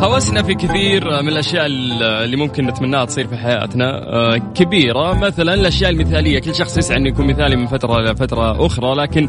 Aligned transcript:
هوسنا 0.00 0.42
في 0.42 0.54
كثير 0.54 1.22
من 1.22 1.28
الأشياء 1.28 1.66
اللي 1.66 2.36
ممكن 2.36 2.66
نتمناها 2.66 3.04
تصير 3.04 3.26
في 3.26 3.36
حياتنا 3.36 4.12
آه، 4.12 4.36
كبيرة. 4.36 5.14
مثلا 5.14 5.54
الأشياء 5.54 5.90
المثالية 5.90 6.38
كل 6.38 6.54
شخص 6.54 6.78
يسعى 6.78 6.98
إنه 6.98 7.08
يكون 7.08 7.26
مثالي 7.26 7.56
من 7.56 7.66
فترة 7.66 8.00
لفتره 8.00 8.66
أخرى 8.66 8.94
لكن 8.94 9.28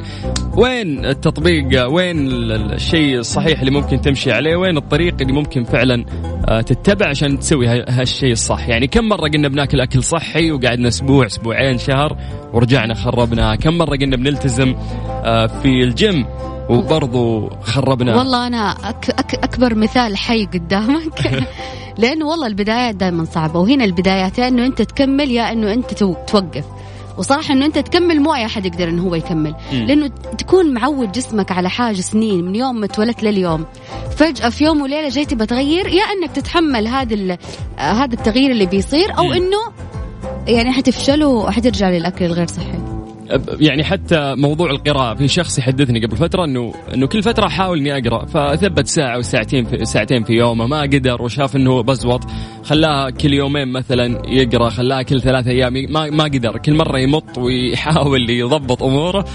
وين 0.57 1.05
التطبيق؟ 1.05 1.91
وين 1.91 2.27
الشيء 2.51 3.17
الصحيح 3.17 3.59
اللي 3.59 3.71
ممكن 3.71 4.01
تمشي 4.01 4.31
عليه؟ 4.31 4.55
وين 4.55 4.77
الطريق 4.77 5.15
اللي 5.21 5.33
ممكن 5.33 5.63
فعلا 5.63 6.05
آه، 6.49 6.61
تتبع 6.61 7.09
عشان 7.09 7.39
تسوي 7.39 7.67
هالشيء 7.67 8.31
الصح؟ 8.31 8.69
يعني 8.69 8.87
كم 8.87 9.09
مرة 9.09 9.29
قلنا 9.29 9.47
بناكل 9.47 9.81
أكل 9.81 10.03
صحي 10.03 10.51
وقعدنا 10.51 10.87
أسبوع 10.87 11.25
أسبوعين 11.25 11.77
شهر 11.77 12.17
ورجعنا 12.53 12.93
خربناها 12.93 13.55
كم 13.55 13.77
مرة 13.77 13.97
قلنا 13.97 14.15
بنلتزم 14.15 14.75
آه، 15.09 15.47
في 15.47 15.83
الجيم؟ 15.83 16.25
وبرضو 16.69 17.49
خربنا 17.61 18.15
والله 18.15 18.47
أنا 18.47 18.71
أك 18.71 19.09
أك 19.09 19.35
أكبر 19.35 19.75
مثال 19.75 20.17
حي 20.17 20.45
قدامك. 20.45 21.47
لأنه 21.97 22.27
والله 22.27 22.47
البدايات 22.47 22.95
دائما 22.95 23.25
صعبة 23.25 23.59
وهنا 23.59 23.83
البدايات 23.83 24.37
يا 24.39 24.47
أنه 24.47 24.65
أنت 24.65 24.81
تكمل 24.81 25.31
يا 25.31 25.51
أنه 25.51 25.73
أنت 25.73 25.93
توقف. 25.93 26.63
وصراحة 27.17 27.53
أنه 27.53 27.65
أنت 27.65 27.77
تكمل 27.79 28.19
مو 28.19 28.33
أي 28.33 28.45
أحد 28.45 28.65
يقدر 28.65 28.89
أنه 28.89 29.03
هو 29.03 29.15
يكمل. 29.15 29.55
لأنه 29.71 30.07
تكون 30.37 30.73
معود 30.73 31.11
جسمك 31.11 31.51
على 31.51 31.69
حاجة 31.69 32.01
سنين 32.01 32.45
من 32.45 32.55
يوم 32.55 32.79
ما 32.79 32.85
اتولدت 32.85 33.23
لليوم. 33.23 33.65
فجأة 34.17 34.49
في 34.49 34.63
يوم 34.63 34.81
وليلة 34.81 35.09
جاي 35.09 35.25
تبى 35.25 35.45
تغير 35.45 35.87
يا 35.87 36.03
أنك 36.03 36.31
تتحمل 36.31 36.87
هذا 36.87 37.37
هذا 37.77 38.13
التغيير 38.13 38.51
اللي 38.51 38.65
بيصير 38.65 39.17
أو 39.17 39.33
أنه 39.33 39.57
يعني 40.47 40.71
حتفشل 40.71 41.23
وحترجع 41.23 41.89
للأكل 41.89 42.25
الغير 42.25 42.47
صحي. 42.47 42.86
يعني 43.59 43.83
حتى 43.83 44.35
موضوع 44.35 44.69
القراءة 44.69 45.15
في 45.15 45.27
شخص 45.27 45.59
يحدثني 45.59 46.05
قبل 46.05 46.17
فترة 46.17 46.45
انه 46.45 46.73
إنه 46.93 47.07
كل 47.07 47.23
فترة 47.23 47.47
أحاول 47.47 47.77
إني 47.77 47.97
أقرأ 47.97 48.25
فثبت 48.25 48.87
ساعة 48.87 49.17
وساعتين 49.17 49.65
في 49.65 49.85
ساعتين 49.85 50.23
في 50.23 50.33
يومه 50.33 50.67
ما 50.67 50.81
قدر 50.81 51.21
وشاف 51.21 51.55
إنه 51.55 51.81
بزوط 51.83 52.21
خلاها 52.63 53.09
كل 53.09 53.33
يومين 53.33 53.67
مثلا 53.67 54.21
يقرأ 54.27 54.69
خلاها 54.69 55.01
كل 55.01 55.21
ثلاثة 55.21 55.51
أيام 55.51 55.73
ما 55.73 56.09
ما 56.09 56.23
قدر 56.23 56.57
كل 56.57 56.73
مرة 56.73 56.99
يمط 56.99 57.37
ويحاول 57.37 58.29
يضبط 58.41 58.83
أموره 58.83 59.25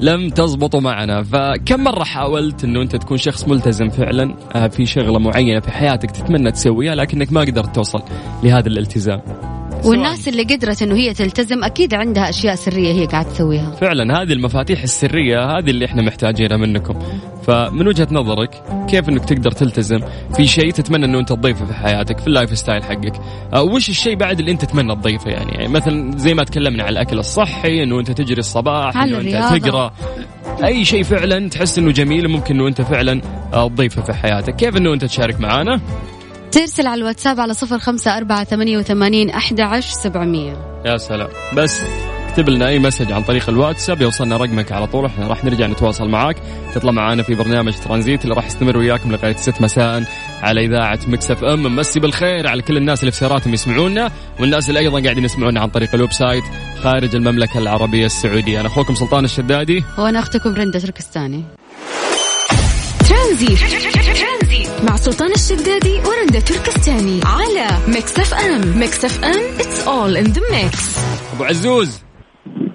لم 0.00 0.30
تزبط 0.30 0.76
معنا. 0.76 1.22
فكم 1.22 1.84
مرة 1.84 2.04
حاولت 2.04 2.64
أنه 2.64 2.82
أنت 2.82 2.96
تكون 2.96 3.16
شخص 3.16 3.48
ملتزم 3.48 3.88
فعلا؟ 3.90 4.34
آه، 4.54 4.68
في 4.68 4.86
شغلة 4.86 5.18
معينة 5.18 5.60
في 5.60 5.70
حياتك 5.70 6.10
تتمنى 6.10 6.52
تسويها 6.52 6.94
لكنك 6.94 7.32
ما 7.32 7.40
قدرت 7.40 7.74
توصل 7.74 8.02
لهذا 8.42 8.68
الالتزام؟ 8.68 9.53
والناس 9.84 10.28
اللي 10.28 10.42
قدرت 10.42 10.82
إنه 10.82 10.94
هي 10.94 11.14
تلتزم 11.14 11.64
أكيد 11.64 11.94
عندها 11.94 12.28
أشياء 12.28 12.54
سرية 12.54 12.92
هي 12.92 13.06
قاعدة 13.06 13.28
تسويها. 13.28 13.70
فعلا 13.70 14.22
هذه 14.22 14.32
المفاتيح 14.32 14.82
السرية 14.82 15.44
هذه 15.44 15.70
اللي 15.70 15.84
إحنا 15.84 16.02
محتاجينها 16.02 16.56
منكم. 16.56 16.98
فمن 17.46 17.88
وجهة 17.88 18.08
نظرك 18.10 18.62
كيف 18.88 19.08
إنك 19.08 19.24
تقدر 19.24 19.50
تلتزم 19.50 20.00
في 20.36 20.46
شيء 20.46 20.70
تتمنى 20.70 21.04
إنه 21.04 21.18
أنت 21.18 21.28
تضيفه 21.28 21.64
في 21.64 21.74
حياتك 21.74 22.18
في 22.18 22.26
ال 22.26 22.58
lifestyle 22.58 22.84
حقك؟ 22.84 23.20
أه، 23.54 23.62
وش 23.62 23.88
الشيء 23.88 24.16
بعد 24.16 24.38
اللي 24.38 24.50
أنت 24.50 24.64
تتمنى 24.64 24.94
تضيفه 24.94 25.30
يعني, 25.30 25.52
يعني 25.52 25.68
مثلا 25.68 26.18
زي 26.18 26.34
ما 26.34 26.44
تكلمنا 26.44 26.82
على 26.82 26.92
الأكل 26.92 27.18
الصحي 27.18 27.82
إنه 27.82 28.00
أنت 28.00 28.10
تجري 28.10 28.40
الصباح 28.40 28.96
إنه 28.96 29.18
أنت 29.18 29.64
تقرأ. 29.64 29.92
أي 30.64 30.84
شيء 30.84 31.02
فعلا 31.02 31.48
تحس 31.48 31.78
إنه 31.78 31.92
جميل 31.92 32.28
ممكن 32.28 32.54
إنه 32.54 32.68
أنت 32.68 32.82
فعلا 32.82 33.20
أه، 33.52 33.68
تضيفه 33.68 34.02
في 34.02 34.12
حياتك. 34.12 34.56
كيف 34.56 34.76
إنه 34.76 34.92
أنت 34.92 35.04
تشارك 35.04 35.40
معنا 35.40 35.80
ترسل 36.54 36.86
على 36.86 37.00
الواتساب 37.00 37.40
على 37.40 37.54
صفر 37.54 37.78
خمسة 37.78 38.16
أربعة 38.16 38.44
ثمانية 38.44 38.78
وثمانين 38.78 39.30
أحد 39.30 39.60
عشر 39.60 39.90
سبعمية. 39.90 40.82
يا 40.86 40.96
سلام. 40.96 41.28
بس 41.56 41.82
اكتب 42.28 42.48
لنا 42.48 42.68
أي 42.68 42.78
message 42.78 43.12
عن 43.12 43.22
طريق 43.22 43.48
الواتساب 43.48 44.02
يوصلنا 44.02 44.36
رقمك 44.36 44.72
على 44.72 44.86
طول 44.86 45.06
إحنا 45.06 45.26
راح 45.26 45.44
نرجع 45.44 45.66
نتواصل 45.66 46.08
معاك. 46.08 46.36
تطلع 46.74 46.92
معانا 46.92 47.22
في 47.22 47.34
برنامج 47.34 47.74
ترانزيت 47.84 48.24
اللي 48.24 48.34
راح 48.34 48.46
يستمر 48.46 48.76
وياكم 48.76 49.12
لغاية 49.12 49.36
6 49.36 49.62
مساء 49.62 50.04
على 50.42 50.64
إذاعة 50.64 50.98
Mix 51.08 51.30
FM. 51.30 51.66
نمسي 51.66 52.00
بالخير 52.00 52.48
على 52.48 52.62
كل 52.62 52.76
الناس 52.76 53.00
اللي 53.00 53.12
في 53.12 53.18
سياراتهم 53.18 53.54
يسمعونا 53.54 54.10
والناس 54.40 54.68
اللي 54.68 54.80
أيضا 54.80 55.02
قاعدين 55.02 55.24
يسمعونا 55.24 55.60
عن 55.60 55.68
طريق 55.68 55.94
ال 55.94 56.12
website 56.12 56.44
خارج 56.82 57.16
المملكة 57.16 57.58
العربية 57.58 58.06
السعودية. 58.06 58.60
أنا 58.60 58.68
أخوكم 58.68 58.94
سلطان 58.94 59.24
الشدادي. 59.24 59.84
وأنا 59.98 60.18
أختكم 60.18 60.54
رنده 60.54 60.78
تركستاني. 60.78 61.44
ترانزي 63.08 63.56
مع 64.88 64.96
سلطان 64.96 65.30
الشدادي 65.32 65.94
ورندا 65.94 66.40
تركستاني 66.40 67.20
على 67.24 67.66
Mix 67.94 68.18
FM 68.18 68.78
Mix 68.78 69.04
FM 69.04 69.54
it's 69.54 69.88
all 69.88 70.16
in 70.16 70.24
the 70.24 70.42
mix 70.52 70.98
أبو 71.34 71.44
عزوز. 71.44 72.04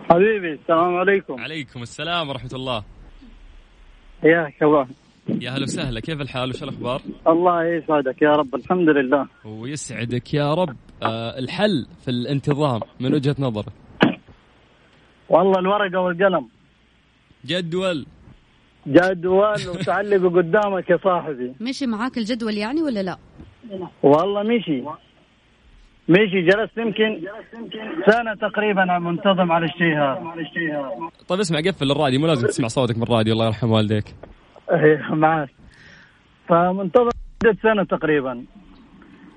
حبيبي 0.09 0.53
السلام 0.53 0.95
عليكم. 0.95 1.39
عليكم 1.39 1.81
السلام 1.81 2.29
ورحمة 2.29 2.49
الله. 2.53 2.83
يا 4.23 4.51
الله. 4.61 4.87
يا 5.41 5.51
هلا 5.51 5.63
وسهلا. 5.63 5.99
كيف 5.99 6.21
الحال؟ 6.21 6.49
وش 6.49 6.63
الأخبار؟ 6.63 7.01
الله 7.27 7.65
يسعدك 7.65 8.21
يا 8.21 8.31
رب 8.31 8.55
الحمد 8.55 8.89
لله. 8.89 9.27
ويسعدك 9.45 10.33
يا 10.33 10.53
رب. 10.53 10.75
آه 11.03 11.39
الحل 11.39 11.87
في 12.05 12.11
الانتظام 12.11 12.81
من 12.99 13.13
وجهة 13.13 13.35
نظرك. 13.39 13.73
والله 15.29 15.59
الورقة 15.59 15.99
والقلم. 15.99 16.47
جدول. 17.45 18.05
جدول 18.89 19.67
وتعلقه 19.69 20.29
قدامك 20.29 20.89
يا 20.89 20.99
صاحبي. 21.03 21.53
مشي 21.61 21.87
معاك 21.87 22.17
الجدول 22.17 22.57
يعني 22.57 22.81
ولا 22.81 22.99
لا؟ 23.03 23.17
والله 24.03 24.43
مشي. 24.43 24.83
مشي 26.09 26.41
جلست 26.41 26.77
يمكن 26.77 27.21
سنة 28.05 28.33
تقريبا 28.49 28.99
منتظم 28.99 29.51
على 29.51 29.65
الشيء 29.65 29.93
هذا 29.97 30.21
طيب 31.27 31.39
اسمع 31.39 31.59
قفل 31.59 31.91
الراديو 31.91 32.19
مو 32.19 32.27
لازم 32.27 32.47
تسمع 32.47 32.67
صوتك 32.67 32.97
من 32.97 33.03
الراديو 33.03 33.33
الله 33.33 33.45
يرحم 33.45 33.71
والديك. 33.71 34.15
إيه 34.71 35.07
معك 35.13 35.49
فمنتظم 36.47 37.09
سنة 37.63 37.83
تقريبا. 37.83 38.45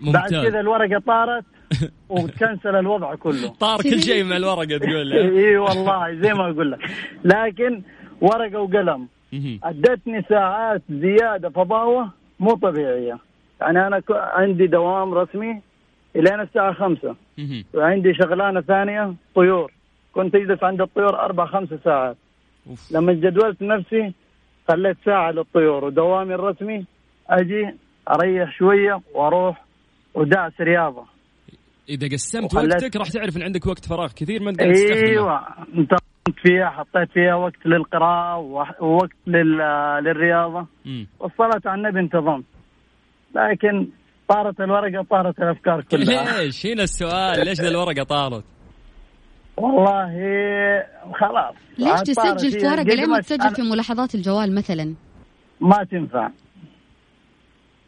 ممتاز. 0.01 0.33
بعد 0.35 0.47
كذا 0.47 0.61
الورقة 0.61 1.03
طارت 1.07 1.45
وتكنسل 2.09 2.77
الوضع 2.77 3.15
كله. 3.15 3.49
طار 3.49 3.83
كل 3.83 4.03
شيء 4.03 4.25
من 4.25 4.33
الورقة 4.33 4.79
تقول 4.79 5.13
اي 5.13 5.57
والله 5.57 6.15
زي 6.15 6.35
ما 6.35 6.51
أقول 6.51 6.73
لك. 6.73 6.79
لكن 7.25 7.83
ورقة 8.21 8.59
وقلم. 8.61 9.09
ادتني 9.65 10.23
ساعات 10.29 10.83
زيادة 10.91 11.49
فضاوة 11.49 12.11
مو 12.41 12.55
طبيعية. 12.55 13.19
يعني 13.61 13.87
أنا 13.87 14.03
عندي 14.11 14.67
دوام 14.67 15.15
رسمي 15.15 15.61
الين 16.17 16.41
الساعة 16.41 16.73
خمسة. 16.73 17.17
وعندي 17.75 18.15
شغلانة 18.15 18.61
ثانية 18.61 19.15
طيور. 19.35 19.73
كنت 20.13 20.35
أجلس 20.35 20.65
عند 20.65 20.81
الطيور 20.81 21.21
أربع 21.21 21.47
خمس 21.47 21.69
ساعات. 21.85 22.17
أوف. 22.71 22.93
لما 22.93 23.13
جدولت 23.13 23.63
نفسي 23.63 24.13
خليت 24.69 24.97
ساعة 25.05 25.31
للطيور. 25.31 25.85
ودوامي 25.85 26.35
الرسمي 26.35 26.85
أجي 27.31 27.75
أريح 28.09 28.59
شوية 28.59 29.01
وأروح 29.15 29.65
ودعس 30.15 30.61
رياضة. 30.61 31.05
إذا 31.89 32.09
قسمت 32.09 32.55
وقتك 32.55 32.97
راح 32.97 33.09
تعرف 33.09 33.37
إن 33.37 33.43
عندك 33.43 33.67
وقت 33.67 33.85
فراغ 33.85 34.13
كثير 34.17 34.43
ما 34.43 34.53
تقدر 34.53 34.73
تستخدمه 34.73 35.09
أيوه. 35.09 35.45
انت 36.29 36.39
فيها 36.39 36.71
حطيت 36.71 37.11
فيها 37.13 37.35
وقت 37.35 37.67
للقراءة 37.67 38.39
ووقت 38.81 39.11
للرياضة. 39.27 40.67
والصلاة 41.21 41.61
على 41.67 41.75
النبي 41.75 42.01
انتظمت 42.01 42.45
لكن 43.35 43.89
طارت 44.29 44.61
الورقة 44.61 45.07
طارت 45.11 45.39
الأفكار 45.39 45.83
كلها. 45.83 46.41
ليش؟ 46.43 46.67
هنا 46.67 46.83
السؤال 46.83 47.45
ليش 47.45 47.61
الورقة 47.61 48.03
طارت؟ 48.03 48.45
والله 49.57 50.13
خلاص. 51.15 51.55
ليش 51.79 52.01
تسجل 52.01 52.61
في 52.61 52.67
ورقة؟ 52.67 52.83
ليه 52.83 53.07
ما 53.07 53.21
تسجل 53.21 53.55
في 53.55 53.63
ملاحظات 53.63 54.15
الجوال 54.15 54.55
مثلا؟ 54.55 54.95
ما 55.61 55.85
تنفع. 55.91 56.31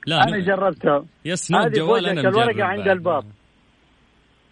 لا 0.06 0.22
أنا 0.22 0.38
جربتها 0.38 1.04
yes 1.25 1.50
note 1.50 1.66
جوال 1.66 2.06
أنا 2.06 2.20
الورقة 2.20 2.64
عند 2.64 2.88
الباب. 2.88 3.24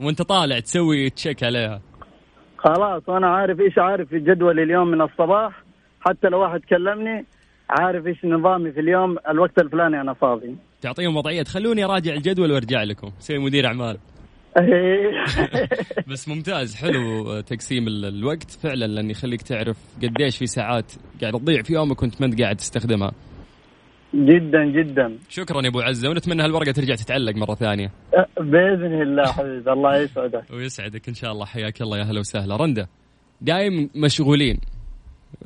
وأنت 0.01 0.23
طالع 0.23 0.61
تسوي 0.61 1.11
check 1.11 1.45
عليها. 1.45 1.81
خلاص 2.65 3.03
وأنا 3.09 3.27
عارف 3.27 3.61
إيش 3.61 3.79
عارف 3.79 4.09
في 4.09 4.19
جدولي 4.19 4.63
اليوم 4.63 4.89
من 4.89 5.01
الصباح. 5.03 5.63
حتى 6.01 6.29
لو 6.29 6.41
واحد 6.41 6.61
كلمني 6.61 7.25
عارف 7.71 8.07
إيش 8.07 8.25
نظامي 8.25 8.73
في 8.73 8.81
اليوم. 8.81 9.17
الوقت 9.29 9.59
الفلاني 9.59 10.01
أنا 10.01 10.15
فاضي. 10.15 10.57
تعطيهم 10.81 11.17
وضعية. 11.17 11.43
تخلوني 11.43 11.85
أراجع 11.85 12.13
الجدول 12.15 12.53
وأرجع 12.53 12.83
لكم. 12.83 13.11
سوي 13.19 13.39
مدير 13.39 13.67
أعمال. 13.67 13.99
بس 16.11 16.29
ممتاز. 16.29 16.77
حلو 16.77 17.41
تقسيم 17.41 17.89
الوقت. 17.89 18.51
فعلا 18.51 18.87
لأن 18.87 19.11
يخليك 19.11 19.43
تعرف 19.43 19.77
قديش 20.03 20.39
في 20.39 20.47
ساعات 20.47 20.93
قاعد 21.21 21.33
تضيع 21.33 21.63
في 21.63 21.73
يومك 21.73 22.03
وأنت 22.03 22.21
ما 22.21 22.27
أنت 22.27 22.43
قاعد 22.43 22.57
تستخدمها. 22.57 23.13
جدا 24.15 24.65
جدا. 24.65 25.19
شكرا 25.29 25.63
يا 25.63 25.69
أبو 25.69 25.81
عزة 25.81 26.09
ونتمنى 26.09 26.43
هالورقة 26.43 26.73
ترجع 26.73 26.95
تتعلق 26.95 27.37
مرة 27.37 27.55
ثانية. 27.55 27.93
أه، 28.15 28.27
بإذن 28.41 29.03
الله 29.03 29.33
حبيبي 29.33 29.73
الله 29.73 29.97
يسعدك. 29.97 30.45
ويسعدك 30.53 31.09
إن 31.09 31.15
شاء 31.15 31.33
الله. 31.33 31.45
حياك 31.47 31.83
الله 31.83 31.99
يا 31.99 32.05
هلا 32.05 32.21
وسهلا. 32.21 32.57
رندا 32.57 32.87
دايم 33.41 33.91
مشغولين. 33.95 34.61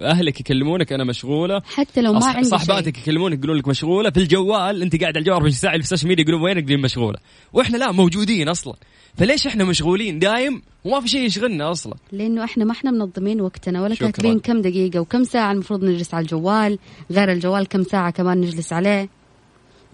أهلك 0.00 0.40
يكلمونك 0.40 0.92
أنا 0.92 1.04
مشغولة. 1.04 1.62
حتى 1.64 2.02
لو 2.02 2.12
ما 2.12 2.26
عندي 2.26 2.48
صاحباتك 2.48 2.98
يكلمونك 2.98 3.38
يقولون 3.38 3.56
لك 3.56 3.68
مشغولة. 3.68 4.10
في 4.10 4.16
الجوال 4.16 4.82
أنت 4.82 5.00
قاعد 5.00 5.16
على 5.16 5.18
الجوال 5.18 5.36
24 5.36 5.50
ساعه 5.50 5.72
في 5.72 5.78
ال 5.78 5.82
social 5.82 6.08
media 6.08 6.24
يقولون 6.24 6.42
وينك؟ 6.42 6.70
مشغولة. 6.84 7.18
وإحنا 7.52 7.76
لا 7.76 7.92
موجودين 7.92 8.48
أصلا. 8.48 8.74
فليش 9.18 9.46
إحنا 9.46 9.64
مشغولين؟ 9.64 10.18
دايم 10.18 10.62
وما 10.84 11.00
في 11.00 11.08
شيء 11.08 11.20
يشغلنا 11.20 11.70
أصلا. 11.70 11.94
لأنه 12.12 12.44
إحنا 12.44 12.64
ما 12.64 12.72
إحنا 12.72 12.90
منظمين 12.90 13.40
وقتنا 13.40 13.82
ولا 13.82 13.94
كاتبين 13.94 14.38
كم 14.38 14.62
دقيقة 14.62 15.00
وكم 15.00 15.24
ساعة 15.24 15.52
المفروض 15.52 15.84
نجلس 15.84 16.14
على 16.14 16.22
الجوال 16.22 16.78
غير 17.10 17.32
الجوال 17.32 17.66
كم 17.68 17.82
ساعة 17.82 18.10
كمان 18.10 18.40
نجلس 18.40 18.72
عليه. 18.72 19.08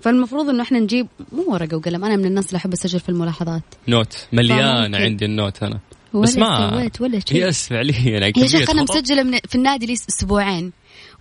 فالمفروض 0.01 0.49
إنه 0.49 0.63
إحنا 0.63 0.79
نجيب 0.79 1.07
مو 1.33 1.45
ورقة 1.49 1.77
وقلم 1.77 2.05
أنا 2.05 2.17
من 2.17 2.25
الناس 2.25 2.47
اللي 2.47 2.57
أحب 2.57 2.73
أسجل 2.73 3.01
في 3.01 3.09
الملاحظات. 3.09 3.63
note. 3.89 4.27
مليان 4.33 4.95
عندي 4.95 5.25
ال 5.25 5.32
note 5.32 5.63
أنا. 5.63 5.81
ولا 6.13 6.23
بس 6.23 6.37
ما 6.37 6.71
سويت 6.71 7.01
ولا 7.01 7.21
شيء. 7.29 7.49
بس 7.49 7.69
فعليا 7.69 8.33
يا 8.37 8.47
شيخ 8.47 8.71
أنا 8.71 8.83
مسجلة 8.83 9.23
من 9.23 9.39
في 9.49 9.55
النادي 9.55 9.87
لي 9.87 9.93
أسبوعين. 9.93 10.73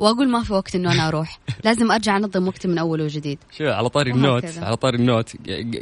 وأقول 0.02 0.30
ما 0.30 0.44
في 0.44 0.54
وقت 0.54 0.76
إنه 0.76 0.94
أنا 0.94 1.08
أروح. 1.08 1.40
لازم 1.66 1.92
أرجع 1.92 2.18
أنظم 2.18 2.48
وقتي 2.48 2.68
من 2.68 2.78
اول 2.78 3.02
وجديد. 3.02 3.38
شوف 3.58 3.68
على 3.68 3.90
طاري 3.90 4.12
ال 4.12 4.21
note 4.21 4.58
على 4.58 4.78
طاري 4.78 4.98
ال 4.98 5.05
note 5.05 5.36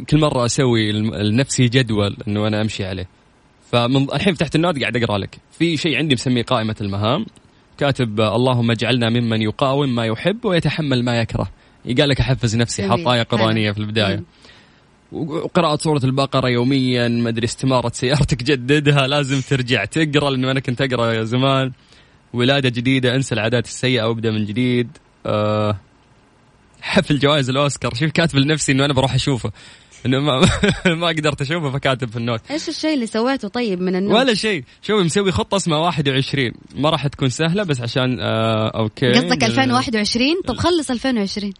كل 0.10 0.19
مرة 0.19 0.45
أسوي 0.45 0.92
لنفسي 0.92 1.66
جدول 1.66 2.18
إنه 2.27 2.48
أنا 2.48 2.62
أمشي 2.62 2.86
عليه. 2.86 3.07
فمن 3.71 4.13
الحين 4.13 4.33
فتحت 4.33 4.56
النوت 4.56 4.80
قاعد 4.80 4.98
أقرأ 4.98 5.18
لك. 5.18 5.38
في 5.51 5.77
شيء 5.77 5.98
عندي 5.98 6.16
مسميه 6.16 6.44
قائمة 6.44 6.75
المهام. 6.81 7.25
كاتب 7.77 8.21
اللهم 8.21 8.71
اجعلنا 8.71 9.10
ممن 9.10 9.42
يقاوم 9.42 9.95
ما 9.95 10.06
يحب 10.06 10.45
ويتحمل 10.45 11.04
ما 11.04 11.19
يكره. 11.19 11.50
قال 11.86 12.10
لك 12.10 12.19
أحفز 12.19 12.56
نفسي 12.56 12.89
حط 12.89 13.07
إيه 13.07 13.24
قرانية 13.24 13.71
في 13.71 13.77
البداية. 13.77 14.24
وقراءة 15.12 15.75
سورة 15.75 16.01
البقرة 16.04 16.50
يوميا 16.50 17.07
ما 17.07 17.30
أدري 17.30 17.45
استمارة 17.45 17.92
سيارتك 17.94 18.44
جددها 18.44 19.07
لازم 19.07 19.42
ترجع 19.42 19.86
تقرأ 19.86 20.30
لأنه 20.30 20.51
أنا 20.51 20.60
كنت 20.60 20.81
أقرأ 20.81 21.24
زمان. 21.24 21.71
ولادة 22.34 22.70
جديدة 22.70 23.16
انسى 23.16 23.36
العادات 23.36 23.66
السيئة 23.66 24.04
وابدا 24.04 24.31
من 24.31 24.46
جديد. 24.46 24.98
أه 25.26 25.78
حفل 26.81 27.20
جوائز 27.20 27.50
الأوسكار. 27.50 27.94
شوف 27.94 28.12
كاتب 28.12 28.38
لنفسي 28.38 28.72
إنه 28.72 28.86
أنا 28.86 28.94
بروح 28.94 29.14
أشوفه. 29.14 29.52
إنه 30.06 30.20
ما 30.20 30.50
ما 31.02 31.08
قدرت 31.08 31.42
أشوفه 31.42 31.72
فكاتب 31.72 32.10
في 32.10 32.18
ال 32.18 32.21
note. 32.21 32.42
إيش 32.52 32.70
الشيء 32.70 32.94
اللي 32.94 33.08
سويته 33.08 33.48
طيب 33.48 33.81
من 33.81 33.96
ال 33.95 33.99
note؟ 33.99 34.16
ولا 34.16 34.34
شيء. 34.34 34.64
شوفي 34.81 35.04
مسوي 35.04 35.31
خطة 35.31 35.56
اسمها 35.56 35.78
21 35.78 36.52
ما 36.76 36.90
راح 36.90 37.08
تكون 37.08 37.30
سهلة 37.30 37.64
بس 37.64 37.81
عشان 37.81 38.20
آه 38.20 38.72
okay. 38.80 39.12
قصدك 39.12 39.44
2021 39.44 40.42
طب 40.48 40.58
خلص 40.58 40.92
2020 40.92 41.54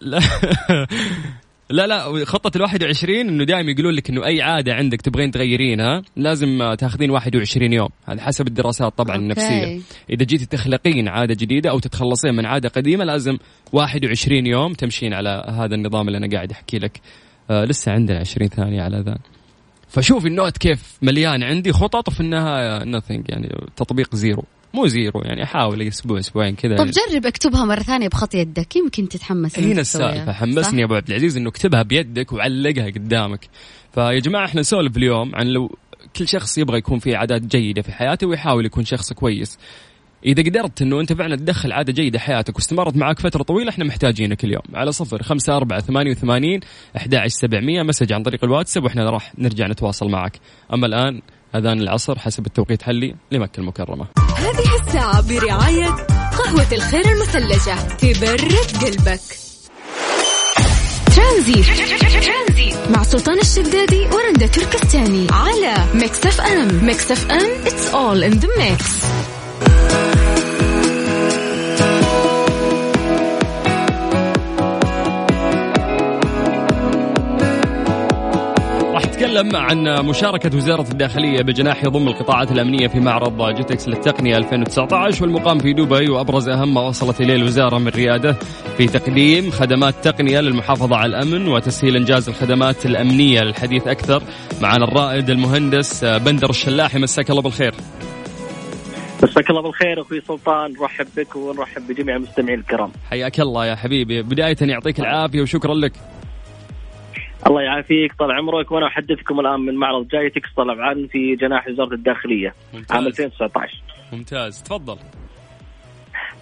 لا. 0.00 0.20
لا 1.70 1.86
لا 1.86 2.24
خطة 2.24 2.56
ال 2.56 2.62
21 2.62 3.18
إنه 3.18 3.44
دائما 3.44 3.70
يقولون 3.70 3.94
لك 3.94 4.10
إنه 4.10 4.26
أي 4.26 4.42
عادة 4.42 4.74
عندك 4.74 5.00
تبغين 5.00 5.30
تغيرينها 5.30 6.02
لازم 6.16 6.74
تاخذين 6.78 7.10
21 7.10 7.72
يوم، 7.72 7.88
هذا 8.04 8.20
حسب 8.20 8.46
الدراسات 8.46 8.98
طبعا 8.98 9.16
okay. 9.16 9.24
النفسية. 9.24 9.80
إذا 10.10 10.24
جيتي 10.24 10.46
تخلقين 10.46 11.08
عادة 11.08 11.34
جديدة 11.34 11.70
أو 11.70 11.78
تتخلصين 11.78 12.34
من 12.34 12.46
عادة 12.46 12.68
قديمة 12.68 13.04
لازم 13.04 13.38
21 13.72 14.46
يوم 14.46 14.72
تمشين 14.72 15.14
على 15.14 15.44
هذا 15.48 15.74
النظام 15.74 16.06
اللي 16.08 16.18
أنا 16.18 16.28
قاعد 16.32 16.50
أحكي 16.50 16.78
لك. 16.78 17.00
آه 17.50 17.64
لسه 17.64 17.92
عندنا 17.92 18.18
20 18.18 18.48
ثانية 18.48 18.82
على 18.82 19.00
ذا. 19.00 19.18
فشوفي 19.88 20.28
ال 20.28 20.34
note 20.34 20.58
كيف 20.58 20.98
مليان 21.02 21.42
عندي 21.42 21.72
خطط 21.72 22.08
وفي 22.08 22.20
النهاية 22.20 22.78
nothing 22.78 23.22
يعني 23.28 23.48
تطبيق 23.76 24.14
zero. 24.14 24.44
مو 24.76 24.86
zero 24.86 25.20
يعني 25.24 25.42
احاول 25.42 25.82
أسبوع 25.82 26.18
أسبوعين 26.18 26.54
كذا. 26.54 26.76
طب 26.76 26.86
جرب 26.86 27.26
اكتبها 27.26 27.64
مرة 27.64 27.80
ثانية 27.80 28.08
بخط 28.08 28.34
يدك 28.34 28.76
يمكن 28.76 29.08
تتحمس 29.08 29.58
هنا 29.58 29.80
السالفة 29.80 30.32
حمسني 30.32 30.80
يا 30.80 30.86
أبو 30.86 30.94
عبد 30.94 31.08
العزيز 31.08 31.36
إنه 31.36 31.48
اكتبها 31.48 31.82
بيدك 31.82 32.32
وعلقها 32.32 32.86
قدامك. 32.86 33.48
فيا 33.94 34.18
جماعة 34.18 34.44
إحنا 34.44 34.60
نسولف 34.60 34.96
اليوم 34.96 35.34
عن 35.34 35.46
لو 35.46 35.76
كل 36.16 36.28
شخص 36.28 36.58
يبغى 36.58 36.78
يكون 36.78 36.98
فيه 36.98 37.16
عادات 37.16 37.42
جيدة 37.42 37.82
في 37.82 37.92
حياته 37.92 38.26
ويحاول 38.26 38.66
يكون 38.66 38.84
شخص 38.84 39.12
كويس. 39.12 39.58
إذا 40.26 40.42
قدرت 40.42 40.82
أنه 40.82 41.00
أنت 41.00 41.12
فعلا 41.12 41.36
تدخل 41.36 41.72
عادة 41.72 41.92
جيدة 41.92 42.18
حياتك 42.18 42.56
واستمرت 42.56 42.96
معك 42.96 43.18
فترة 43.18 43.42
طويلة 43.42 43.70
إحنا 43.70 43.84
محتاجينك 43.84 44.44
اليوم. 44.44 44.62
على 44.74 44.92
صفر 44.92 45.22
خمسة 45.22 45.56
أربعة 45.56 45.80
ثمانية 45.80 46.10
وثمانين 46.10 46.60
أحد 46.96 47.22
سبعمية 47.26 47.82
message 47.82 48.12
عن 48.12 48.22
طريق 48.22 48.44
الواتساب 48.44 48.84
وإحنا 48.84 49.10
راح 49.10 49.32
نرجع 49.38 49.66
نتواصل 49.66 50.08
معك. 50.08 50.38
أما 50.72 50.86
الآن 50.86 51.22
أذان 51.54 51.80
العصر 51.80 52.18
حسب 52.18 52.46
التوقيت 52.46 52.82
المحلي 52.82 53.14
لمكة 53.32 53.60
المكرمة. 53.60 54.06
هذه 54.36 54.86
الساعة 54.86 55.28
برعاية 55.28 55.86
قهوة 56.38 56.66
الخير 56.72 57.04
المثلجة 57.12 57.74
تبرد 57.98 58.84
قلبك. 58.84 59.20
ترانزيت. 61.16 61.66
مع 62.90 63.02
سلطان 63.02 63.38
الشدادي 63.38 64.00
ورندا 64.00 64.46
تركستاني 64.46 65.26
على 65.30 65.74
Mix 65.94 66.26
FM. 66.26 66.84
Mix 66.84 67.12
FM 67.12 67.64
it's 67.64 67.94
all 67.94 68.32
in 68.32 68.40
the 68.40 68.48
mix. 68.58 69.06
نتكلم 79.36 79.56
عن 79.56 80.06
مشاركة 80.06 80.56
وزارة 80.56 80.90
الداخلية 80.90 81.42
بجناح 81.42 81.84
يضم 81.84 82.08
القطاعات 82.08 82.52
الأمنية 82.52 82.88
في 82.88 83.00
معرض 83.00 83.54
جيتكس 83.54 83.88
للتقنية 83.88 84.36
2019 84.36 85.22
والمقام 85.22 85.58
في 85.58 85.72
دبي. 85.72 86.10
وأبرز 86.10 86.48
أهم 86.48 86.74
ما 86.74 86.80
وصلت 86.80 87.20
إليه 87.20 87.34
الوزارة 87.34 87.78
من 87.78 87.88
ريادة 87.88 88.32
في 88.76 88.86
تقديم 88.86 89.50
خدمات 89.50 89.94
تقنية 90.02 90.40
للمحافظة 90.40 90.96
على 90.96 91.16
الأمن 91.16 91.48
وتسهيل 91.48 91.96
إنجاز 91.96 92.28
الخدمات 92.28 92.86
الأمنية 92.86 93.40
للحديث 93.40 93.86
أكثر. 93.86 94.22
معنا 94.62 94.84
الرائد 94.84 95.30
المهندس 95.30 96.04
بندر 96.04 96.50
الشلاحي 96.50 96.98
مساك 96.98 97.30
الله 97.30 97.42
بالخير. 97.42 97.74
مساك 99.22 99.50
الله 99.50 99.62
بالخير 99.62 100.00
أخوي 100.00 100.20
سلطان. 100.28 100.72
نرحب 100.72 101.06
بك 101.16 101.36
ونرحب 101.36 101.82
بجميع 101.88 102.16
المستمعين 102.16 102.58
الكرام. 102.58 102.90
حياك 103.10 103.40
الله 103.40 103.66
يا 103.66 103.74
حبيبي. 103.74 104.22
بداية 104.22 104.56
يعطيك 104.60 105.00
العافية 105.00 105.42
وشكرا 105.42 105.74
لك. 105.74 105.92
الله 107.46 107.62
يعافيك 107.62 108.12
طال 108.18 108.32
عمرك. 108.32 108.72
وأنا 108.72 108.86
أحدثكم 108.86 109.40
الآن 109.40 109.60
من 109.60 109.74
معرض 109.74 110.08
جايتكس 110.08 110.48
طبعا 110.56 111.06
في 111.12 111.36
جناح 111.36 111.68
وزارة 111.68 111.94
الداخلية. 111.94 112.54
ممتاز. 112.74 112.96
عام 112.96 113.06
2019 113.06 113.82
ممتاز. 114.12 114.62
تفضل. 114.62 114.98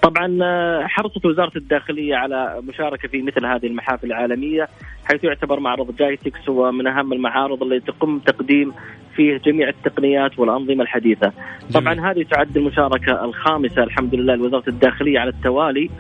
طبعا 0.05 0.39
آه، 0.43 0.87
حرصت 0.87 1.27
وزارة 1.27 1.53
الداخلية 1.57 2.17
على 2.17 2.61
مشاركة 2.69 3.09
في 3.09 3.23
مثل 3.23 3.47
هذه 3.47 3.67
المحافل 3.67 4.07
العالمية 4.07 4.69
حيث 5.05 5.25
يعتبر 5.25 5.61
معرض 5.61 5.97
جايتكس 5.97 6.49
هو 6.49 6.73
من 6.73 6.87
أهم 6.87 7.13
المعارض 7.13 7.63
اللي 7.63 7.81
تقوم 7.81 8.19
تقديم 8.19 8.73
فيه 9.17 9.37
جميع 9.37 9.69
التقنيات 9.69 10.39
والأنظمة 10.39 10.83
الحديثة. 10.83 11.33
طبعا 11.75 12.11
هذه 12.11 12.23
تعد 12.31 12.57
المشاركة 12.57 13.25
الخامسة 13.25 13.83
الحمد 13.83 14.15
لله 14.15 14.35
لوزارة 14.35 14.69
الداخلية 14.69 15.19
على 15.19 15.31
التوالي. 15.31 15.91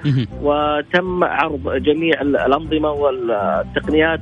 وتم 0.42 1.24
عرض 1.24 1.82
جميع 1.82 2.20
الأنظمة 2.20 2.90
والتقنيات 2.90 4.20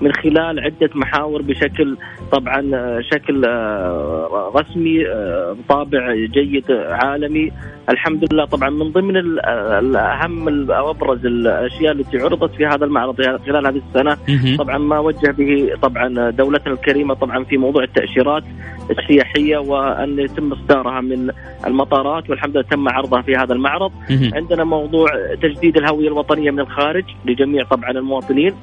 من 0.00 0.12
خلال 0.12 0.60
عدة 0.60 0.90
محاور 0.94 1.42
بشكل 1.42 1.96
طبعا 2.32 2.62
شكل 3.00 3.44
آه، 3.44 4.52
رسمي 4.56 5.06
آه، 5.08 5.56
طابع 5.68 6.14
جيد 6.14 6.70
عالمي. 6.70 7.52
الحمد 7.88 8.32
لله 8.32 8.44
طبعا 8.44 8.70
من 8.70 8.92
ضمن 8.92 9.16
الأهم 9.16 10.70
أو 10.70 10.90
ابرز 10.90 11.26
الأشياء 11.26 11.92
التي 11.92 12.18
عرضت 12.18 12.54
في 12.54 12.66
هذا 12.66 12.84
المعرض 12.84 13.16
خلال 13.46 13.66
هذه 13.66 13.82
السنة. 13.88 14.16
طبعا 14.56 14.78
ما 14.78 14.98
وجه 14.98 15.30
به 15.30 15.70
طبعا 15.82 16.30
دولتنا 16.30 16.72
الكريمة 16.72 17.14
طبعا 17.14 17.44
في 17.44 17.56
موضوع 17.56 17.82
التأشيرات 17.82 18.42
السياحية 18.90 19.58
وأن 19.58 20.18
يتم 20.18 20.52
اصدارها 20.52 21.00
من 21.00 21.30
المطارات 21.66 22.30
والحمد 22.30 22.56
لله 22.56 22.62
تم 22.70 22.88
عرضها 22.88 23.22
في 23.22 23.36
هذا 23.36 23.52
المعرض. 23.52 23.92
عندنا 24.10 24.64
موضوع 24.64 25.08
تجديد 25.42 25.76
الهوية 25.76 26.08
الوطنية 26.08 26.50
من 26.50 26.60
الخارج 26.60 27.04
لجميع 27.24 27.64
طبعا 27.64 27.90
المواطنين. 27.90 28.54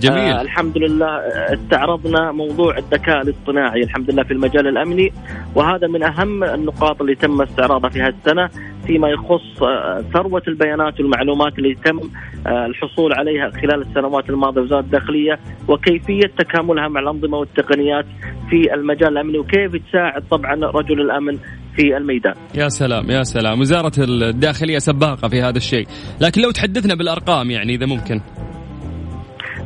جميل. 0.00 0.18
آه 0.18 0.40
الحمد 0.42 0.78
لله 0.78 1.06
استعرضنا 1.54 2.32
موضوع 2.32 2.78
الذكاء 2.78 3.22
الاصطناعي 3.22 3.82
الحمد 3.82 4.10
لله 4.10 4.22
في 4.22 4.30
المجال 4.32 4.66
الأمني. 4.66 5.12
وهذا 5.54 5.86
من 5.86 6.02
أهم 6.02 6.44
النقاط 6.44 7.00
اللي 7.00 7.14
تم 7.14 7.42
استعراضها 7.42 7.90
في 7.90 8.02
هذه 8.02 8.14
السنة. 8.24 8.50
فيما 8.90 9.08
يخص 9.08 9.62
آه، 9.62 10.04
ثروة 10.14 10.42
البيانات 10.48 11.00
والمعلومات 11.00 11.58
اللي 11.58 11.74
تم 11.74 11.98
آه، 12.46 12.66
الحصول 12.66 13.12
عليها 13.12 13.50
خلال 13.50 13.82
السنوات 13.88 14.30
الماضية 14.30 14.60
وزاره 14.60 14.80
الداخلية 14.80 15.38
وكيفية 15.68 16.26
تكاملها 16.38 16.88
مع 16.88 17.00
الأنظمة 17.00 17.38
والتقنيات 17.38 18.04
في 18.50 18.74
المجال 18.74 19.08
الأمني 19.08 19.38
وكيف 19.38 19.76
تساعد 19.88 20.22
طبعا 20.30 20.54
رجل 20.54 21.00
الأمن 21.00 21.36
في 21.76 21.96
الميدان. 21.96 22.34
يا 22.54 22.68
سلام 22.68 23.10
يا 23.10 23.22
سلام، 23.22 23.60
وزارة 23.60 23.92
الداخلية 23.98 24.78
سباقة 24.78 25.28
في 25.28 25.40
هذا 25.40 25.56
الشيء، 25.56 25.86
لكن 26.20 26.42
لو 26.42 26.50
تحدثنا 26.50 26.94
بالأرقام 26.94 27.50
يعني 27.50 27.74
إذا 27.74 27.86
ممكن. 27.86 28.20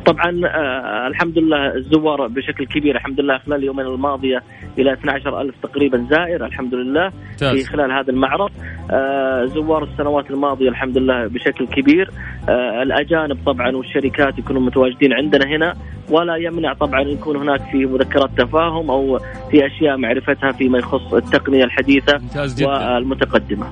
طبعا 0.05 0.41
آه 0.45 1.07
الحمد 1.07 1.37
لله 1.37 1.75
الزوار 1.75 2.27
بشكل 2.27 2.65
كبير 2.65 2.95
الحمد 2.95 3.19
لله 3.19 3.37
خلال 3.37 3.59
اليومين 3.59 3.85
الماضية 3.85 4.43
إلى 4.79 4.93
12 4.93 5.41
ألف 5.41 5.55
تقريبا 5.63 6.07
زائر 6.09 6.45
الحمد 6.45 6.73
لله. 6.73 7.09
في 7.37 7.63
خلال 7.63 7.91
هذا 7.91 8.09
المعرض. 8.11 8.51
آه 8.91 9.45
زوار 9.45 9.83
السنوات 9.83 10.31
الماضية 10.31 10.69
الحمد 10.69 10.97
لله 10.97 11.27
بشكل 11.27 11.67
كبير. 11.67 12.09
آه 12.49 12.83
الأجانب 12.83 13.37
طبعا 13.45 13.75
والشركات 13.75 14.37
يكونوا 14.39 14.61
متواجدين 14.61 15.13
عندنا 15.13 15.45
هنا 15.55 15.73
ولا 16.09 16.35
يمنع 16.35 16.73
طبعا 16.73 17.01
يكون 17.01 17.35
هناك 17.37 17.61
في 17.71 17.77
مذكرات 17.77 18.29
تفاهم 18.37 18.91
أو 18.91 19.19
في 19.51 19.65
أشياء 19.65 19.97
معرفتها 19.97 20.51
فيما 20.51 20.77
يخص 20.79 21.13
التقنية 21.13 21.63
الحديثة 21.63 22.19
والمتقدمة. 22.61 23.67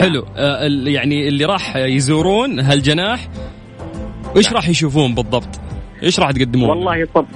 حلو. 0.00 0.22
آه 0.36 0.68
يعني 0.86 1.28
اللي 1.28 1.44
راح 1.44 1.76
يزورون 1.76 2.60
هالجناح 2.60 3.28
إيش 4.36 4.52
راح 4.52 4.68
يشوفون 4.68 5.14
بالضبط؟ 5.14 5.60
إيش 6.02 6.20
راح 6.20 6.30
تقدمون؟ 6.30 6.68
والله 6.70 7.04
طب 7.14 7.26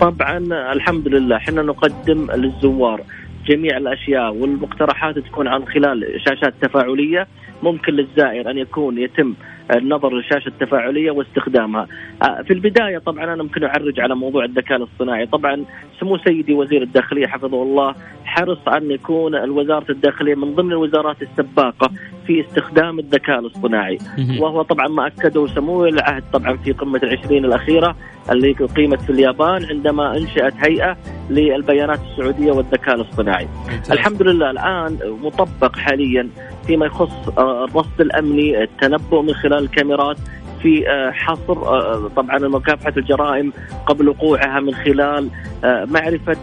طبعا 0.00 0.38
الحمد 0.72 1.08
لله 1.08 1.36
إحنا 1.36 1.62
نقدم 1.62 2.30
للزوار 2.30 3.00
جميع 3.46 3.76
الأشياء 3.76 4.34
والمقترحات 4.34 5.18
تكون 5.18 5.48
عن 5.48 5.64
خلال 5.66 6.04
شاشات 6.26 6.54
تفاعلية 6.62 7.26
ممكن 7.62 7.92
للزائر 7.92 8.50
أن 8.50 8.58
يكون 8.58 8.98
يتم 8.98 9.34
النظر 9.76 10.14
للشاشة 10.14 10.48
التفاعلية 10.48 11.10
واستخدامها. 11.10 11.86
آه، 12.22 12.42
في 12.42 12.52
البداية 12.52 12.98
طبعا 12.98 13.24
أنا 13.24 13.42
ممكن 13.42 13.64
أعرج 13.64 14.00
على 14.00 14.14
موضوع 14.14 14.44
الذكاء 14.44 14.78
الاصطناعي، 14.78 15.26
طبعا 15.26 15.64
سمو 16.00 16.18
سيدي 16.18 16.54
وزير 16.54 16.82
الداخلية 16.82 17.26
حفظه 17.26 17.62
الله 17.62 17.94
حرص 18.24 18.68
أن 18.68 18.90
يكون 18.90 19.50
وزاره 19.50 19.90
الداخلية 19.90 20.34
من 20.34 20.54
ضمن 20.54 20.72
الوزارات 20.72 21.16
السباقة 21.22 21.90
في 22.26 22.40
استخدام 22.40 22.98
الذكاء 22.98 23.38
الاصطناعي، 23.38 23.98
وهو 24.38 24.62
طبعا 24.62 24.88
ما 24.88 25.06
اكده 25.06 25.46
سمو 25.46 25.86
العهد 25.86 26.24
طبعا 26.32 26.56
في 26.56 26.72
قمة 26.72 27.00
العشرين 27.02 27.44
الأخيرة 27.44 27.96
اللي 28.30 28.52
قيمت 28.52 29.00
في 29.00 29.10
اليابان 29.10 29.64
عندما 29.64 30.16
انشات 30.16 30.54
هيئة 30.56 30.96
للبيانات 31.30 31.98
السعودية 32.10 32.52
والذكاء 32.52 32.94
الاصطناعي. 32.94 33.48
الحمد 33.92 34.22
لله 34.22 34.50
الآن 34.50 34.98
مطبق 35.22 35.76
حاليا 35.76 36.28
فيما 36.66 36.86
يخص 36.86 37.28
آه، 37.38 37.64
الرصد 37.64 38.00
الأمني 38.00 38.62
التنبؤ 38.62 39.22
من 39.22 39.34
خلال 39.34 39.58
الكاميرات 39.58 40.16
في 40.62 40.90
آه، 40.90 41.10
حصر 41.10 41.52
آه، 41.52 42.10
طبعا 42.16 42.38
مكافحة 42.38 42.92
الجرائم 42.96 43.52
قبل 43.86 44.08
وقوعها 44.08 44.60
من 44.60 44.74
خلال 44.74 45.28
معرفة 45.64 46.36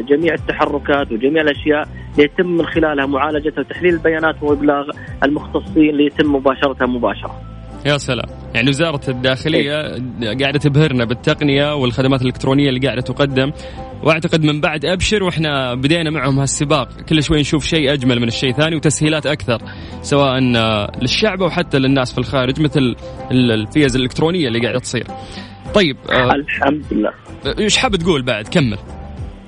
جميع 0.00 0.34
التحركات 0.34 1.12
وجميع 1.12 1.42
الأشياء 1.42 1.88
يتم 2.18 2.46
من 2.46 2.66
خلالها 2.66 3.06
معالجتها 3.06 3.60
وتحليل 3.60 3.94
البيانات 3.94 4.42
وإبلاغ 4.42 4.90
المختصين 5.24 5.96
ليتم 5.96 6.34
مباشرتها 6.34 6.86
مباشرة. 6.86 7.55
يا 7.86 7.98
سلام 7.98 8.26
يعني 8.54 8.68
وزارة 8.68 9.10
الداخلية 9.10 9.72
قاعدة 10.40 10.58
تبهرنا 10.58 11.04
بالتقنية 11.04 11.74
والخدمات 11.74 12.22
الإلكترونية 12.22 12.68
اللي 12.68 12.80
قاعدة 12.80 13.00
تقدم 13.00 13.52
وأعتقد 14.02 14.44
من 14.44 14.60
بعد 14.60 14.84
أبشر 14.84 15.22
وإحنا 15.22 15.74
بدينا 15.74 16.10
معهم 16.10 16.38
هالسباق 16.38 16.88
كل 17.08 17.22
شوي 17.22 17.40
نشوف 17.40 17.64
شيء 17.64 17.92
أجمل 17.92 18.20
من 18.20 18.28
الشيء 18.28 18.52
ثاني 18.52 18.76
وتسهيلات 18.76 19.26
أكثر 19.26 19.62
سواء 20.02 20.38
للشعب 21.02 21.42
أو 21.42 21.50
حتى 21.50 21.78
للناس 21.78 22.12
في 22.12 22.18
الخارج 22.18 22.60
مثل 22.60 22.96
الفيز 23.30 23.96
الإلكترونية 23.96 24.48
اللي 24.48 24.60
قاعدة 24.60 24.78
تصير. 24.78 25.06
طيب 25.74 25.96
آه 26.12 26.34
الحمد 26.34 26.84
لله. 26.92 27.10
إيش 27.58 27.76
حاب 27.76 27.96
تقول 27.96 28.22
بعد 28.22 28.48
كمل. 28.48 28.78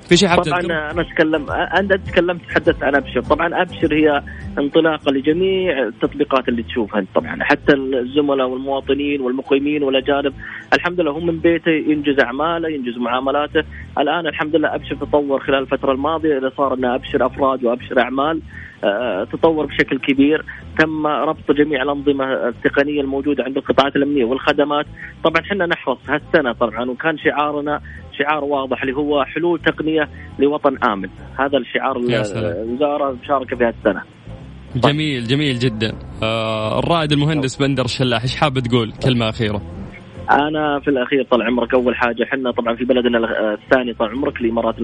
في 0.09 0.17
شيء 0.17 0.29
حاب 0.29 0.41
طبعا 0.41 0.59
أنا 0.91 1.01
اتكلم 1.01 1.51
انت 1.51 1.93
تكلمت 1.93 2.41
تحدثت 2.49 2.83
عن 2.83 2.95
أبشر. 2.95 3.21
طبعا 3.21 3.61
أبشر 3.61 3.93
هي 3.93 4.23
انطلاقة 4.57 5.11
لجميع 5.11 5.83
التطبيقات 5.83 6.49
اللي 6.49 6.63
تشوفها 6.63 7.05
طبعا. 7.15 7.37
حتى 7.43 7.73
الزملاء 7.75 8.47
والمواطنين 8.47 9.21
والمقيمين 9.21 9.83
والأجانب 9.83 10.33
الحمد 10.73 11.01
لله 11.01 11.11
هم 11.11 11.25
من 11.25 11.39
بيته 11.39 11.71
ينجز 11.71 12.19
أعماله 12.19 12.69
ينجز 12.69 12.97
معاملاته. 12.97 13.63
الآن 13.99 14.27
الحمد 14.27 14.55
لله 14.55 14.75
أبشر 14.75 14.95
تطور 14.95 15.39
خلال 15.39 15.59
الفترة 15.59 15.91
الماضية 15.91 16.37
إلى 16.37 16.51
صار 16.57 16.73
أنه 16.73 16.95
أبشر 16.95 17.25
أفراد 17.25 17.63
وأبشر 17.63 17.99
أعمال 17.99 18.41
آه، 18.83 19.23
تطور 19.23 19.65
بشكل 19.65 19.99
كبير. 19.99 20.45
تم 20.79 21.07
ربط 21.07 21.51
جميع 21.51 21.81
الأنظمة 21.83 22.25
التقنية 22.47 23.01
الموجودة 23.01 23.43
عند 23.43 23.57
القطاعات 23.57 23.95
الأمنية 23.95 24.25
والخدمات. 24.25 24.85
طبعا 25.23 25.41
إحنا 25.41 25.65
نحرص 25.65 25.97
هالسنة 26.09 26.51
طبعا 26.51 26.89
وكان 26.89 27.17
شعارنا 27.17 27.81
شعار 28.19 28.43
واضح 28.43 28.81
اللي 28.81 28.95
هو 28.95 29.23
حلول 29.23 29.59
تقنية 29.59 30.09
لوطن 30.39 30.77
آمن. 30.91 31.09
هذا 31.39 31.57
الشعار 31.57 31.97
الوزارة 31.97 33.11
مشاركة 33.23 33.57
في 33.57 33.63
هالسنه 33.63 34.03
جميل 34.75 35.23
جميل 35.23 35.59
جدا. 35.59 35.93
آه 36.23 36.79
الرائد 36.79 37.11
المهندس 37.11 37.55
بندر 37.55 37.85
الشلاح 37.85 38.21
إيش 38.21 38.35
حاب 38.35 38.59
تقول؟ 38.59 38.93
كلمة 39.03 39.29
أخيرة. 39.29 39.61
أنا 40.31 40.79
في 40.79 40.87
الأخير 40.87 41.23
طال 41.31 41.41
عمرك. 41.41 41.73
أول 41.73 41.95
حاجة 41.95 42.23
إحنا 42.23 42.51
طبعا 42.51 42.75
في 42.75 42.85
بلدنا 42.85 43.19
الثاني 43.53 43.93
طال 43.93 44.09
عمرك 44.09 44.41
الإمارات 44.41 44.75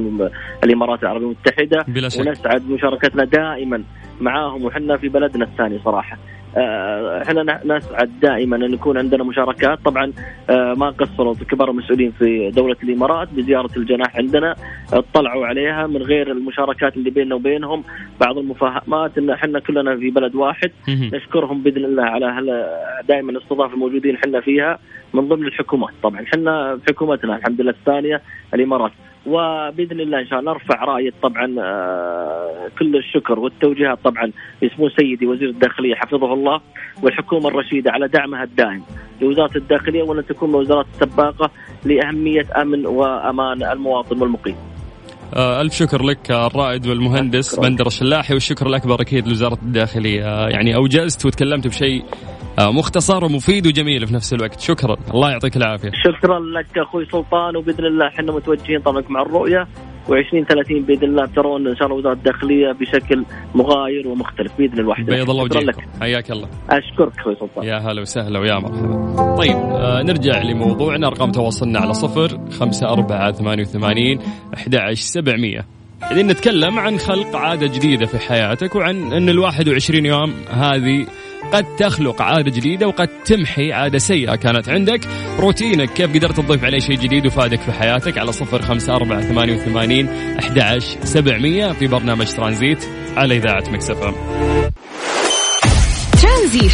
الإمارات 0.63 1.03
العربية 1.03 1.25
المتحدة. 1.25 1.85
بلا 1.87 2.09
شك. 2.09 2.19
ونسعد 2.19 2.61
بمشاركتنا 2.61 3.23
دائما 3.25 3.83
معاهم 4.21 4.65
وحنا 4.65 4.97
في 4.97 5.09
بلدنا 5.09 5.45
الثاني 5.45 5.79
صراحة. 5.85 6.17
آه، 6.17 6.44
إحنا 6.57 7.59
نسعد 7.65 8.19
دائما 8.21 8.55
أن 8.55 8.73
يكون 8.73 8.97
عندنا 8.97 9.23
مشاركات. 9.23 9.79
طبعا 9.85 10.13
آه، 10.49 10.73
ما 10.77 10.89
قصروا 10.89 11.33
كبار 11.33 11.69
المسؤولين 11.69 12.11
في 12.11 12.51
دولة 12.51 12.75
الإمارات 12.83 13.27
بزيارة 13.33 13.69
الجناح 13.77 14.15
عندنا. 14.17 14.55
اطلعوا 14.93 15.45
عليها 15.45 15.87
من 15.87 16.01
غير 16.01 16.31
المشاركات 16.31 16.97
اللي 16.97 17.09
بيننا 17.09 17.35
وبينهم. 17.35 17.83
بعض 18.19 18.37
المفاهمات 18.37 19.17
إن 19.17 19.29
إحنا 19.29 19.59
كلنا 19.59 19.97
في 19.97 20.09
بلد 20.09 20.35
واحد. 20.35 20.71
نشكرهم 21.13 21.63
بإذن 21.63 21.85
الله 21.85 22.03
على 22.03 22.69
دائما 23.07 23.31
الاستضافة 23.31 23.73
الموجودين 23.73 24.15
إحنا 24.15 24.41
فيها. 24.41 24.79
من 25.15 25.27
ضمن 25.27 25.47
الحكومات. 25.47 25.93
طبعا 26.03 26.21
إحنا 26.21 26.79
حكومتنا 26.89 27.35
الحمد 27.35 27.61
لله 27.61 27.71
الثانية 27.71 28.21
الإمارات. 28.53 28.91
وبإذن 29.25 29.99
الله 29.99 30.19
إن 30.19 30.27
شاء 30.27 30.39
الله 30.39 30.51
نرفع 30.51 30.83
رايه 30.83 31.11
طبعا 31.21 31.55
آه، 31.59 32.69
كل 32.79 32.95
الشكر 32.97 33.39
والتوجيهات 33.39 33.99
طبعا 34.03 34.31
لسمو 34.61 34.89
سيدي 34.89 35.25
وزير 35.25 35.49
الداخلية 35.49 35.95
حفظه 35.95 36.33
الله 36.33 36.61
والحكومة 37.03 37.47
الرشيدة 37.47 37.91
على 37.91 38.07
دعمها 38.07 38.43
الدائم. 38.43 38.83
لوزارة 39.21 39.57
الداخلية 39.57 40.03
وان 40.03 40.25
تكون 40.25 40.49
الوزارات 40.49 40.85
السباقة 40.93 41.51
لأهمية 41.85 42.45
أمن 42.61 42.85
وأمان 42.85 43.63
المواطن 43.63 44.21
والمقيم. 44.21 44.55
آه، 45.35 45.61
ألف 45.61 45.73
شكر 45.73 46.03
لك 46.03 46.31
الرائد 46.31 46.87
والمهندس 46.87 47.59
بندر 47.59 47.87
الشلاحي 47.87 48.33
والشكر 48.33 48.67
الأكبر 48.67 49.01
أكيد 49.01 49.27
لوزارة 49.27 49.57
الداخلية. 49.63 50.47
يعني 50.47 50.75
أوجزت 50.75 51.25
وتكلمت 51.25 51.67
بشيء 51.67 52.01
آه، 52.01 52.44
مختصر 52.59 53.25
ومفيد 53.25 53.67
وجميل 53.67 54.07
في 54.07 54.13
نفس 54.13 54.33
الوقت. 54.33 54.59
شكرا. 54.59 54.95
الله 55.13 55.31
يعطيك 55.31 55.57
العافية. 55.57 55.91
شكرا 55.91 56.39
لك 56.39 56.77
أخوي 56.77 57.05
سلطان 57.05 57.55
وبإذن 57.55 57.85
الله 57.85 58.07
إحنا 58.07 58.31
متوجهين 58.31 58.79
طبعا 58.79 59.03
مع 59.09 59.21
الرؤية 59.21 59.67
و20 60.07 60.47
30 60.49 60.81
بإذن 60.85 61.03
الله 61.03 61.25
ترون 61.25 61.67
إن 61.67 61.75
شاء 61.75 61.87
الله 61.87 61.97
وزارة 61.97 62.13
الداخلية 62.13 62.71
بشكل 62.71 63.25
مغاير 63.55 64.07
ومختلف 64.07 64.51
بإذن 64.57 64.79
الواحد. 64.79 65.05
بيض 65.05 65.29
الله 65.29 65.43
وجهك 65.43 65.75
حياك 66.01 66.31
الله. 66.31 66.49
أشكرك 66.69 67.19
أخوي 67.19 67.35
سلطان. 67.35 67.65
يا 67.65 67.77
هلا 67.77 68.01
وسهلا 68.01 68.39
ويا 68.39 68.59
مرحبا. 68.59 69.35
طيب 69.37 69.55
آه 69.55 70.03
نرجع 70.03 70.41
لموضوعنا. 70.41 71.07
أرقام 71.07 71.31
تواصلنا 71.31 71.79
على 71.79 71.93
صفر 71.93 72.49
خمسة 72.59 72.89
أربعة 72.89 73.31
ثمانية 73.31 73.63
وثمانين 73.63 74.19
أحد 74.53 74.75
عشر 74.75 75.01
سبعمية. 75.01 75.65
قاعدين 76.01 76.27
نتكلم 76.27 76.79
عن 76.79 76.97
خلق 76.97 77.35
عادة 77.35 77.67
جديدة 77.67 78.05
في 78.05 78.19
حياتك 78.19 78.75
وعن 78.75 79.13
أن 79.13 79.29
ال 79.29 79.39
21 79.39 80.05
يوم 80.05 80.33
هذه 80.49 81.05
قد 81.53 81.75
تخلق 81.75 82.21
عادة 82.21 82.51
جديدة 82.51 82.87
وقد 82.87 83.07
تمحي 83.25 83.73
عادة 83.73 83.97
سيئة 83.97 84.35
كانت 84.35 84.69
عندك. 84.69 85.01
روتينك 85.39 85.93
كيف 85.93 86.13
قدرت 86.13 86.37
تضيف 86.37 86.63
عليه 86.63 86.79
شيء 86.79 86.97
جديد 86.97 87.25
وفادك 87.25 87.61
في 87.61 87.71
حياتك؟ 87.71 88.17
على 88.17 88.31
صفر 88.31 88.61
خمسة 88.61 88.95
أربعة 88.95 89.21
ثمانية 89.21 89.55
وثمانين 89.55 90.09
أحد 90.39 90.79
سبعمية 91.03 91.71
في 91.71 91.87
برنامج 91.87 92.27
ترانزيت 92.27 92.83
على 93.17 93.37
إذاعة 93.37 93.63
Mix 93.69 93.96
FM 93.96 94.13
Tranzit. 96.21 96.71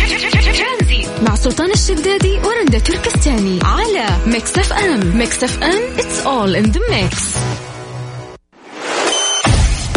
مع 1.28 1.36
سلطان 1.36 1.72
الشدادي 1.72 2.38
ورندا 2.38 2.80
تركستاني 2.80 3.60
على 3.63 4.08
Mix 4.27 4.58
FM. 4.58 5.18
Mix 5.18 5.44
FM 5.44 5.98
it's 5.98 6.25
all 6.25 6.63
in 6.63 6.72
the 6.72 6.80
mix. 6.80 7.38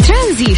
ترانزيت. 0.07 0.57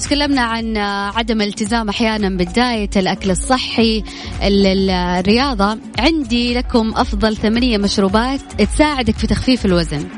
تكلمنا 0.00 0.40
عن 0.40 0.76
عدم 1.16 1.40
الالتزام 1.40 1.88
أحيانا 1.88 2.28
بدايه 2.28 2.90
الأكل 2.96 3.30
الصحي 3.30 4.04
الرياضة. 4.42 5.78
عندي 5.98 6.54
لكم 6.54 6.92
أفضل 6.96 7.36
ثمانية 7.36 7.78
مشروبات 7.78 8.40
تساعدك 8.58 9.14
في 9.14 9.26
تخفيف 9.26 9.66
الوزن. 9.66 10.08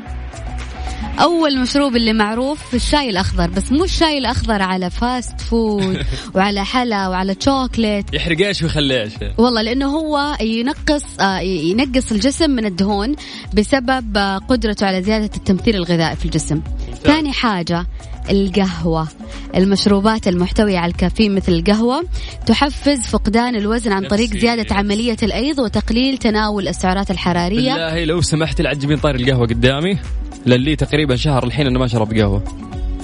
أول 1.19 1.59
مشروب 1.59 1.95
اللي 1.95 2.13
معروف 2.13 2.75
الشاي 2.75 3.09
الأخضر 3.09 3.49
بس 3.49 3.71
مو 3.71 3.83
الشاي 3.83 4.17
الأخضر 4.17 4.61
على 4.61 4.89
fast 4.89 5.41
food 5.41 6.05
وعلى 6.35 6.65
حلا 6.65 7.07
وعلى 7.07 7.35
شوكليت 7.39 8.13
يحرق 8.13 8.47
إيش 8.47 8.63
ويخلي 8.63 9.01
إيش 9.01 9.13
والله 9.37 9.61
لأنه 9.61 9.85
هو 9.85 10.37
ينقص 10.41 11.03
آه، 11.19 11.39
ينقص 11.39 12.11
الجسم 12.11 12.49
من 12.49 12.65
الدهون 12.65 13.15
بسبب 13.53 14.17
آه، 14.17 14.37
قدرته 14.37 14.87
على 14.87 15.01
زيادة 15.01 15.31
التمثيل 15.37 15.75
الغذائي 15.75 16.15
في 16.15 16.25
الجسم. 16.25 16.61
ثاني 17.03 17.33
حاجة 17.33 17.85
القهوة. 18.29 19.07
المشروبات 19.55 20.27
المحتوية 20.27 20.77
على 20.77 20.91
الكافيين 20.91 21.35
مثل 21.35 21.51
القهوة 21.51 22.03
تحفز 22.45 22.99
فقدان 22.99 23.55
الوزن 23.55 23.91
عن 23.91 24.07
طريق 24.07 24.29
زيادة 24.29 24.75
عملية 24.75 25.17
الأيض 25.23 25.59
وتقليل 25.59 26.17
تناول 26.17 26.67
السعرات 26.67 27.11
الحرارية. 27.11 27.73
بالله 27.73 28.03
لو 28.03 28.21
سمحت 28.21 28.61
لا 28.61 28.73
تجيبين 28.73 28.97
طاري 28.97 29.23
القهوة 29.23 29.47
قدامي 29.47 29.97
للي 30.45 30.75
تقريبا 30.75 31.15
شهر 31.15 31.43
الحين 31.43 31.67
أنا 31.67 31.79
ما 31.79 31.87
شرب 31.87 32.13
قهوة. 32.13 32.43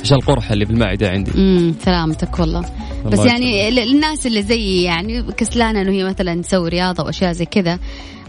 عشان 0.01 0.17
القرحة 0.17 0.53
اللي 0.53 0.65
في 0.65 0.71
المعدة 0.71 1.09
عندي. 1.09 1.31
امم 1.31 1.75
سلامتك 1.85 2.39
والله. 2.39 2.65
بس 3.05 3.19
يعني 3.19 3.69
الناس 3.83 4.27
اللي 4.27 4.43
زيي 4.43 4.83
يعني 4.83 5.21
كسلانة 5.21 5.81
إنه 5.81 5.91
هي 5.91 6.03
مثلا 6.03 6.41
تسوي 6.41 6.69
رياضة 6.69 7.03
واشياء 7.03 7.31
زي 7.31 7.45
كذا 7.45 7.79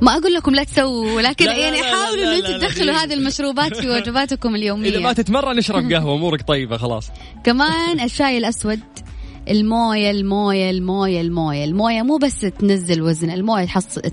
ما 0.01 0.13
أقول 0.17 0.35
لكم 0.35 0.55
لا 0.55 0.65
تسووا 0.65 1.13
ولكن 1.13 1.45
لا 1.45 1.57
يعني 1.57 1.83
حاولوا 1.83 2.25
إن 2.25 2.45
أنتم 2.45 2.59
تدخلوا 2.59 2.95
هذه 2.95 3.15
المشروبات 3.15 3.77
في 3.77 3.89
وجباتكم 3.97 4.55
اليومية. 4.55 4.89
إذا 4.89 5.01
ما 5.01 5.13
تتمرن 5.13 5.59
اشرب 5.59 5.93
قهوة 5.93 6.15
أمورك 6.15 6.43
طيبة 6.43 6.77
خلاص. 6.77 7.11
كمان 7.45 8.01
الشاي 8.05 8.39
الأسود 8.39 8.81
الموية 9.49 10.11
الموية 10.11 10.71
الموية 10.71 11.21
الموية 11.21 11.65
الموية 11.65 12.03
مو 12.03 12.17
بس 12.17 12.41
تنزل 12.41 13.03
وزن 13.03 13.31
الموية 13.31 13.67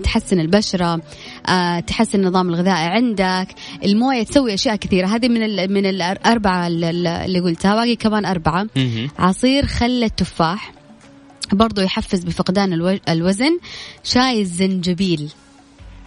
تحسن 0.04 0.40
البشرة 0.40 1.02
آه، 1.48 1.80
تحسن 1.80 2.20
النظام 2.20 2.48
الغذائي 2.48 2.86
عندك 2.86 3.48
الموية 3.84 4.22
تسوي 4.22 4.54
أشياء 4.54 4.76
كثيرة. 4.76 5.06
هذه 5.06 5.28
من 5.28 5.42
ال 5.42 5.72
من 5.72 5.86
الاربعه 5.86 6.66
اللي 6.66 7.40
قلتها 7.40 7.74
باقي 7.74 7.96
كمان 7.96 8.24
أربعة. 8.24 8.66
عصير 9.18 9.66
خل 9.66 10.04
التفاح 10.04 10.72
برضو 11.52 11.80
يحفز 11.80 12.24
بفقدان 12.24 13.00
الوزن. 13.08 13.58
شاي 14.04 14.40
الزنجبيل. 14.40 15.30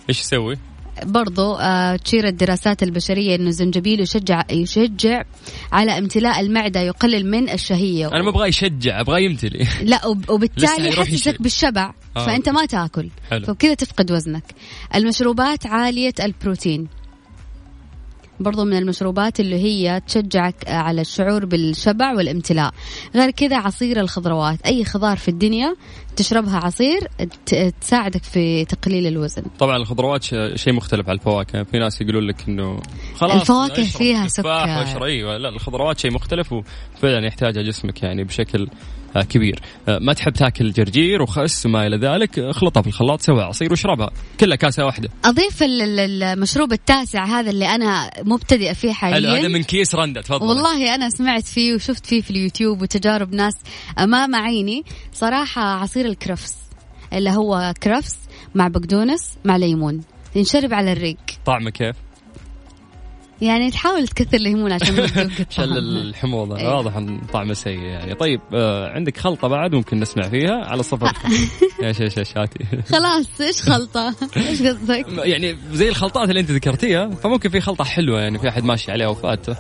إيش 0.09 0.19
يسوي؟ 0.19 0.57
برضو 1.03 1.53
آه 1.53 1.95
تشير 1.95 2.27
الدراسات 2.27 2.83
البشرية 2.83 3.35
أنه 3.35 3.47
الزنجبيل 3.47 3.99
يشجع 3.99 4.43
يشجع 4.51 5.23
على 5.71 5.97
امتلاء 5.97 6.39
المعدة 6.39 6.79
يقلل 6.79 7.31
من 7.31 7.49
الشهية. 7.49 8.07
أنا 8.07 8.23
ما 8.23 8.29
أبغى 8.29 8.49
يشجع 8.49 8.99
أبغى 8.99 9.25
يمتلي 9.25 9.67
لا 9.81 10.07
وبالتالي 10.07 10.89
يحسسك 10.89 11.41
بالشبع 11.41 11.93
آه. 12.17 12.25
فأنت 12.25 12.49
ما 12.49 12.65
تأكل. 12.65 13.09
حلو. 13.29 13.45
فكذا 13.45 13.73
تفقد 13.73 14.11
وزنك. 14.11 14.43
المشروبات 14.95 15.65
عالية 15.65 16.13
البروتين. 16.19 16.87
برضو 18.39 18.65
من 18.65 18.77
المشروبات 18.77 19.39
اللي 19.39 19.55
هي 19.55 20.01
تشجعك 20.07 20.55
على 20.67 21.01
الشعور 21.01 21.45
بالشبع 21.45 22.13
والامتلاء. 22.13 22.73
غير 23.15 23.31
كذا 23.31 23.57
عصير 23.57 23.99
الخضروات. 23.99 24.61
أي 24.65 24.85
خضار 24.85 25.17
في 25.17 25.27
الدنيا 25.27 25.75
تشربها 26.15 26.57
عصير 26.57 27.07
تساعدك 27.81 28.23
في 28.23 28.65
تقليل 28.65 29.07
الوزن. 29.07 29.43
طبعا 29.59 29.77
الخضروات 29.77 30.23
شيء 30.55 30.73
مختلف 30.73 31.09
عن 31.09 31.15
الفواكه. 31.15 31.63
في 31.63 31.79
ناس 31.79 32.01
يقولون 32.01 32.27
لك 32.27 32.47
إنه 32.47 32.79
خلاص 33.15 33.41
الفواكه 33.41 33.83
فيها 33.83 34.27
سكر. 34.27 35.05
أيوه 35.05 35.37
لا 35.37 35.49
الخضروات 35.49 35.99
شيء 35.99 36.11
مختلف 36.11 36.53
وفعلا 36.53 37.27
يحتاجها 37.27 37.61
جسمك 37.63 38.03
يعني 38.03 38.23
بشكل 38.23 38.67
آه، 39.15 39.21
كبير. 39.21 39.59
آه، 39.87 39.99
ما 39.99 40.13
تحب 40.13 40.33
تاكل 40.33 40.71
جرجير 40.71 41.21
وخس 41.21 41.65
وما 41.65 41.87
إلى 41.87 41.97
ذلك 41.97 42.39
اخلطها 42.39 42.81
في 42.81 42.87
الخلاط 42.87 43.21
سوي 43.21 43.41
عصير 43.41 43.71
واشربها. 43.71 44.11
كلها 44.39 44.55
كاسة 44.55 44.85
واحدة. 44.85 45.09
أضيف 45.25 45.63
المشروب 45.63 46.73
التاسع 46.73 47.25
هذا 47.25 47.49
اللي 47.49 47.65
أنا 47.65 48.11
مبتدئة 48.23 48.73
فيه 48.73 48.91
حاليا. 48.91 49.39
هذا 49.39 49.47
من 49.47 49.63
كيس 49.63 49.95
رندا 49.95 50.21
تفضل. 50.21 50.47
والله 50.47 50.95
أنا 50.95 51.09
سمعت 51.09 51.45
فيه 51.45 51.75
وشفت 51.75 52.05
فيه 52.05 52.21
في 52.21 52.31
اليوتيوب 52.31 52.81
وتجارب 52.81 53.33
ناس 53.33 53.53
أمام 53.99 54.35
عيني. 54.35 54.83
صراحة 55.13 55.61
عصير 55.61 56.00
الكرفس 56.05 56.55
اللي 57.13 57.29
هو 57.29 57.73
كرفس 57.83 58.17
مع 58.55 58.67
بقدونس 58.67 59.37
مع 59.45 59.57
ليمون 59.57 60.01
ينشرب 60.35 60.73
على 60.73 60.91
الريق 60.91 61.17
طعمه 61.45 61.69
كيف؟ 61.69 61.95
يعني 63.41 63.71
تحاول 63.71 64.07
تكثر 64.07 64.37
الليمون 64.37 64.71
عشان 64.71 65.07
شل 65.49 65.77
الحموضة 65.77 66.57
أيه. 66.57 66.67
واضح 66.67 66.95
إن 66.95 67.21
طعمه 67.33 67.53
سيء 67.53 67.79
يعني 67.79 68.15
طيب 68.15 68.41
آه 68.53 68.89
عندك 68.89 69.17
خلطة 69.17 69.47
بعد 69.47 69.75
ممكن 69.75 69.99
نسمع 69.99 70.29
فيها 70.29 70.65
على 70.65 70.79
الصفر 70.79 71.07
إيش 71.83 72.01
إيش 72.01 72.17
إيش 72.17 72.37
هاتي 72.37 72.65
خلاص 72.89 73.41
إيش 73.41 73.61
خلطة؟ 73.61 74.15
إيش 74.37 74.61
قصدك؟ 74.61 75.05
يعني 75.31 75.57
زي 75.71 75.89
الخلطات 75.89 76.29
اللي 76.29 76.39
أنت 76.39 76.51
ذكرتيها 76.51 77.09
فممكن 77.09 77.49
في 77.49 77.61
خلطة 77.61 77.83
حلوة 77.83 78.21
يعني 78.21 78.39
في 78.39 78.49
أحد 78.49 78.63
ماشي 78.63 78.91
عليها 78.91 79.07
وفاته 79.07 79.55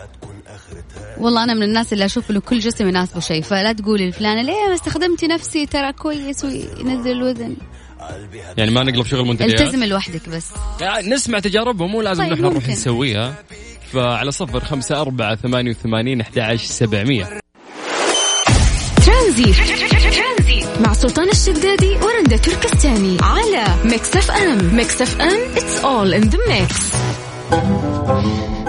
والله 1.21 1.43
أنا 1.43 1.53
من 1.53 1.63
الناس 1.63 1.93
اللي 1.93 2.05
أشوف 2.05 2.31
إنه 2.31 2.39
كل 2.39 2.59
جسم 2.59 2.87
يناسبه 2.87 3.19
شيء 3.19 3.41
فلا 3.41 3.73
تقولي 3.73 4.09
لفلانة 4.09 4.41
ليه 4.41 4.67
ما 4.67 4.73
استخدمتي 4.73 5.27
نفسي؟ 5.27 5.65
ترى 5.65 5.93
كويس 5.93 6.45
وينزل 6.45 7.11
الوزن. 7.11 7.55
يعني 8.57 8.71
ما 8.71 8.83
نقلب 8.83 9.05
شغل 9.05 9.27
منتجات 9.27 9.61
التزم 9.61 9.83
لوحدك 9.83 10.29
بس. 10.29 10.45
يعني 10.81 11.09
نسمع 11.09 11.39
تجاربهم 11.39 11.91
مو 11.91 12.01
لازم 12.01 12.23
طيب 12.23 12.33
نحن 12.33 12.41
نروح 12.41 12.67
نسويها. 12.67 13.35
فعلى 13.93 14.31
صفر 14.31 14.59
خمسة 14.59 15.01
أربعة 15.01 15.35
ثمانية 15.35 15.71
وثمانين 15.71 16.21
أحد 16.21 16.39
عشر 16.39 16.65
سبعمية. 16.65 17.41
ترانزي 19.05 19.53
مع 20.79 20.93
سلطان 20.93 21.29
الشدادي 21.29 21.89
ورندا 21.89 22.37
تركستاني 22.37 23.17
على 23.21 23.65
Mix 23.85 24.15
FM. 24.15 24.75
Mix 24.75 25.01
FM 25.01 25.55
it's 25.55 25.83
all 25.83 26.13
in 26.13 26.29
the 26.29 26.37
mix. 26.49 26.95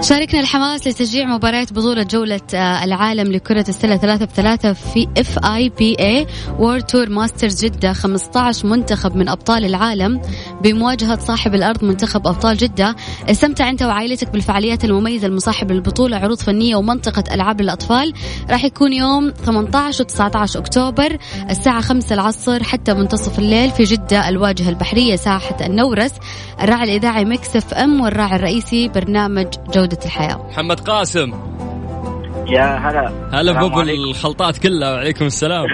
شاركنا 0.03 0.41
الحماس 0.41 0.87
لتشجيع 0.87 1.27
مباراة 1.27 1.67
بطولة 1.71 2.03
جولة 2.03 2.41
آه، 2.55 2.85
العالم 2.85 3.33
لكرة 3.33 3.65
السلة 3.69 3.97
ثلاثة 3.97 4.25
بثلاثة 4.25 4.73
في 4.73 5.09
FIBA 5.19 5.97
World 6.01 6.83
Tour 6.83 7.09
Masters 7.11 7.65
جدة 7.65 7.93
15 7.93 8.67
منتخب 8.67 9.17
من 9.17 9.29
أبطال 9.29 9.65
العالم. 9.65 10.21
بمواجهة 10.62 11.18
صاحب 11.18 11.55
الأرض 11.55 11.85
منتخب 11.85 12.27
أبطال 12.27 12.57
جدة. 12.57 12.96
استمتع 13.31 13.70
أنت 13.70 13.83
وعائلتك 13.83 14.31
بالفعاليات 14.31 14.85
المميزة 14.85 15.27
المصاحبة 15.27 15.75
للبطولة 15.75 16.16
عروض 16.16 16.38
فنية 16.38 16.77
ومنطقة 16.77 17.35
ألعاب 17.35 17.61
للأطفال. 17.61 18.12
راح 18.51 18.64
يكون 18.64 18.92
يوم 18.92 19.31
18 19.31 20.05
و 20.05 20.07
19 20.07 20.59
أكتوبر 20.59 21.18
الساعة 21.51 21.81
5 21.81 22.14
العصر 22.14 22.62
حتى 22.62 22.94
منتصف 22.94 23.38
الليل 23.38 23.70
في 23.70 23.83
جدة 23.83 24.29
الواجهة 24.29 24.68
البحرية 24.68 25.16
ساحة 25.16 25.66
النورس. 25.66 26.12
الراعي 26.61 26.85
الإذاعي 26.85 27.25
Mix 27.25 27.57
FM 27.57 28.01
والراعي 28.01 28.37
الرئيسي 28.37 28.88
برنامج 28.88 29.46
جودة 29.75 29.98
الحياة. 30.05 30.46
محمد 30.51 30.81
قاسم. 30.81 31.33
يا 32.49 32.65
هلا. 32.65 33.13
هلا 33.33 33.53
بابو 33.53 33.81
الخلطات 33.81 34.59
كلها 34.59 34.93
وعليكم 34.93 35.25
السلام. 35.25 35.67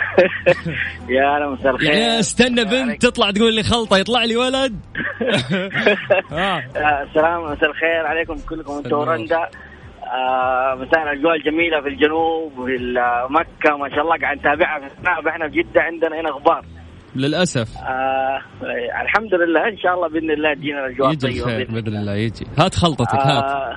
يا 1.17 1.37
هلا 1.37 1.51
مساء 1.51 1.73
الخير 1.75 1.91
يعني 1.91 2.21
استنى 2.21 2.65
بنت 2.65 3.03
تطلع 3.03 3.31
تقول 3.31 3.55
لي 3.55 3.63
خلطة 3.63 3.97
يطلع 3.99 4.25
لي 4.25 4.37
ولد؟ 4.37 4.81
آه. 6.33 6.63
السلام 7.03 7.43
مساء 7.53 7.71
الخير 7.71 8.07
عليكم 8.07 8.37
كلكم 8.49 8.73
أنتم 8.73 8.97
ورندا. 8.97 9.49
آه 10.03 10.75
مساء 10.75 11.03
الأجواء 11.03 11.37
الجميلة 11.37 11.81
في 11.81 11.89
الجنوب 11.89 12.59
وفي 12.59 12.95
مكة 13.31 13.77
ما 13.77 13.89
شاء 13.89 14.01
الله 14.01 14.17
قاعد 14.19 14.39
نتابعها 14.39 14.81
في 14.81 14.87
ال 14.87 14.95
Snap 14.95 15.29
إحنا 15.29 15.49
في 15.49 15.55
جدة 15.63 15.81
عندنا 15.83 16.21
هنا 16.21 16.31
غبار 16.31 16.65
للأسف. 17.17 17.69
آه 17.79 18.41
الحمد 19.03 19.35
لله 19.35 19.69
إن 19.69 19.79
شاء 19.79 19.95
الله 19.95 20.09
بإذن 20.09 20.31
الله 20.31 20.55
تجينا 20.55 20.87
الأجواء 20.87 21.13
يجي 21.13 21.27
الخير 21.27 21.67
بإذن 21.71 21.97
الله. 21.97 22.15
يجي. 22.15 22.47
هات 22.59 22.75
خلطتك 22.75 23.15
آه 23.15 23.19
هات 23.19 23.77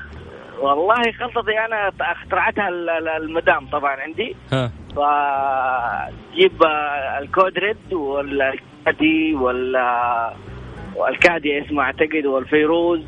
والله 0.62 1.12
خلطتي 1.12 1.60
أنا 1.65 1.91
اخترعتها 2.02 2.69
المدام 3.17 3.67
طبعا 3.71 3.95
عندي. 3.95 4.36
ها. 4.54 4.71
فتجيب 4.95 6.63
الكودريد 7.19 7.93
والكادي 7.93 9.34
وال 9.36 9.78
والكادي 10.95 11.62
اسمه 11.65 11.84
أعتقد 11.84 12.26
والفيروز. 12.26 13.02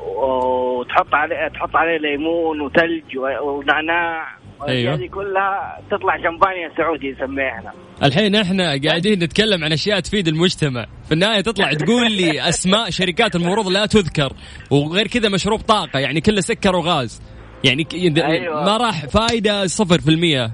وتحط 0.00 1.14
عليه 1.14 1.48
تحط 1.48 1.76
عليه 1.76 1.96
ليمون 1.98 2.60
وثلج 2.60 3.18
ونعناع. 3.18 4.39
أيوه. 4.68 4.94
هذه 4.94 5.06
كلها 5.06 5.78
تطلع 5.90 6.16
شمبانيا 6.16 6.70
سعودي 6.76 7.06
يسميها 7.06 7.58
إحنا 7.58 7.72
الحين 8.02 8.34
إحنا 8.34 8.64
قاعدين 8.64 9.24
نتكلم 9.24 9.64
عن 9.64 9.72
أشياء 9.72 10.00
تفيد 10.00 10.28
المجتمع. 10.28 10.86
في 11.08 11.14
النهاية 11.14 11.40
تطلع 11.40 11.72
تقول 11.72 12.12
لي 12.12 12.48
أسماء 12.48 12.90
شركات 12.90 13.36
المفروض 13.36 13.68
لا 13.68 13.86
تذكر 13.86 14.32
وغير 14.70 15.06
كذا 15.06 15.28
مشروب 15.28 15.60
طاقة 15.60 15.98
يعني 15.98 16.20
كله 16.20 16.40
سكر 16.40 16.76
وغاز. 16.76 17.22
يعني 17.64 17.86
أيوة. 18.26 18.64
ما 18.64 18.76
راح 18.76 19.06
في 20.00 20.08
المية. 20.08 20.50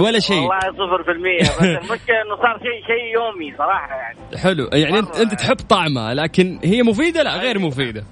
ولا 0.00 0.18
شيء. 0.18 0.36
والله 0.36 0.60
صفر 0.60 1.02
في 1.04 1.10
المية. 1.10 1.40
بس 1.40 1.62
المشكلة 1.62 2.22
إنه 2.22 2.36
صار 2.36 2.58
شيء 2.58 2.86
شيء 2.86 3.14
يومي 3.14 3.56
صراحة 3.58 3.94
يعني. 3.96 4.38
حلو. 4.38 4.68
يعني 4.72 4.98
انت 4.98 5.16
أنت 5.16 5.34
تحب 5.34 5.56
طعمها 5.56 6.14
لكن 6.14 6.58
هي 6.64 6.82
مفيدة؟ 6.82 7.22
لا 7.22 7.36
غير 7.36 7.56
أيوة. 7.56 7.68
مفيدة. 7.68 8.04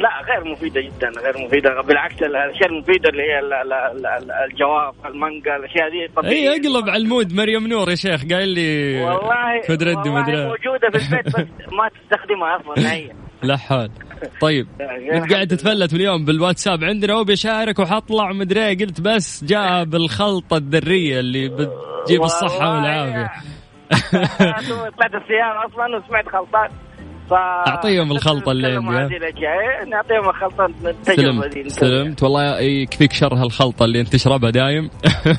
لا 0.00 0.10
غير 0.28 0.52
مفيدة 0.52 0.80
جدا 0.80 1.08
غير 1.20 1.46
مفيدة. 1.46 1.80
بالعكس 1.80 2.22
الأشياء 2.22 2.70
المفيدة 2.70 3.08
اللي 3.10 3.22
هي 3.22 3.40
الجواف 4.44 4.94
المانجا 5.06 5.56
الأشياء 5.56 5.90
دي 5.90 6.08
طبيعية. 6.16 6.50
اي 6.50 6.60
أقلب 6.60 6.88
على 6.88 7.02
المود 7.02 7.32
مريم 7.34 7.66
نور 7.66 7.90
يا 7.90 7.94
شيخ 7.94 8.24
قايل 8.32 8.48
لي 8.48 9.02
والله 9.02 9.62
خد 9.68 9.82
ردي 9.82 10.08
والله 10.10 10.48
موجودة 10.48 10.90
في 10.92 10.96
البيت 10.96 11.26
بس 11.26 11.46
ما 11.78 11.88
تستخدمها 11.88 12.56
أصلا 12.56 12.84
نهائيا 12.84 13.14
لا 13.42 13.56
حول. 13.56 13.90
طيب 14.40 14.66
انت 15.12 15.32
قاعد 15.32 15.46
تتفلت 15.46 15.92
اليوم 15.92 16.24
بالواتساب؟ 16.24 16.84
عندنا 16.84 17.14
وبيشارك 17.14 17.78
وحطلع 17.78 18.30
ومدري 18.30 18.66
إيه. 18.66 18.78
قلت 18.78 19.00
بس 19.00 19.44
جاء 19.44 19.84
بالخلطه 19.84 20.56
الذرية 20.56 21.20
اللي 21.20 21.48
بتجيب 21.48 22.22
الصحة 22.22 22.74
والعافية. 22.74 23.30
طلعت 24.98 25.14
السياره 25.22 25.66
أصلا 25.66 25.96
وسمعت 25.96 26.28
خلطات. 26.28 26.70
أعطيهم 27.32 28.12
الخلطة 28.12 28.52
اللي 28.52 28.66
عندي 28.66 29.18
نعطيهم 29.90 30.28
الخلطة 30.28 30.66
التجربه 30.86 31.68
سلمت 31.68 32.22
والله 32.22 32.60
يكفيك 32.60 33.12
شر 33.12 33.34
هالخلطه 33.34 33.84
اللي 33.84 34.00
أنت 34.00 34.08
تشربها 34.12 34.50
دايم. 34.50 34.90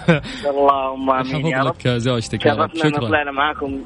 اللهم 0.49 1.11
آمين 1.11 1.47
يا 1.47 1.59
رب. 1.63 1.75
لك 1.75 1.87
زوجتك 1.87 2.45
يا 2.45 2.53
رب. 2.53 2.69
شكرا. 2.75 3.07
طلعنا 3.07 3.31
معاكم. 3.31 3.81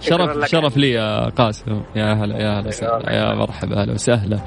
شرف 0.00 0.50
شرف 0.50 0.76
لي 0.76 0.90
يا 0.90 1.28
قاسم. 1.28 1.82
يا 1.96 2.12
هلا 2.12 2.38
يا 2.38 2.60
هلا 2.60 2.68
وسهلا 2.68 3.12
يا 3.12 3.34
مرحبا 3.34 3.82
أهلا 3.82 3.92
وسهلا. 3.92 4.38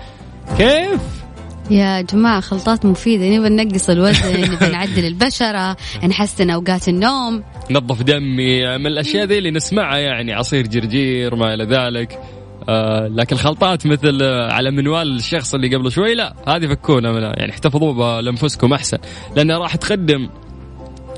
كيف؟ 0.58 1.24
يا 1.72 2.02
جماعة 2.02 2.40
خلطات 2.40 2.86
مفيدة. 2.86 3.38
نبي 3.38 3.50
ننقص 3.50 3.90
الوزن 3.90 4.42
نبي 4.42 4.68
نعدل 4.74 5.06
البشرة 5.06 5.78
نحسن 6.10 6.50
أوقات 6.50 6.88
النوم. 6.88 7.44
نظف 7.72 8.04
دمي. 8.04 8.78
من 8.78 8.88
الأشياء 8.88 9.26
ذي 9.26 9.38
اللي 9.38 9.52
نسمعها 9.52 9.98
يعني 9.98 10.34
عصير 10.34 10.68
جرجير 10.68 11.36
ما 11.36 11.54
إلى 11.54 11.64
ذلك. 11.64 12.20
آه 12.70 13.08
لكن 13.08 13.36
خلطات 13.36 13.88
مثل 13.88 14.20
آه 14.22 14.52
على 14.52 14.72
منوال 14.72 15.16
الشخص 15.16 15.54
اللي 15.54 15.76
قبل 15.76 15.92
شوي 15.92 16.16
لا 16.16 16.34
هذه 16.48 16.68
فكونا 16.68 17.12
منها. 17.12 17.34
يعني 17.38 17.52
احتفظوا 17.52 18.22
بأنفسكم 18.22 18.74
أحسن 18.74 18.98
لأنها 19.36 19.58
راح 19.58 19.76
تقدم 19.76 20.30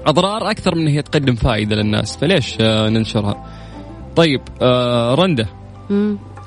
أضرار 0.05 0.51
أكثر 0.51 0.75
من 0.75 0.87
هي 0.87 1.01
تقدم 1.01 1.35
فائدة 1.35 1.75
للناس. 1.75 2.17
فليش 2.17 2.57
آه 2.61 2.89
ننشرها؟ 2.89 3.45
طيب 4.15 4.41
آه 4.61 5.15
رنده 5.15 5.47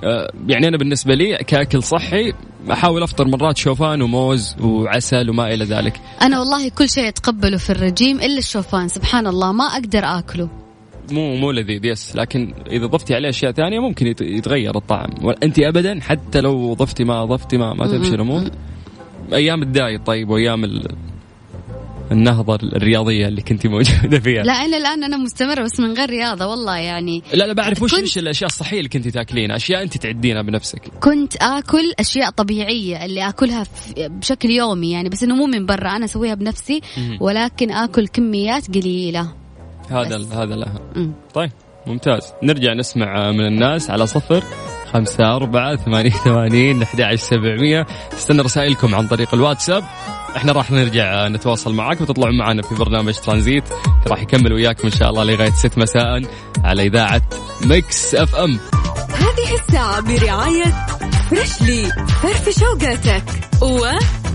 آه 0.04 0.32
يعني 0.48 0.68
أنا 0.68 0.76
بالنسبة 0.76 1.14
لي 1.14 1.36
كأكل 1.36 1.82
صحي 1.82 2.32
أحاول 2.72 3.02
أفطر 3.02 3.24
مرات 3.28 3.56
شوفان 3.56 4.02
وموز 4.02 4.56
وعسل 4.60 5.30
وما 5.30 5.54
إلى 5.54 5.64
ذلك. 5.64 6.00
أنا 6.22 6.38
والله 6.38 6.68
كل 6.68 6.88
شيء 6.88 7.08
أتقبله 7.08 7.56
في 7.56 7.70
الرجيم 7.70 8.16
إلا 8.20 8.38
الشوفان 8.38 8.88
سبحان 8.88 9.26
الله 9.26 9.52
ما 9.52 9.64
أقدر 9.64 10.04
آكله. 10.04 10.65
مو 11.10 11.36
مو 11.36 11.50
لذيذ 11.50 11.84
يس. 11.84 12.16
لكن 12.16 12.54
إذا 12.70 12.86
ضفتي 12.86 13.14
عليه 13.14 13.28
أشياء 13.28 13.52
ثانية 13.52 13.80
ممكن 13.80 14.06
يتغير 14.20 14.76
الطعم. 14.76 15.10
انت 15.42 15.58
ابدا 15.58 16.00
حتى 16.00 16.40
لو 16.40 16.74
ضفتي 16.74 17.04
ما 17.04 17.24
ضفتي 17.24 17.56
ما 17.56 17.74
ما 17.74 17.86
تمشي 17.86 18.14
الأمور. 18.14 18.42
أيام 19.32 19.62
الدايت 19.62 20.06
طيب 20.06 20.28
وأيام 20.28 20.64
ال... 20.64 20.88
النهضة 22.12 22.54
الرياضية 22.54 23.28
اللي 23.28 23.42
كنت 23.42 23.66
موجودة 23.66 24.18
فيها. 24.18 24.42
لا 24.42 24.52
أنا 24.52 24.76
الآن 24.76 25.04
أنا 25.04 25.16
مستمرة 25.16 25.62
بس 25.62 25.80
من 25.80 25.92
غير 25.92 26.10
رياضة 26.10 26.46
والله 26.46 26.76
يعني. 26.76 27.22
لا 27.34 27.44
لا 27.44 27.52
بعرف 27.52 27.82
وش 27.82 27.94
كنت... 27.94 28.18
الأشياء 28.18 28.48
الصحية 28.48 28.78
اللي 28.78 28.88
كنت 28.88 29.08
تاكلينها 29.08 29.56
أشياء 29.56 29.82
أنت 29.82 29.96
تعدينها 29.96 30.42
بنفسك. 30.42 30.82
كنت 31.00 31.36
آكل 31.36 31.92
أشياء 32.00 32.30
طبيعية 32.30 33.04
اللي 33.04 33.28
آكلها 33.28 33.66
بشكل 33.96 34.50
يومي 34.50 34.90
يعني 34.90 35.08
بس 35.08 35.22
إنه 35.22 35.34
مو 35.34 35.46
من 35.46 35.66
برا 35.66 35.96
أنا 35.96 36.04
أسويها 36.04 36.34
بنفسي 36.34 36.80
ولكن 37.20 37.70
آكل 37.70 38.08
كميات 38.08 38.74
قليلة. 38.74 39.45
هذا 39.90 40.16
هذا 40.16 40.54
الأهم 40.54 41.14
طيب 41.34 41.50
ممتاز. 41.86 42.32
نرجع 42.42 42.72
نسمع 42.72 43.30
من 43.30 43.46
الناس 43.46 43.90
على 43.90 44.06
صفر 44.06 44.42
خمسة 44.92 45.36
أربعة 45.36 45.76
ثمانية 45.76 46.10
ثمانين 46.24 46.82
أحد 46.82 47.00
عشر 47.00 47.16
سبعمية. 47.16 47.86
استنى 48.12 48.42
رسائلكم 48.42 48.94
عن 48.94 49.08
طريق 49.08 49.34
الواتساب. 49.34 49.84
إحنا 50.36 50.52
راح 50.52 50.70
نرجع 50.70 51.28
نتواصل 51.28 51.74
معك 51.74 52.00
وتطلعون 52.00 52.38
معنا 52.38 52.62
في 52.62 52.74
برنامج 52.74 53.14
ترانزيت. 53.14 53.64
راح 54.06 54.22
يكمل 54.22 54.52
وياكم 54.52 54.88
ان 54.88 54.92
شاء 54.92 55.10
الله 55.10 55.24
لغاية 55.24 55.50
6 55.50 55.80
مساء 55.80 56.22
على 56.64 56.86
إذاعة 56.86 57.22
Mix 57.64 58.14
FM. 58.14 58.58
هذه 59.08 59.54
الساعة 59.54 60.00
برعاية 60.00 60.86
Freshly 61.30 61.84
فرفش 62.22 62.58
أوقاتك 62.58 63.24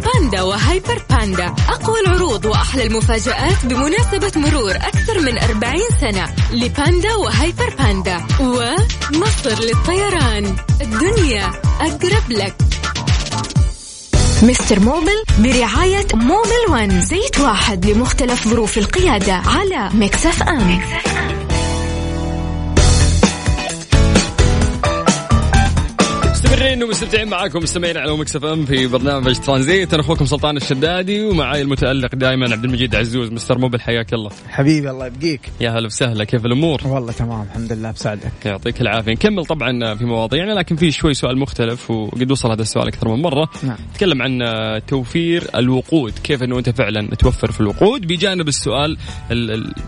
وباندا 0.02 0.42
وهايبر 0.42 1.02
باندا. 1.10 1.46
أقوى 1.70 2.00
العروض 2.00 2.46
وأحلى 2.46 2.84
المفاجآت 2.84 3.66
بمناسبة 3.66 4.32
مرور 4.36 4.72
أكثر 4.76 5.20
من 5.20 5.38
40 5.38 5.82
سنة 6.02 6.36
لباندا 6.52 7.16
وهايبر 7.16 7.74
باندا. 7.80 8.18
ومصر 8.40 9.64
للطيران. 9.64 10.56
الدنيا 10.82 11.52
أقرب 11.82 12.30
لك. 12.30 12.56
Mister 14.44 14.80
Mobil 14.80 15.24
برعاية 15.40 16.08
Mobil 16.14 16.62
One 16.70 17.02
زيت 17.02 17.40
واحد 17.40 17.86
لمختلف 17.86 18.48
ظروف 18.48 18.78
القيادة 18.78 19.34
على 19.34 19.90
Mix 19.94 20.44
FM, 20.44 20.72
Mix 20.78 21.08
FM. 21.18 21.31
مستمرين 26.62 26.84
ومستمتعين 26.84 27.28
معاكم. 27.28 27.60
مستمعين 27.60 27.98
على 27.98 28.18
Mix 28.18 28.36
FM 28.36 28.66
في 28.66 28.88
برنامج 28.88 29.36
ترانزيت. 29.36 29.94
أنا 29.94 30.04
أخوكم 30.04 30.26
سلطان 30.26 30.58
الشدادي 30.58 31.24
ومعاي 31.24 31.62
المتألق 31.62 32.16
دائما 32.16 32.52
عبد 32.52 32.66
المجيد 32.66 32.96
عزوز. 32.96 33.32
Mister 33.32 33.58
Mobil 33.58 33.82
حياك 33.82 34.14
الله. 34.14 34.30
حبيبي 34.50 34.90
الله 34.90 35.06
يبقيك. 35.06 35.42
يا 35.62 35.70
هلا 35.70 35.86
وسهلا. 35.86 36.24
كيف 36.24 36.46
الأمور؟ 36.46 36.82
والله 36.86 37.12
تمام 37.12 37.42
الحمد 37.42 37.74
لله 37.74 37.92
بسعدك. 37.92 38.32
يعطيك 38.46 38.82
العافية. 38.82 39.12
نكمل 39.12 39.46
طبعا 39.46 39.96
في 39.96 40.06
مواضيعنا 40.06 40.52
لكن 40.52 40.76
في 40.76 40.92
شوي 40.92 41.14
سؤال 41.14 41.38
مختلف 41.38 41.92
وقد 41.92 42.32
وصل 42.32 42.52
هذا 42.52 42.62
السؤال 42.62 42.88
أكثر 42.88 43.10
من 43.10 43.22
مرة. 43.22 43.50
نعم. 43.64 43.78
نتكلم 43.92 44.22
عن 44.22 44.42
توفير 44.88 45.44
الوقود. 45.56 46.14
كيف 46.24 46.44
إنه 46.44 46.58
أنت 46.58 46.70
فعلا 46.70 47.16
توفر 47.16 47.52
في 47.52 47.62
الوقود؟ 47.62 48.08
بجانب 48.08 48.48
السؤال 48.48 48.98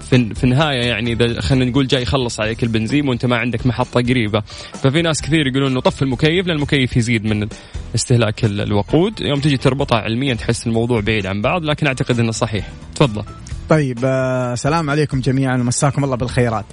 في 0.09 0.43
النهاية 0.43 0.85
يعني 0.85 1.11
إذا 1.11 1.41
خلينا 1.41 1.65
نقول 1.65 1.87
جاي 1.87 2.01
يخلص 2.01 2.39
عليك 2.39 2.63
البنزين 2.63 3.09
وأنت 3.09 3.25
ما 3.25 3.37
عندك 3.37 3.65
محطة 3.67 4.01
قريبة. 4.01 4.39
ففي 4.73 5.01
ناس 5.01 5.21
كثير 5.21 5.47
يقولون 5.47 5.71
إنه 5.71 5.81
طف 5.81 6.03
المكيف 6.03 6.47
لأن 6.47 6.62
المكيف 6.63 6.97
يزيد 6.97 7.25
من 7.25 7.47
استهلاك 7.95 8.45
الوقود. 8.45 9.21
يوم 9.21 9.39
تجي 9.39 9.57
تربطها 9.57 9.97
علميا 9.97 10.33
تحس 10.33 10.67
الموضوع 10.67 11.01
بعيد 11.01 11.25
عن 11.25 11.41
بعض 11.41 11.63
لكن 11.63 11.87
أعتقد 11.87 12.19
إنه 12.19 12.31
صحيح. 12.31 12.69
تفضل. 12.95 13.23
طيب 13.69 13.99
آه 14.03 14.55
سلام 14.55 14.89
عليكم 14.89 15.19
جميعا 15.19 15.57
ومساكم 15.57 16.03
الله 16.03 16.15
بالخيرات. 16.15 16.65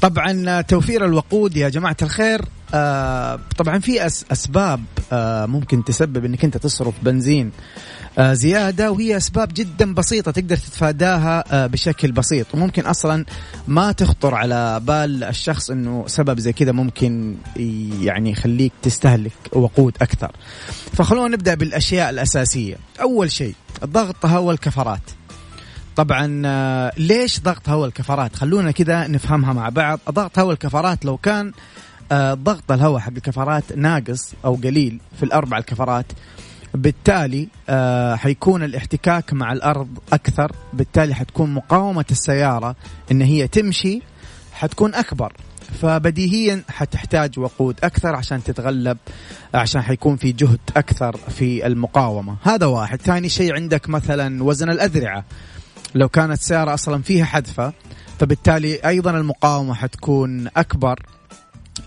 طبعا 0.00 0.44
آه، 0.48 0.60
توفير 0.60 1.04
الوقود 1.04 1.56
يا 1.56 1.68
جماعة 1.68 1.96
الخير 2.02 2.40
آه 2.74 3.40
طبعا 3.56 3.78
في 3.78 4.06
أسباب 4.06 4.84
ممكن 5.48 5.84
تسبب 5.84 6.24
إنك 6.24 6.44
أنت 6.44 6.56
تصرف 6.56 6.94
بنزين. 7.02 7.50
زيادة 8.18 8.92
وهي 8.92 9.16
أسباب 9.16 9.48
جدا 9.54 9.94
بسيطة 9.94 10.30
تقدر 10.30 10.56
تتفاداها 10.56 11.44
آه، 11.52 11.66
بشكل 11.66 12.12
بسيط. 12.12 12.46
وممكن 12.54 12.86
أصلا 12.86 13.24
ما 13.68 13.92
تخطر 13.92 14.34
على 14.34 14.80
بال 14.80 15.24
الشخص 15.24 15.70
أنه 15.70 16.04
سبب 16.06 16.40
زي 16.40 16.52
كذا 16.52 16.72
ممكن 16.72 17.36
يعني 18.00 18.30
يخليك 18.30 18.72
تستهلك 18.82 19.32
وقود 19.52 19.96
أكثر. 20.02 20.32
فخلونا 20.92 21.28
نبدأ 21.28 21.54
بالأشياء 21.54 22.10
الأساسية. 22.10 22.76
أول 23.00 23.30
شيء 23.30 23.54
ضغط 23.84 24.26
هواء 24.26 24.54
الكفرات. 24.54 25.10
طبعا 25.96 26.42
آه، 26.46 26.92
ليش 26.96 27.40
ضغط 27.40 27.68
هواء 27.68 27.88
الكفرات؟ 27.88 28.36
خلونا 28.36 28.70
كذا 28.70 29.06
نفهمها 29.06 29.52
مع 29.52 29.68
بعض. 29.68 30.00
ضغط 30.10 30.38
هواء 30.38 30.52
الكفرات 30.52 31.04
لو 31.04 31.16
كان 31.16 31.52
ضغط 32.32 32.72
الهواء 32.72 33.00
حق 33.00 33.12
الكفرات 33.16 33.64
ناقص 33.76 34.32
أو 34.44 34.54
قليل 34.54 35.00
في 35.16 35.22
الأربع 35.22 35.58
الكفرات 35.58 36.06
بالتالي 36.74 37.48
آه 37.68 38.14
حيكون 38.14 38.62
الاحتكاك 38.62 39.32
مع 39.32 39.52
الأرض 39.52 39.88
أكثر. 40.12 40.52
بالتالي 40.72 41.14
حتكون 41.14 41.54
مقاومة 41.54 42.04
السيارة 42.10 42.76
إن 43.12 43.22
هي 43.22 43.48
تمشي 43.48 44.02
حتكون 44.52 44.94
أكبر. 44.94 45.32
فبديهيا 45.82 46.62
حتحتاج 46.68 47.38
وقود 47.38 47.78
أكثر 47.84 48.16
عشان 48.16 48.44
تتغلب 48.44 48.98
عشان 49.54 49.82
حيكون 49.82 50.16
في 50.16 50.32
جهد 50.32 50.60
أكثر 50.76 51.16
في 51.16 51.66
المقاومة. 51.66 52.36
هذا 52.42 52.66
واحد. 52.66 53.02
ثاني 53.02 53.28
شيء 53.28 53.54
عندك 53.54 53.88
مثلا 53.88 54.44
وزن 54.44 54.70
الأذرعة. 54.70 55.24
لو 55.94 56.08
كانت 56.08 56.38
السياره 56.38 56.74
أصلا 56.74 57.02
فيها 57.02 57.24
حذفة 57.24 57.72
فبالتالي 58.18 58.74
أيضا 58.74 59.10
المقاومة 59.10 59.74
حتكون 59.74 60.48
أكبر. 60.56 61.02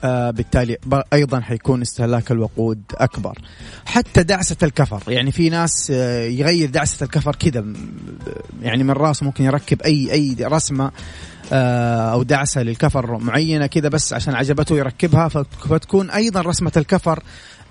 آه 0.04 0.32
بالتالي 0.32 0.78
أيضا 1.14 1.40
حيكون 1.40 1.82
استهلاك 1.82 2.32
الوقود 2.32 2.82
أكبر. 2.96 3.40
حتى 3.86 4.24
دعسة 4.24 4.56
الكفر 4.64 5.04
يعني 5.08 5.32
في 5.32 5.50
ناس 5.50 5.92
آه 5.92 6.24
يغير 6.26 6.70
دعسة 6.70 7.04
الكفر 7.04 7.36
كذا 7.36 7.66
يعني 8.62 8.84
من 8.84 8.92
رأسه 8.92 9.26
ممكن 9.26 9.44
يركب 9.44 9.82
أي 9.82 10.12
أي 10.12 10.36
رسمة 10.42 10.92
آه 11.54 12.12
أو 12.14 12.24
دعسة 12.24 12.64
للكفر 12.64 13.18
معينة 13.18 13.66
كذا 13.68 13.90
بس 13.90 14.14
عشان 14.14 14.36
عجبته 14.36 14.78
يركبها 14.78 15.28
فتكون 15.70 16.10
أيضا 16.10 16.42
رسمة 16.42 16.72
الكفر 16.78 17.24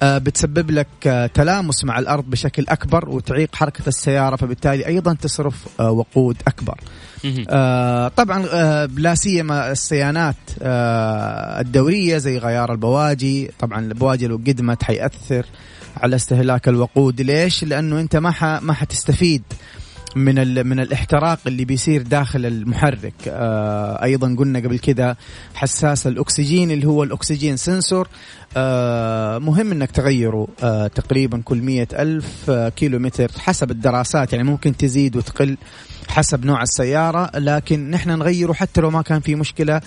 بتسبب 0.02 0.70
لك 0.70 0.86
آه، 1.06 1.26
تلامس 1.26 1.84
مع 1.84 1.98
الأرض 1.98 2.24
بشكل 2.30 2.64
أكبر 2.68 3.08
وتعيق 3.08 3.54
حركة 3.54 3.88
السيارة 3.88 4.36
فبالتالي 4.36 4.86
أيضا 4.86 5.14
تصرف 5.14 5.66
آه، 5.80 5.90
وقود 5.90 6.36
أكبر. 6.46 6.80
طبعا 8.16 8.46
لا 8.86 9.14
سيما 9.14 9.72
الصيانات 9.72 10.36
الدورية 10.62 12.18
زي 12.18 12.38
غيار 12.38 12.72
البواجي، 12.72 13.50
طبعا 13.58 13.80
البواجي 13.80 14.26
لو 14.26 14.36
قدمت 14.36 14.82
حيأثر 14.82 15.46
على 15.96 16.16
استهلاك 16.16 16.68
الوقود، 16.68 17.20
ليش؟ 17.20 17.64
لأنه 17.64 18.00
أنت 18.00 18.16
ما 18.16 18.60
ما 18.60 18.72
حتستفيد 18.72 19.42
من 20.16 20.66
من 20.66 20.80
الاحتراق 20.80 21.38
اللي 21.46 21.64
بيصير 21.64 22.02
داخل 22.02 22.46
المحرك. 22.46 23.14
آه 23.28 24.02
أيضا 24.02 24.36
قلنا 24.38 24.58
قبل 24.58 24.78
كذا 24.78 25.16
حساس 25.54 26.06
الأكسجين 26.06 26.70
اللي 26.70 26.86
هو 26.86 27.02
الأكسجين 27.02 27.56
سنسور. 27.56 28.08
آه 28.56 29.38
مهم 29.38 29.72
إنك 29.72 29.90
تغيره 29.90 30.48
آه 30.62 30.86
تقريبا 30.86 31.42
كل 31.44 31.58
مية 31.58 31.88
ألف 31.92 32.50
كيلو 32.50 32.98
متر 32.98 33.30
حسب 33.38 33.70
الدراسات. 33.70 34.32
يعني 34.32 34.44
ممكن 34.44 34.76
تزيد 34.76 35.16
وتقل 35.16 35.56
حسب 36.08 36.44
نوع 36.44 36.62
السيارة 36.62 37.30
لكن 37.38 37.90
نحن 37.90 38.10
نغيره 38.10 38.52
حتى 38.52 38.80
لو 38.80 38.90
ما 38.90 39.02
كان 39.02 39.20
في 39.20 39.34
مشكلة 39.34 39.80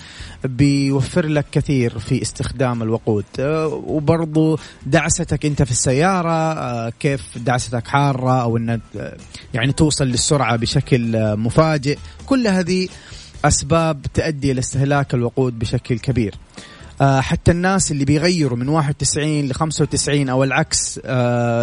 بيوفر 0.44 1.26
لك 1.26 1.46
كثير 1.52 1.98
في 1.98 2.22
استخدام 2.22 2.82
الوقود. 2.82 3.24
آه، 3.38 3.66
وبرضو 3.66 4.58
دعستك 4.86 5.46
أنت 5.46 5.62
في 5.62 5.70
السيارة 5.70 6.30
آه، 6.30 6.92
كيف 7.00 7.38
دعستك 7.38 7.86
حارة 7.86 8.42
أو 8.42 8.56
إن 8.56 8.70
آه، 8.70 9.16
يعني 9.54 9.72
توصل 9.72 10.06
للسرعة 10.20 10.56
بشكل 10.56 11.36
مفاجئ. 11.36 11.98
كل 12.26 12.46
هذه 12.46 12.88
أسباب 13.44 14.02
تؤدي 14.14 14.52
إلى 14.52 14.60
استهلاك 14.60 15.14
الوقود 15.14 15.58
بشكل 15.58 15.98
كبير. 15.98 16.34
حتى 17.00 17.50
الناس 17.50 17.92
اللي 17.92 18.04
بيغيروا 18.04 18.58
من 18.58 18.68
91 18.68 19.48
ل 19.48 19.52
95 19.54 20.28
أو 20.28 20.44
العكس 20.44 21.00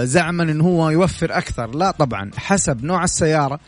زعما 0.04 0.44
انه 0.44 0.64
هو 0.64 0.90
يوفر 0.90 1.38
أكثر. 1.38 1.76
لا 1.76 1.92
طبعا 1.92 2.32
حسب 2.38 2.84
نوع 2.84 3.04
السيارة 3.04 3.60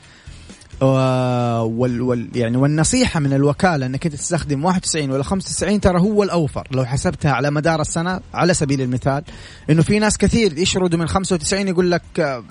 وال 0.81 2.01
وال 2.01 2.29
يعني 2.35 2.57
والنصيحة 2.57 3.19
من 3.19 3.33
الوكالة 3.33 3.85
إنك 3.85 4.05
أنت 4.05 4.15
تستخدم 4.15 4.65
91 4.65 5.11
ولا 5.11 5.23
95 5.23 5.81
ترى 5.81 5.99
هو 5.99 6.23
الأوفر. 6.23 6.67
لو 6.71 6.85
حسبتها 6.85 7.31
على 7.31 7.51
مدار 7.51 7.81
السنة 7.81 8.19
على 8.33 8.53
سبيل 8.53 8.81
المثال 8.81 9.23
إنه 9.69 9.81
في 9.81 9.99
ناس 9.99 10.17
كثير 10.17 10.57
يشردوا 10.57 10.99
من 10.99 11.07
95 11.07 11.67
يقول 11.67 11.91
لك 11.91 12.01
آه، 12.19 12.43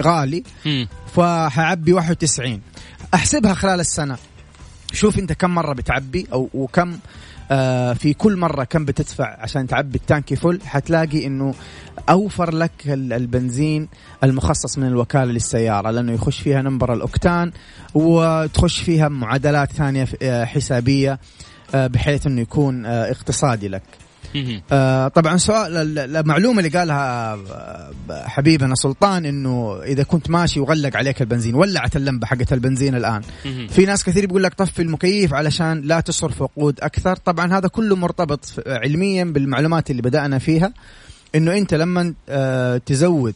غالي. 0.00 0.42
فحعبي 1.16 1.92
91 1.92 2.60
أحسبها 3.14 3.54
خلال 3.54 3.80
السنة. 3.80 4.16
شوف 4.92 5.18
أنت 5.18 5.32
كم 5.32 5.50
مرة 5.50 5.72
بتعبي 5.74 6.26
أو 6.32 6.48
وكم 6.54 6.98
آه، 7.50 7.92
في 7.92 8.14
كل 8.14 8.36
مرة 8.36 8.64
كم 8.64 8.84
بتدفع 8.84 9.36
عشان 9.40 9.66
تعبي 9.66 9.98
التانكي 9.98 10.36
فل 10.36 10.60
حتلاقي 10.64 11.26
إنه 11.26 11.54
أوفر 12.08 12.54
لك 12.54 12.72
البنزين 12.86 13.88
المخصص 14.24 14.78
من 14.78 14.86
الوكالة 14.86 15.24
للسيارة 15.24 15.90
لأنه 15.90 16.12
يخش 16.12 16.40
فيها 16.40 16.62
number 16.62 16.92
الأوكتان 16.92 17.52
وتخش 17.94 18.80
فيها 18.80 19.08
معادلات 19.08 19.72
ثانية 19.72 20.08
آه، 20.22 20.44
حسابية 20.44 21.18
آه، 21.74 21.86
بحيث 21.86 22.26
إنه 22.26 22.40
يكون 22.40 22.86
اقتصادي 22.86 23.68
لك. 23.68 23.82
آه 24.72 25.08
طبعا 25.08 25.36
سؤال 25.36 25.98
المعلومه 25.98 26.58
اللي 26.58 26.78
قالها 26.78 27.34
آه، 27.34 27.90
حبيبنا 28.10 28.74
سلطان 28.74 29.26
إنه 29.26 29.82
إذا 29.82 30.02
كنت 30.02 30.30
ماشي 30.30 30.60
وغلق 30.60 30.96
عليك 30.96 31.20
البنزين 31.22 31.54
ولعت 31.54 31.96
اللمبة 31.96 32.26
حقت 32.26 32.52
البنزين 32.52 32.94
الآن. 32.94 33.22
في 33.68 33.84
ناس 33.84 34.04
كثير 34.04 34.26
بيقول 34.26 34.42
لك 34.42 34.54
طفي 34.54 34.82
المكيف 34.82 35.34
علشان 35.34 35.80
لا 35.80 36.00
تصرف 36.00 36.42
وقود 36.42 36.80
أكثر. 36.80 37.16
طبعا 37.16 37.52
هذا 37.58 37.68
كله 37.68 37.96
مرتبط 37.96 38.44
علميا 38.66 39.24
بالمعلومات 39.24 39.90
اللي 39.90 40.02
بدأنا 40.02 40.38
فيها 40.38 40.72
إنه 41.34 41.58
أنت 41.58 41.74
لما 41.74 42.14
آه 42.28 42.76
تزود 42.86 43.34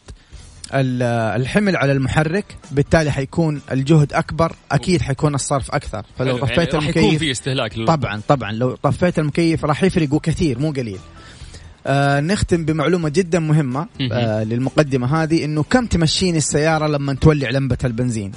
الحمل 0.72 1.76
على 1.76 1.92
المحرك 1.92 2.44
بالتالي 2.70 3.11
حيكون 3.11 3.61
الجهد 3.72 4.12
أكبر 4.12 4.52
أكيد 4.72 5.02
حيكون 5.02 5.35
الصرف 5.35 5.70
أكثر. 5.70 6.05
فلو 6.18 6.38
طفيت 6.38 6.59
يعني 6.74 6.85
المكيف 6.85 6.96
يكون 6.96 7.18
في 7.18 7.31
استهلاك 7.31 7.74
طبعا 7.87 8.20
طبعا 8.29 8.52
لو 8.52 8.74
طفيت 8.74 9.18
المكيف 9.18 9.64
راح 9.64 9.83
يفرق 9.83 10.14
وكثير 10.14 10.59
مو 10.59 10.70
قليل. 10.70 10.98
آه 11.87 12.20
نختم 12.20 12.64
بمعلومة 12.64 13.09
جدا 13.09 13.38
مهمة 13.38 13.87
آه 14.12 14.44
للمقدمة 14.44 15.22
هذه 15.22 15.44
إنه 15.44 15.62
كم 15.62 15.87
تمشيني 15.87 16.38
السيارة 16.38 16.87
لما 16.87 17.14
تولع 17.14 17.50
لمبة 17.50 17.79
البنزين؟ 17.85 18.33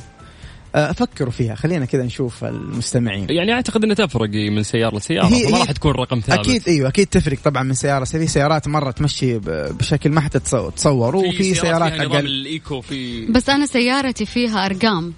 فكروا 0.73 1.31
فيها. 1.31 1.55
خلينا 1.55 1.85
كذا 1.85 2.03
نشوف 2.03 2.43
المستمعين. 2.45 3.27
يعني 3.29 3.53
أعتقد 3.53 3.83
إنها 3.83 3.95
تفرق 3.95 4.29
من 4.29 4.63
سيارة 4.63 4.97
لسيارة 4.97 5.27
هي 5.27 5.51
ما 5.51 5.57
راح 5.59 5.71
تكون 5.71 5.91
رقم 5.91 6.19
ثابت. 6.19 6.39
أكيد 6.39 6.63
أيوه 6.67 6.89
أكيد 6.89 7.07
تفرق 7.07 7.37
طبعا 7.43 7.63
من 7.63 7.73
سيارة 7.73 8.03
في 8.03 8.27
سيارات 8.27 8.67
مرة 8.67 8.91
تمشي 8.91 9.39
بشكل 9.39 10.09
ما 10.09 10.21
حتتصور 10.21 11.15
وفي 11.15 11.53
سيارات 11.53 11.93
أقل. 11.93 12.25
الإيكو 12.25 12.81
في 12.81 13.25
بس 13.25 13.49
أنا 13.49 13.65
سيارتي 13.65 14.25
فيها 14.25 14.65
أرقام. 14.65 15.13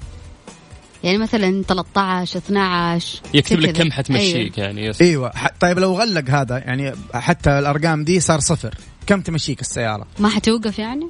يعني 1.03 1.17
مثلا 1.17 1.63
13 1.63 2.37
12 2.39 3.21
يكتب 3.33 3.59
لك 3.59 3.71
كم 3.71 3.91
حتمشيك 3.91 4.59
أيوة. 4.59 4.69
يعني. 4.69 4.91
أيوه 5.01 5.31
طيب 5.59 5.79
لو 5.79 5.93
غلق 5.93 6.29
هذا 6.29 6.57
يعني 6.57 6.93
حتى 7.13 7.59
الأرقام 7.59 8.03
دي 8.03 8.19
صار 8.19 8.39
صفر. 8.39 8.75
كم 9.07 9.21
تمشيك 9.21 9.61
السيارة؟ 9.61 10.07
ما 10.19 10.29
حتوقف 10.29 10.79
يعني؟ 10.79 11.07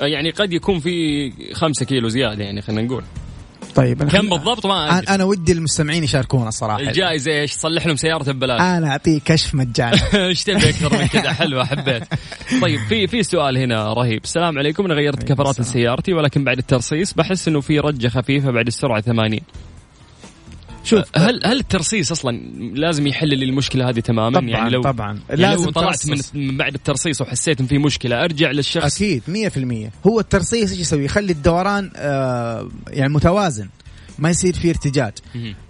يعني 0.00 0.30
قد 0.30 0.52
يكون 0.52 0.80
في 0.80 1.32
5 1.54 1.84
كيلو 1.84 2.08
زيادة 2.08 2.44
يعني 2.44 2.62
خلينا 2.62 2.82
نقول. 2.82 3.04
طيب. 3.78 4.02
أنا 4.02 4.10
كم 4.10 4.28
بالضبط؟ 4.28 4.66
ما 4.66 4.98
أدري. 4.98 5.14
أنا 5.14 5.24
ودي 5.24 5.52
المستمعين 5.52 6.04
يشاركونا 6.04 6.48
الصراحه 6.48 6.80
الجائزة 6.80 7.32
إيش؟ 7.32 7.54
تصلح 7.54 7.86
لهم 7.86 7.96
سيارة 7.96 8.32
ببلاش. 8.32 8.60
أنا 8.60 8.90
أعطيك 8.90 9.22
كشف 9.22 9.54
مجاني. 9.54 9.98
إيش 10.14 10.44
تبي 10.44 10.68
أكثر 10.68 10.98
من 10.98 11.06
كذا؟ 11.06 11.32
حلوة 11.32 11.64
حبيت. 11.64 12.02
طيب 12.62 12.80
في 12.88 13.06
في 13.06 13.22
سؤال 13.22 13.58
هنا 13.58 13.92
رهيب. 13.92 14.24
السلام 14.24 14.58
عليكم. 14.58 14.84
أنا 14.84 14.94
غيرت 14.94 15.22
كفرات 15.22 15.60
لسيارتي 15.60 16.12
ولكن 16.12 16.44
بعد 16.44 16.58
الترصيص 16.58 17.12
بحس 17.12 17.48
إنه 17.48 17.60
في 17.60 17.78
رجة 17.78 18.08
خفيفة 18.08 18.50
بعد 18.50 18.66
السرعة 18.66 19.00
80 19.00 19.40
شوف 20.88 21.04
هل 21.16 21.40
هل 21.46 21.58
الترصيص 21.58 22.10
أصلا 22.10 22.38
لازم 22.74 23.06
يحل 23.06 23.38
لي 23.38 23.44
المشكلة 23.44 23.88
هذه 23.88 24.00
تماما؟ 24.00 24.40
طبعا 24.40 24.48
يعني 24.48 24.70
لو 24.70 24.82
طبعا. 24.82 25.20
يعني 25.28 25.42
لازم 25.42 25.64
لو 25.64 25.70
طلعت 25.70 26.06
من 26.34 26.56
بعد 26.56 26.74
الترصيص 26.74 27.20
وحسيت 27.20 27.60
إن 27.60 27.66
في 27.66 27.78
مشكلة 27.78 28.24
أرجع 28.24 28.50
للشخص. 28.50 28.96
أكيد 28.96 29.22
100% 30.02 30.06
هو 30.06 30.20
الترصيص 30.20 30.70
إيش 30.70 30.80
يسوي؟ 30.80 31.04
يخلي 31.04 31.32
الدوران 31.32 31.90
آه 31.96 32.68
يعني 32.88 33.12
متوازن 33.12 33.68
ما 34.18 34.30
يصير 34.30 34.54
في 34.54 34.70
ارتجاج. 34.70 35.12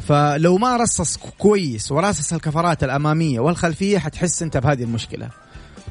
فلو 0.09 0.59
ما 0.59 0.77
رصص 0.77 1.17
كويس 1.17 1.93
ورصص 1.93 2.33
الكفرات 2.33 2.85
الأمامية 2.85 3.41
والخلفية 3.41 3.99
حتحس 3.99 4.43
أنت 4.43 4.57
بهذه 4.57 4.83
المشكلة. 4.83 5.29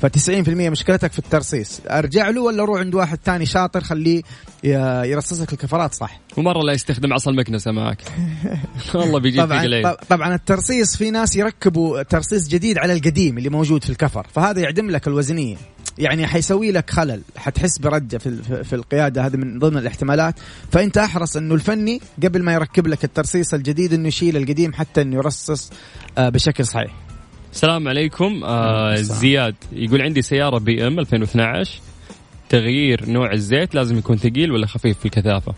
ف90% 0.05 0.49
مشكلتك 0.49 1.11
في 1.11 1.19
الترصيص 1.19 1.81
أرجع 1.89 2.29
له 2.29 2.41
ولا 2.41 2.63
روح 2.63 2.79
عند 2.79 2.95
واحد 2.95 3.19
ثاني 3.25 3.45
شاطر 3.45 3.81
خليه 3.81 4.21
يرصص 4.63 5.41
لك 5.41 5.53
الكفرات؟ 5.53 5.93
صح. 5.93 6.19
ومرة 6.37 6.63
لا 6.63 6.73
يستخدم 6.73 7.13
عصا 7.13 7.31
المكنسة 7.31 7.71
معك. 7.71 8.01
والله 8.95 9.19
بيجيب 9.19 9.43
طبعا 9.43 9.93
طبعا 10.09 10.35
الترصيص 10.35 10.97
في 10.97 11.11
ناس 11.11 11.35
يركبوا 11.35 12.03
ترصيص 12.03 12.47
جديد 12.47 12.77
على 12.77 12.93
القديم 12.93 13.37
اللي 13.37 13.49
موجود 13.49 13.83
في 13.83 13.89
الكفر 13.89 14.27
فهذا 14.33 14.61
يعدم 14.61 14.89
لك 14.89 15.07
الوزنية. 15.07 15.57
يعني 15.97 16.27
حيسوي 16.27 16.71
لك 16.71 16.89
خلل 16.89 17.21
حتحس 17.37 17.77
برجة 17.77 18.17
في 18.17 18.63
في 18.63 18.75
القيادة 18.75 19.25
هذه 19.25 19.35
من 19.35 19.59
ضمن 19.59 19.77
الاحتمالات. 19.77 20.35
فأنت 20.71 20.97
أحرص 20.97 21.37
إنه 21.37 21.55
الفني 21.55 22.01
قبل 22.23 22.43
ما 22.43 22.53
يركب 22.53 22.87
لك 22.87 23.03
الترصيص 23.03 23.53
الجديد 23.53 23.93
إنه 23.93 24.07
يشيل 24.07 24.37
القديم 24.37 24.73
حتى 24.73 25.01
إنه 25.01 25.15
يرصص 25.15 25.71
آه، 26.17 26.29
بشكل 26.29 26.65
صحيح. 26.65 27.06
السلام 27.53 27.87
عليكم. 27.87 28.43
آه 28.43 28.95
زياد 28.95 29.55
يقول 29.71 30.01
عندي 30.01 30.21
سيارة 30.21 30.57
بي 30.57 30.87
إم 30.87 30.99
2012 30.99 31.81
تغيير 32.49 33.09
نوع 33.09 33.33
الزيت 33.33 33.75
لازم 33.75 33.97
يكون 33.97 34.17
ثقيل 34.17 34.51
ولا 34.51 34.67
خفيف 34.67 34.99
في 34.99 35.05
الكثافة؟ 35.05 35.53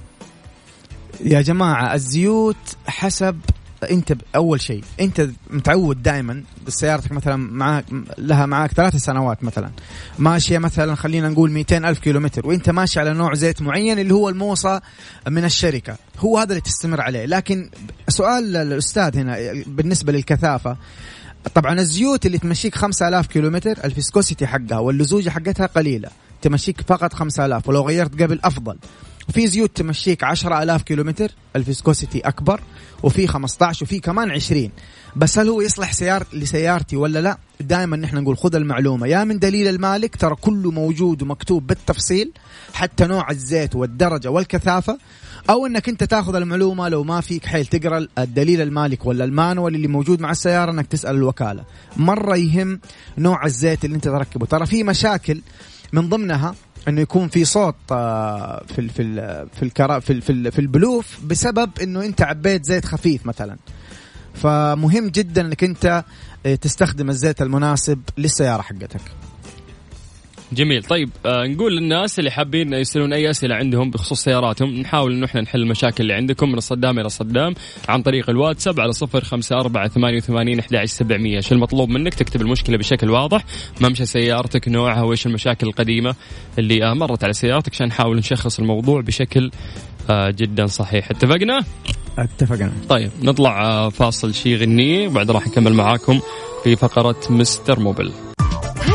يا 1.25 1.41
جماعة 1.41 1.93
الزيوت 1.93 2.56
حسب 2.88 3.39
أنت 3.91 4.15
أول 4.36 4.62
شيء 4.62 4.84
أنت 4.99 5.30
متعود 5.49 6.04
دائما 6.04 6.43
سيارتك 6.67 7.12
مثلا 7.12 7.36
معك 7.36 7.86
لها 8.17 8.45
معك 8.45 8.71
ثلاث 8.71 8.95
سنوات 8.95 9.43
مثلا. 9.43 9.71
ماشية 10.19 10.58
مثلا 10.58 10.95
خلينا 10.95 11.30
نقول 11.30 11.52
200 11.52 11.78
ألف 11.78 11.99
كيلو 11.99 12.19
متر 12.19 12.47
وأنت 12.47 12.69
ماشي 12.69 12.99
على 12.99 13.13
نوع 13.13 13.34
زيت 13.34 13.62
معين 13.62 13.99
اللي 13.99 14.13
هو 14.13 14.30
الموصى 14.30 14.80
من 15.28 15.45
الشركة. 15.45 15.97
هو 16.19 16.38
هذا 16.38 16.49
اللي 16.49 16.62
تستمر 16.62 17.02
عليه. 17.02 17.25
لكن 17.25 17.69
سؤال 18.08 18.56
الأستاذ 18.56 19.17
هنا 19.17 19.38
بالنسبة 19.67 20.13
للكثافة 20.13 20.78
طبعا 21.56 21.80
الزيوت 21.80 22.25
اللي 22.25 22.38
تمشيك 22.38 22.75
5000 22.75 23.28
كيلو 23.28 23.49
متر 23.49 23.80
الفيسكوسيتي 23.84 24.47
حقها 24.47 24.80
واللزوجه 24.80 25.30
حقتها 25.30 25.65
قليلة 25.65 26.10
تمشيك 26.41 26.82
فقط 26.82 27.13
5000 27.13 27.69
ولو 27.69 27.82
غيرت 27.82 28.21
قبل 28.21 28.39
أفضل. 28.43 28.78
وفي 29.30 29.47
زيوت 29.47 29.78
تمشيك 29.78 30.23
10000 30.23 30.84
كيلومتر 30.84 31.32
ال 31.55 31.62
viscosity 31.62 32.19
أكبر 32.19 32.62
وفي 33.04 33.28
15 33.28 33.84
وفي 33.84 33.99
كمان 33.99 34.32
20 34.32 34.69
بس 35.15 35.39
هل 35.39 35.49
هو 35.49 35.62
يصلح 35.62 35.93
سيار 35.93 36.25
لسيارتي 36.34 36.95
ولا 36.95 37.19
لا؟ 37.19 37.38
دائما 37.60 37.97
نحن 37.97 38.17
نقول 38.17 38.38
خذ 38.38 38.56
المعلومة. 38.56 39.08
يا 39.08 39.23
من 39.23 39.39
دليل 39.39 39.67
المالك 39.67 40.15
ترى 40.15 40.36
كله 40.36 40.71
موجود 40.71 41.21
ومكتوب 41.21 41.67
بالتفصيل 41.67 42.32
حتى 42.73 43.08
نوع 43.08 43.32
الزيت 43.32 43.75
والدرجة 43.75 44.32
والكثافة. 44.32 44.97
أو 45.49 45.65
إنك 45.65 45.89
أنت 45.89 46.04
تاخذ 46.04 46.36
المعلومة 46.36 46.89
لو 46.89 47.04
ما 47.04 47.21
فيك 47.21 47.45
حيل 47.45 47.65
تقرأ 47.65 48.08
الدليل 48.17 48.62
المالك 48.62 49.06
ولا 49.06 49.25
ال 49.25 49.33
manual 49.33 49.75
اللي 49.75 49.88
موجود 49.88 50.21
مع 50.21 50.32
السيارة 50.32 50.71
إنك 50.71 50.88
تسأل 50.88 51.15
الوكالة. 51.15 51.63
مرة 51.97 52.38
يهم 52.38 52.80
نوع 53.17 53.45
الزيت 53.45 53.86
اللي 53.86 53.95
أنت 53.95 54.04
تركبه. 54.04 54.45
ترى 54.45 54.65
في 54.65 54.84
مشاكل 54.84 55.41
من 55.93 56.10
ضمنها 56.10 56.56
إنه 56.88 57.02
يكون 57.02 57.28
في 57.28 57.45
صوت 57.45 57.75
آه، 57.91 58.63
في 58.67 58.80
ال 58.80 58.89
في 58.89 59.02
ال 59.02 59.47
في 59.54 59.63
الكرا 59.63 59.99
في 59.99 60.21
في, 60.21 60.52
في 60.52 60.60
البلوف 60.60 61.19
بسبب 61.25 61.69
إنه 61.82 62.06
أنت 62.06 62.21
عبيت 62.21 62.65
زيت 62.65 62.86
خفيف 62.86 63.25
مثلا. 63.25 63.58
فمهم 64.34 65.08
جدا 65.08 65.41
إنك 65.41 65.63
أنت 65.63 66.04
آه، 66.45 66.56
تستخدم 66.56 67.10
الزيت 67.10 67.41
المناسب 67.41 68.02
للسيارة 68.17 68.62
حقتك. 68.62 69.02
جميل. 70.53 70.83
طيب 70.83 71.09
آه 71.25 71.45
نقول 71.47 71.77
للناس 71.77 72.19
اللي 72.19 72.31
حابين 72.31 72.73
يسالون 72.73 73.13
أي 73.13 73.29
أسئلة 73.29 73.55
عندهم 73.55 73.91
بخصوص 73.91 74.23
سياراتهم 74.23 74.69
نحاول 74.69 75.12
انه 75.13 75.25
إحنا 75.25 75.41
نحل 75.41 75.62
المشاكل 75.62 76.03
اللي 76.03 76.13
عندكم 76.13 76.51
من 76.51 76.59
صدام 76.59 76.99
إلى 76.99 77.09
صدام 77.09 77.53
عن 77.89 78.01
طريق 78.01 78.29
الواتساب 78.29 78.79
على 78.79 78.91
صفر 78.91 79.23
خمسة 79.23 79.59
أربعة 79.59 79.88
ثمانية 79.88 80.17
وثمانين 80.17 80.59
أحد 80.59 80.85
سبعمية. 80.85 81.39
شو 81.39 81.55
المطلوب 81.55 81.89
منك؟ 81.89 82.13
تكتب 82.13 82.41
المشكلة 82.41 82.77
بشكل 82.77 83.09
واضح 83.09 83.45
ممشى 83.81 84.05
سيارتك 84.05 84.67
نوعها 84.67 85.01
وإيش 85.01 85.25
المشاكل 85.25 85.67
القديمة 85.67 86.15
اللي 86.59 86.85
آه 86.85 86.93
مرت 86.93 87.23
على 87.23 87.33
سيارتك 87.33 87.73
عشان 87.73 87.88
نحاول 87.88 88.17
نشخص 88.17 88.59
الموضوع 88.59 89.01
بشكل 89.01 89.51
آه 90.09 90.29
جدا 90.29 90.65
صحيح. 90.65 91.12
اتفقنا؟ 91.12 91.63
اتفقنا. 92.17 92.71
طيب 92.89 93.12
نطلع 93.23 93.62
آه 93.65 93.89
فاصل 93.89 94.33
شي 94.33 94.55
غنية 94.55 95.07
وبعد 95.07 95.31
راح 95.31 95.47
نكمل 95.47 95.73
معاكم 95.73 96.19
في 96.63 96.75
فقرة 96.75 97.19
مستر 97.29 97.79
موبل. 97.79 98.12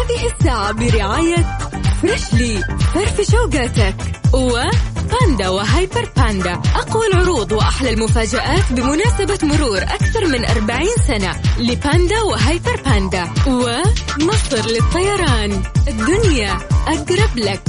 هذه 0.05 0.33
الساعة 0.39 0.73
برعاية 0.73 1.59
فريشلي 2.03 2.61
فرف 2.95 3.21
شوقاتك. 3.31 3.95
وباندا 4.33 5.49
وهايبر 5.49 6.09
باندا. 6.17 6.53
أقوى 6.53 7.07
العروض 7.07 7.53
وأحلى 7.53 7.91
المفاجآت 7.91 8.73
بمناسبة 8.73 9.39
مرور 9.43 9.79
أكثر 9.79 10.27
من 10.27 10.45
40 10.45 10.89
سنة 11.07 11.33
لباندا 11.59 12.23
وهايبر 12.23 12.81
باندا. 12.85 13.25
ومصر 13.47 14.67
للطيران. 14.71 15.63
الدنيا 15.89 16.59
أقرب 16.87 17.37
لك. 17.37 17.61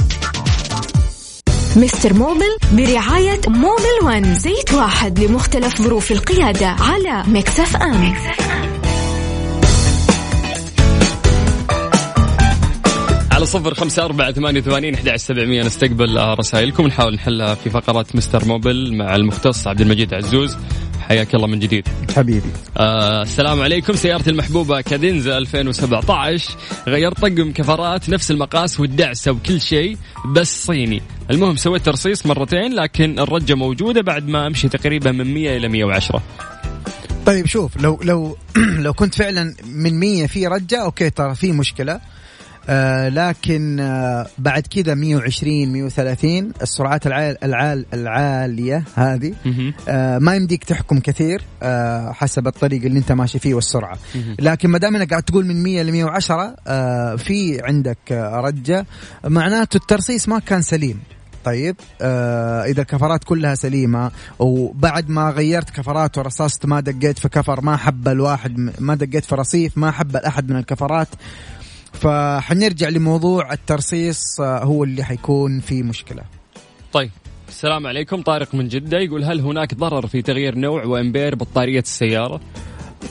مستر 1.76 2.14
موبل 2.14 2.56
برعاية 2.72 3.40
موبل 3.48 3.96
ون 4.02 4.34
زيت 4.34 4.72
واحد 4.74 5.18
لمختلف 5.18 5.82
ظروف 5.82 6.12
القيادة 6.12 6.66
على 6.68 7.22
Mix 7.26 7.76
FM, 7.76 8.04
Mix 8.10 8.40
FM. 8.50 8.75
صفر 13.46 13.74
خمسة 13.74 14.04
أربعة 14.04 14.32
ثمانية 14.32 14.60
وثمانين 14.60 14.94
أحد 14.94 15.16
سبعمية. 15.16 15.62
نستقبل 15.62 16.38
رسائلكم. 16.38 16.86
نحاول 16.86 17.14
نحلها 17.14 17.54
في 17.54 17.70
فقرة 17.70 18.06
مستر 18.14 18.44
موبل 18.44 18.96
مع 18.96 19.16
المختص 19.16 19.66
عبد 19.66 19.80
المجيد 19.80 20.14
عزوز. 20.14 20.56
حياك 21.00 21.34
الله 21.34 21.46
من 21.46 21.58
جديد. 21.58 21.88
حبيبي. 22.16 22.48
آه 22.76 23.22
السلام 23.22 23.60
عليكم. 23.60 23.92
سيارتي 23.92 24.30
المحبوبة 24.30 24.80
كادينزا 24.80 25.38
2017 25.38 26.56
غيرت 26.88 27.20
طقم 27.20 27.52
كفرات 27.52 28.08
نفس 28.08 28.30
المقاس 28.30 28.80
والدعسة 28.80 29.32
وكل 29.32 29.60
شيء 29.60 29.96
بس 30.34 30.66
صيني. 30.66 31.02
المهم 31.30 31.56
سويت 31.56 31.82
ترصيص 31.82 32.26
مرتين 32.26 32.74
لكن 32.74 33.18
الرجة 33.18 33.54
موجودة 33.54 34.02
بعد 34.02 34.28
ما 34.28 34.46
أمشي 34.46 34.68
تقريبا 34.68 35.12
من 35.12 35.34
100 35.34 35.56
إلى 35.56 35.68
110 35.68 36.22
طيب 37.26 37.46
شوف 37.46 37.76
لو 37.76 38.00
لو 38.02 38.36
لو 38.84 38.92
كنت 38.92 39.14
فعلا 39.14 39.54
من 39.66 40.00
100 40.00 40.26
في 40.26 40.46
رجة 40.46 40.82
okay 40.82 41.10
ترى 41.10 41.34
في 41.34 41.52
مشكلة. 41.52 42.00
آه 42.68 43.08
لكن 43.08 43.80
آه 43.80 44.26
بعد 44.38 44.62
كذا 44.66 44.94
120 44.94 45.68
130 45.72 46.52
السرعات 46.62 47.06
العال 47.06 47.44
العال 47.44 47.86
العالية 47.94 48.84
هذه 48.94 49.34
آه 49.88 50.18
ما 50.18 50.34
يمديك 50.34 50.64
تحكم 50.64 50.98
كثير 51.00 51.42
آه 51.62 52.12
حسب 52.12 52.46
الطريق 52.46 52.82
اللي 52.84 52.98
انت 52.98 53.12
ماشي 53.12 53.38
فيه 53.38 53.54
والسرعة. 53.54 53.98
لكن 54.38 54.68
ما 54.70 54.78
دام 54.78 54.96
انك 54.96 55.10
قاعد 55.10 55.22
تقول 55.22 55.46
من 55.46 55.62
100 55.62 55.82
ل 55.82 55.92
110 55.92 56.56
آه 56.66 57.16
في 57.16 57.60
عندك 57.64 57.98
آه 58.12 58.40
رجة. 58.40 58.86
معناته 59.24 59.76
الترصيص 59.76 60.28
ما 60.28 60.38
كان 60.38 60.62
سليم. 60.62 61.00
طيب 61.44 61.76
آه 62.02 62.64
إذا 62.64 62.82
الكفرات 62.82 63.24
كلها 63.24 63.54
سليمة 63.54 64.10
وبعد 64.38 65.08
ما 65.08 65.30
غيرت 65.30 65.70
كفرات 65.70 66.18
ورصصت 66.18 66.66
ما 66.66 66.80
دقيت 66.80 67.18
في 67.18 67.28
كفر 67.28 67.60
ما 67.60 67.76
حب 67.76 68.08
الواحد 68.08 68.70
ما 68.78 68.94
دقيت 68.94 69.24
في 69.24 69.34
رصيف 69.34 69.78
ما 69.78 69.90
حب 69.90 70.16
الاحد 70.16 70.50
من 70.50 70.56
الكفرات 70.56 71.08
فحنرجع 72.00 72.88
لموضوع 72.88 73.52
الترصيص 73.52 74.40
آه، 74.40 74.64
هو 74.64 74.84
اللي 74.84 75.04
حيكون 75.04 75.60
في 75.60 75.82
مشكلة. 75.82 76.22
طيب 76.92 77.10
السلام 77.48 77.86
عليكم. 77.86 78.22
طارق 78.22 78.54
من 78.54 78.68
جدة 78.68 78.98
يقول 78.98 79.24
هل 79.24 79.40
هناك 79.40 79.74
ضرر 79.74 80.06
في 80.06 80.22
تغيير 80.22 80.58
نوع 80.58 80.84
وامبير 80.84 81.34
بطارية 81.34 81.80
السيارة؟ 81.80 82.40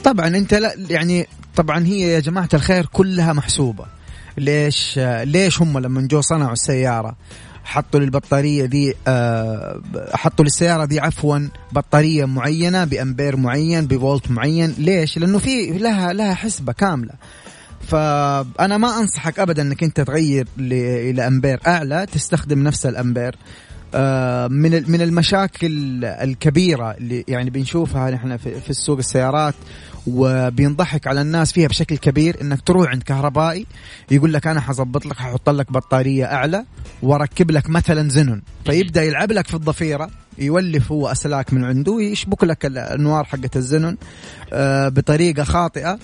طبعا 0.04 0.26
أنت 0.26 0.54
لا 0.54 0.74
يعني 0.90 1.26
طبعا 1.56 1.86
هي 1.86 2.00
يا 2.00 2.20
جماعة 2.20 2.48
الخير 2.54 2.86
كلها 2.86 3.32
محسوبة. 3.32 3.86
ليش 4.38 4.94
آه، 4.98 5.24
ليش 5.24 5.62
هم 5.62 5.78
لما 5.78 6.08
جو 6.10 6.20
صنعوا 6.20 6.52
السيارة 6.52 7.16
حطوا 7.64 8.00
للبطارية 8.00 8.64
دي 8.66 8.94
آه، 9.08 9.80
حطوا 10.12 10.44
للسيارة 10.44 10.84
دي 10.84 11.00
عفوا 11.00 11.48
بطارية 11.72 12.24
معينة 12.24 12.84
بأمبير 12.84 13.36
معين 13.36 13.86
بفولت 13.86 14.30
معين؟ 14.30 14.74
ليش؟ 14.78 15.18
لأنه 15.18 15.38
في 15.38 15.66
لها 15.78 16.12
لها 16.12 16.34
حسبة 16.34 16.72
كاملة. 16.72 17.14
فأنا 17.80 18.76
ما 18.76 19.00
أنصحك 19.00 19.38
ابدا 19.38 19.62
إنك 19.62 19.82
أنت 19.82 20.00
تغير 20.00 20.48
إلى 20.58 21.26
أمبير 21.26 21.60
أعلى 21.66 22.06
تستخدم 22.12 22.62
نفس 22.62 22.86
الأمبير. 22.86 23.36
آه، 23.94 24.48
من 24.48 24.90
من 24.90 25.02
المشاكل 25.02 26.04
الكبيرة 26.04 26.90
اللي 26.90 27.24
يعني 27.28 27.50
بنشوفها 27.50 28.10
نحن 28.10 28.36
في 28.36 28.70
السوق 28.70 28.98
السيارات 28.98 29.54
وبينضحك 30.06 31.06
على 31.06 31.20
الناس 31.20 31.52
فيها 31.52 31.68
بشكل 31.68 31.96
كبير 31.96 32.40
إنك 32.40 32.60
تروح 32.60 32.90
عند 32.90 33.02
كهربائي 33.02 33.66
يقول 34.10 34.32
لك 34.32 34.46
أنا 34.46 34.60
حظبط 34.60 35.06
لك 35.06 35.16
ححط 35.16 35.50
لك 35.50 35.72
بطارية 35.72 36.24
أعلى 36.24 36.64
وأركب 37.02 37.50
لك 37.50 37.70
مثلا 37.70 38.08
زنون. 38.08 38.42
فيبدأ 38.64 39.02
يلعب 39.02 39.32
لك 39.32 39.46
في 39.46 39.54
الضفيرة 39.54 40.10
يولف 40.38 40.92
هو 40.92 41.08
أسلاك 41.08 41.52
من 41.52 41.64
عنده 41.64 41.92
ويشبك 41.92 42.44
لك 42.44 42.66
الأنوار 42.66 43.24
حقت 43.24 43.56
الزنون 43.56 43.96
آه، 44.52 44.88
بطريقة 44.88 45.44
خاطئة. 45.44 45.98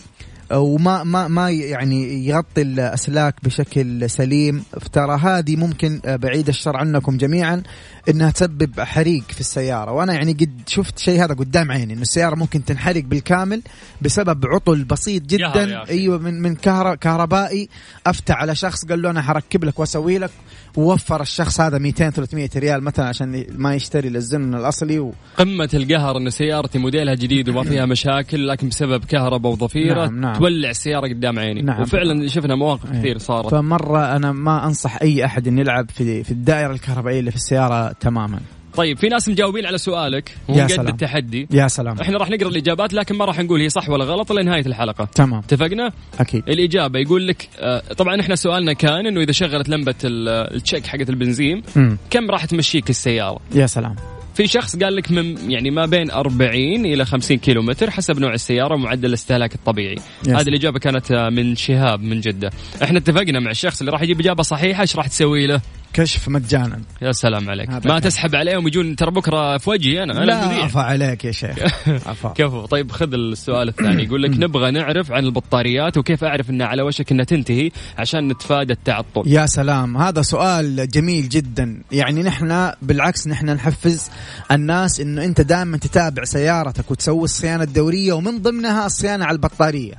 وما 0.53 1.05
ما 1.05 1.29
ما 1.29 1.51
يعني 1.51 2.27
يغطي 2.27 2.63
الأسلاك 2.63 3.35
بشكل 3.43 4.11
سليم. 4.11 4.65
ترى 4.93 5.19
هذه 5.19 5.57
ممكن 5.57 6.01
آه، 6.05 6.17
بعيد 6.17 6.49
الشر 6.49 6.77
عنكم 6.77 7.17
جميعا 7.17 7.63
إنها 8.09 8.31
تسبب 8.31 8.81
حريق 8.81 9.23
في 9.29 9.41
السيارة. 9.41 9.93
وأنا 9.93 10.13
يعني 10.13 10.33
قد 10.33 10.61
شفت 10.67 10.99
شيء 10.99 11.25
هذا 11.25 11.35
قدام 11.35 11.73
عيني 11.73 11.93
إنه 11.93 12.03
السيارة 12.03 12.35
ممكن 12.35 12.65
تنحرق 12.65 13.05
بالكامل 13.05 13.63
بسبب 14.03 14.47
عطل 14.47 14.85
بسيط 14.85 15.23
جدا. 15.23 15.89
أيوه 15.89 16.19
من 16.19 16.43
من 16.43 16.55
كهربائي 16.97 17.69
افتى 18.07 18.33
على 18.33 18.55
شخص 18.55 18.85
قال 18.85 19.03
له 19.03 19.11
أنا 19.11 19.23
حركب 19.23 19.65
لك 19.65 19.79
وأسوي 19.79 20.19
لك. 20.19 20.31
ووفر 20.77 21.21
الشخص 21.21 21.61
هذا 21.61 21.79
200 21.79 22.11
300 22.11 22.49
ريال 22.57 22.85
مثلا 22.85 23.07
عشان 23.07 23.45
ما 23.57 23.75
يشتري 23.75 24.09
للزمن 24.09 24.55
الأصلي 24.55 24.99
و... 24.99 25.13
قمة 25.37 25.69
القهر 25.75 26.17
إن 26.17 26.31
سيارتي 26.31 26.79
موديلها 26.79 27.15
جديد 27.15 27.49
وما 27.49 27.63
فيها 27.63 27.87
مشاكل 27.87 28.49
لكن 28.49 28.69
بسبب 28.69 29.05
كهرباء 29.05 29.53
وضفيرة 29.53 30.07
نعم 30.07 30.33
نعم. 30.33 30.41
تولع 30.41 30.71
السيارة 30.71 31.09
قدام 31.09 31.39
عيني 31.39 31.63
نعم. 31.63 31.83
وفعلا 31.83 32.29
شفنا 32.29 32.55
مواقف 32.55 32.93
كثير 32.93 33.19
صارت 33.19 33.51
فمرة 33.51 34.17
أنا 34.17 34.33
ما 34.33 34.67
أنصح 34.67 35.03
أي 35.03 35.25
أحد 35.25 35.49
إن 35.49 35.59
يلعب 35.59 35.91
في 35.91 36.25
في 36.25 36.31
الدائرة 36.31 36.73
الكهربائية 36.73 37.21
اللي 37.21 37.31
في 37.31 37.37
السيارة 37.37 37.93
تماما 37.93 38.41
طيب 38.77 38.99
في 38.99 39.09
ناس 39.09 39.29
مجاوبين 39.29 39.67
على 39.67 39.79
سؤالك 39.79 40.37
وهم 40.49 40.67
قد 40.67 40.89
التحدي. 40.89 41.49
يا 41.51 41.69
سلام. 41.69 42.01
إحنا 42.01 42.19
راح 42.19 42.31
نقرأ 42.31 42.49
الإجابات 42.49 42.95
لكن 42.95 43.17
ما 43.17 43.25
راح 43.25 43.41
نقول 43.41 43.61
هي 43.61 43.69
صح 43.69 43.89
ولا 43.89 44.05
غلط 44.05 44.33
لنهايه 44.33 44.67
الحلقة. 44.67 45.05
تمام. 45.05 45.39
اتفقنا؟ 45.39 45.93
أكيد. 46.21 46.49
الإجابة 46.49 46.99
يقول 46.99 47.29
لك 47.29 47.49
آه، 47.59 47.83
طبعا 47.99 48.21
إحنا 48.21 48.35
سؤالنا 48.35 48.73
كان 48.73 49.07
إنه 49.07 49.21
إذا 49.21 49.33
شغلت 49.33 49.69
لمبة 49.69 49.95
التشيك 50.05 50.87
حقت 50.87 51.11
البنزين 51.11 51.63
م. 51.77 51.97
كم 52.11 52.31
راح 52.31 52.45
تمشيك 52.45 52.91
السيارة؟ 52.91 53.41
يا 53.55 53.67
سلام. 53.67 53.97
في 54.35 54.47
شخص 54.47 54.77
قال 54.77 54.97
لك 54.97 55.11
من 55.11 55.51
يعني 55.51 55.71
ما 55.71 55.87
بين 55.87 56.11
40 56.11 56.87
إلى 56.87 57.05
50 57.05 57.39
كيلو 57.39 57.63
متر 57.63 57.91
حسب 57.91 58.19
نوع 58.19 58.35
السيارة 58.35 58.75
ومعدل 58.75 59.09
الاستهلاك 59.09 59.55
الطبيعي. 59.55 59.97
هذه 60.29 60.49
الإجابة 60.49 60.79
كانت 60.79 61.13
من 61.13 61.57
شهاب 61.57 62.03
من 62.03 62.21
جدة. 62.21 62.51
إحنا 62.83 62.99
اتفقنا 62.99 63.41
مع 63.41 63.51
الشخص 63.51 63.81
اللي 63.81 63.93
راح 63.93 64.03
يجيب 64.03 64.21
إجابة 64.21 64.43
صحيحة 64.43 64.81
إيش 64.81 64.97
راح 64.97 65.07
تسوي 65.07 65.47
له؟ 65.47 65.61
كشف 65.93 66.29
مجانا. 66.29 66.81
يا 67.03 67.13
سلام 67.13 67.51
عليك. 67.51 67.87
ما 67.87 68.01
تسحب 68.01 68.35
عليهم 68.35 68.67
يجون 68.67 68.97
ترى 68.97 69.11
بكرة 69.11 69.59
في 69.59 69.71
وجهي 69.71 70.03
أنا 70.03 70.13
لا 70.13 70.37
عفا 70.37 70.81
عليك 70.81 71.25
يا 71.25 71.33
شيخ. 71.33 71.59
عفا. 72.09 72.29
كفو. 72.29 72.67
طيب 72.67 72.91
خذ 72.93 73.15
السؤال 73.15 73.69
الثاني. 73.69 74.05
يقول 74.05 74.23
لك 74.23 74.31
نبغى 74.45 74.71
نعرف 74.71 75.13
عن 75.13 75.25
البطاريات 75.25 75.99
وكيف 75.99 76.25
أعرف 76.25 76.51
إنها 76.51 76.67
على 76.67 76.83
وشك 76.83 77.13
إنها 77.13 77.25
تنتهي 77.25 77.71
عشان 77.99 78.29
نتفادى 78.29 78.73
التعطل. 78.73 79.23
يا 79.27 79.47
سلام. 79.47 79.97
هذا 79.97 80.23
سؤال 80.23 80.89
جميل 80.89 81.29
جدا. 81.29 81.83
يعني 81.93 82.23
نحن 82.23 82.73
بالعكس 82.83 83.29
نحن 83.29 83.47
نحفز 83.51 84.11
الناس 84.51 85.01
إنه 85.01 85.25
أنت 85.25 85.41
دائما 85.41 85.77
تتابع 85.77 86.25
سيارتك 86.25 86.91
وتسوي 86.91 87.25
الصيانة 87.25 87.65
الدورية 87.65 88.13
ومن 88.13 88.43
ضمنها 88.43 88.87
الصيانة 88.87 89.25
على 89.25 89.35
البطارية. 89.35 89.95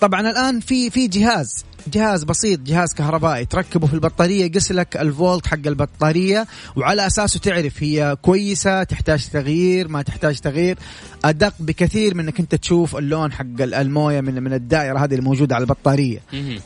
طبعا 0.00 0.20
الآن 0.20 0.60
في 0.60 0.90
في 0.90 1.06
جهاز. 1.06 1.64
جهاز 1.86 2.24
بسيط 2.24 2.60
جهاز 2.60 2.94
كهربائي. 2.94 3.44
تركبه 3.44 3.86
في 3.86 3.94
البطارية 3.94 4.44
يقيس 4.44 4.72
لك 4.72 4.96
الفولت 4.96 5.46
حق 5.46 5.66
البطارية 5.66 6.46
وعلى 6.76 7.06
أساسه 7.06 7.40
تعرف 7.40 7.82
هي 7.82 8.16
كويسة 8.22 8.82
تحتاج 8.82 9.28
تغيير 9.28 9.88
ما 9.88 10.02
تحتاج 10.02 10.38
تغيير. 10.38 10.78
أدق 11.24 11.54
بكثير 11.60 12.14
من 12.14 12.24
إنك 12.24 12.40
أنت 12.40 12.54
تشوف 12.54 12.96
اللون 12.96 13.32
حق 13.32 13.60
الموية 13.60 14.20
من 14.20 14.42
من 14.42 14.52
الدائرة 14.52 14.98
هذه 14.98 15.14
الموجودة 15.14 15.54
على 15.54 15.62
البطارية. 15.62 16.18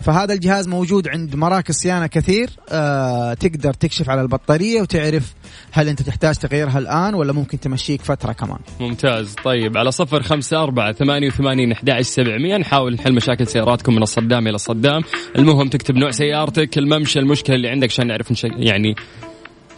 فهذا 0.02 0.34
الجهاز 0.34 0.68
موجود 0.68 1.08
عند 1.08 1.36
مراكز 1.36 1.74
صيانة 1.74 2.06
كثير. 2.06 2.50
آه 2.70 3.34
تقدر 3.34 3.74
تكشف 3.74 4.10
على 4.10 4.20
البطارية 4.20 4.80
وتعرف 4.80 5.34
هل 5.72 5.88
أنت 5.88 6.02
تحتاج 6.02 6.36
تغييرها 6.36 6.78
الآن 6.78 7.14
ولا 7.14 7.32
ممكن 7.32 7.60
تمشيك 7.60 8.02
فترة 8.02 8.32
كمان. 8.32 8.58
ممتاز. 8.80 9.34
طيب 9.44 9.76
على 9.76 9.90
صفر 9.90 10.22
خمسة 10.22 10.62
أربعة 10.62 10.92
ثمانية 10.92 11.28
وثمانين 11.28 11.72
أحد 11.72 12.00
سبعمية. 12.00 12.56
نحاول 12.56 12.94
نحل 12.94 13.14
مشاكل 13.14 13.46
سياراتكم 13.46 13.94
من 13.94 14.02
الصدام 14.02 14.48
إلى 14.48 14.54
الصدام. 14.54 15.02
المهم 15.38 15.68
تكتب 15.68 15.96
نوع 15.96 16.10
سيارتك 16.10 16.78
الممشى 16.78 17.18
المشكلة 17.18 17.56
اللي 17.56 17.68
عندك 17.68 17.88
عشان 17.88 18.06
نعرف 18.06 18.32
نشك... 18.32 18.50
يعني 18.56 18.94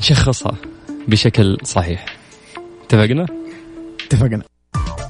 نشخصها 0.01 0.55
بشكل 1.09 1.57
صحيح. 1.64 2.16
اتفقنا؟ 2.85 3.26
اتفقنا. 4.07 4.43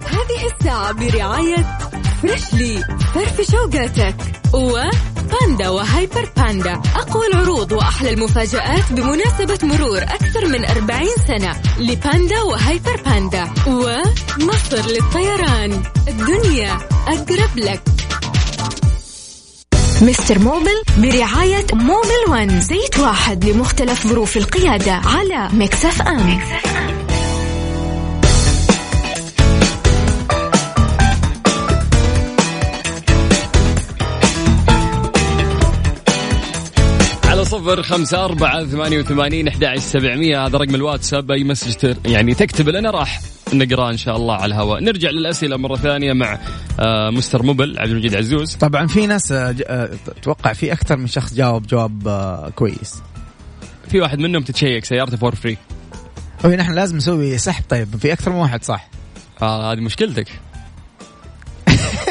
هذه 0.07 0.47
الساعة 0.53 0.93
برعاية 0.93 1.79
فريشلي 2.23 2.85
فرف 3.15 3.51
شوقاتك 3.51 4.17
وباندا 4.55 5.69
وهايبر 5.69 6.29
باندا. 6.37 6.73
أقوى 6.73 7.27
العروض 7.27 7.73
وأحلى 7.73 8.13
المفاجآت 8.13 8.93
بمناسبة 8.93 9.59
مرور 9.63 10.03
أكثر 10.03 10.47
من 10.47 10.65
40 10.65 11.07
سنة 11.29 11.63
لباندا 11.79 12.43
وهايبر 12.43 13.03
باندا. 13.07 13.45
ومصر 13.67 14.91
للطيران. 14.91 15.83
الدنيا 16.09 16.79
أقرب 17.09 17.57
لك. 17.57 17.98
مستر 20.03 20.39
موبل 20.39 20.83
برعاية 20.99 21.67
موبل 21.73 22.25
ون 22.29 22.61
زيت 22.61 22.99
واحد 22.99 23.45
لمختلف 23.45 24.07
ظروف 24.07 24.37
القيادة 24.37 24.93
على 24.93 25.49
Mix 25.53 26.03
FM, 26.03 26.17
Mix 26.17 26.67
FM. 26.67 26.68
صفر 37.59 37.83
خمسة 37.83 38.25
أربعة 38.25 38.65
ثمانية 38.65 38.99
وثمانين 38.99 39.49
أحد 39.49 39.79
سبعمية. 39.79 40.47
هذا 40.47 40.59
رقم 40.59 40.75
الواتساب 40.75 41.31
أي 41.31 41.45
message 41.45 41.95
يعني 42.07 42.35
تكتب 42.35 42.69
لنا 42.69 42.91
راح 42.91 43.21
نقرأ 43.53 43.91
إن 43.91 43.97
شاء 43.97 44.17
الله 44.17 44.35
على 44.35 44.55
الهواء. 44.55 44.81
نرجع 44.81 45.11
للأسئلة 45.11 45.57
مرة 45.57 45.77
ثانية 45.77 46.13
مع 46.13 46.39
آه، 46.81 47.11
مستر 47.11 47.43
موبل 47.43 47.79
عبد 47.79 47.91
المجيد 47.91 48.15
عزوز. 48.15 48.55
طبعا 48.57 48.87
في 48.87 49.07
ناس 49.07 49.33
أتوقع 49.33 50.51
آه، 50.51 50.53
في 50.53 50.73
أكثر 50.73 50.97
من 50.97 51.07
شخص 51.07 51.35
جاوب 51.35 51.67
جواب 51.67 52.09
آه، 52.09 52.51
كويس. 52.57 53.03
في 53.89 54.01
واحد 54.01 54.19
منهم 54.19 54.43
تتشيك 54.43 54.85
سيارته 54.85 55.17
for 55.17 55.35
free 55.35 55.57
هو 56.45 56.51
نحن 56.51 56.73
لازم 56.73 56.97
نسوي 56.97 57.39
سحب. 57.39 57.65
طيب 57.69 57.97
في 57.97 58.13
أكثر 58.13 58.31
من 58.31 58.37
واحد 58.37 58.65
صح؟ 58.65 58.89
آه 59.43 59.73
هذه 59.73 59.81
مشكلتك. 59.81 60.29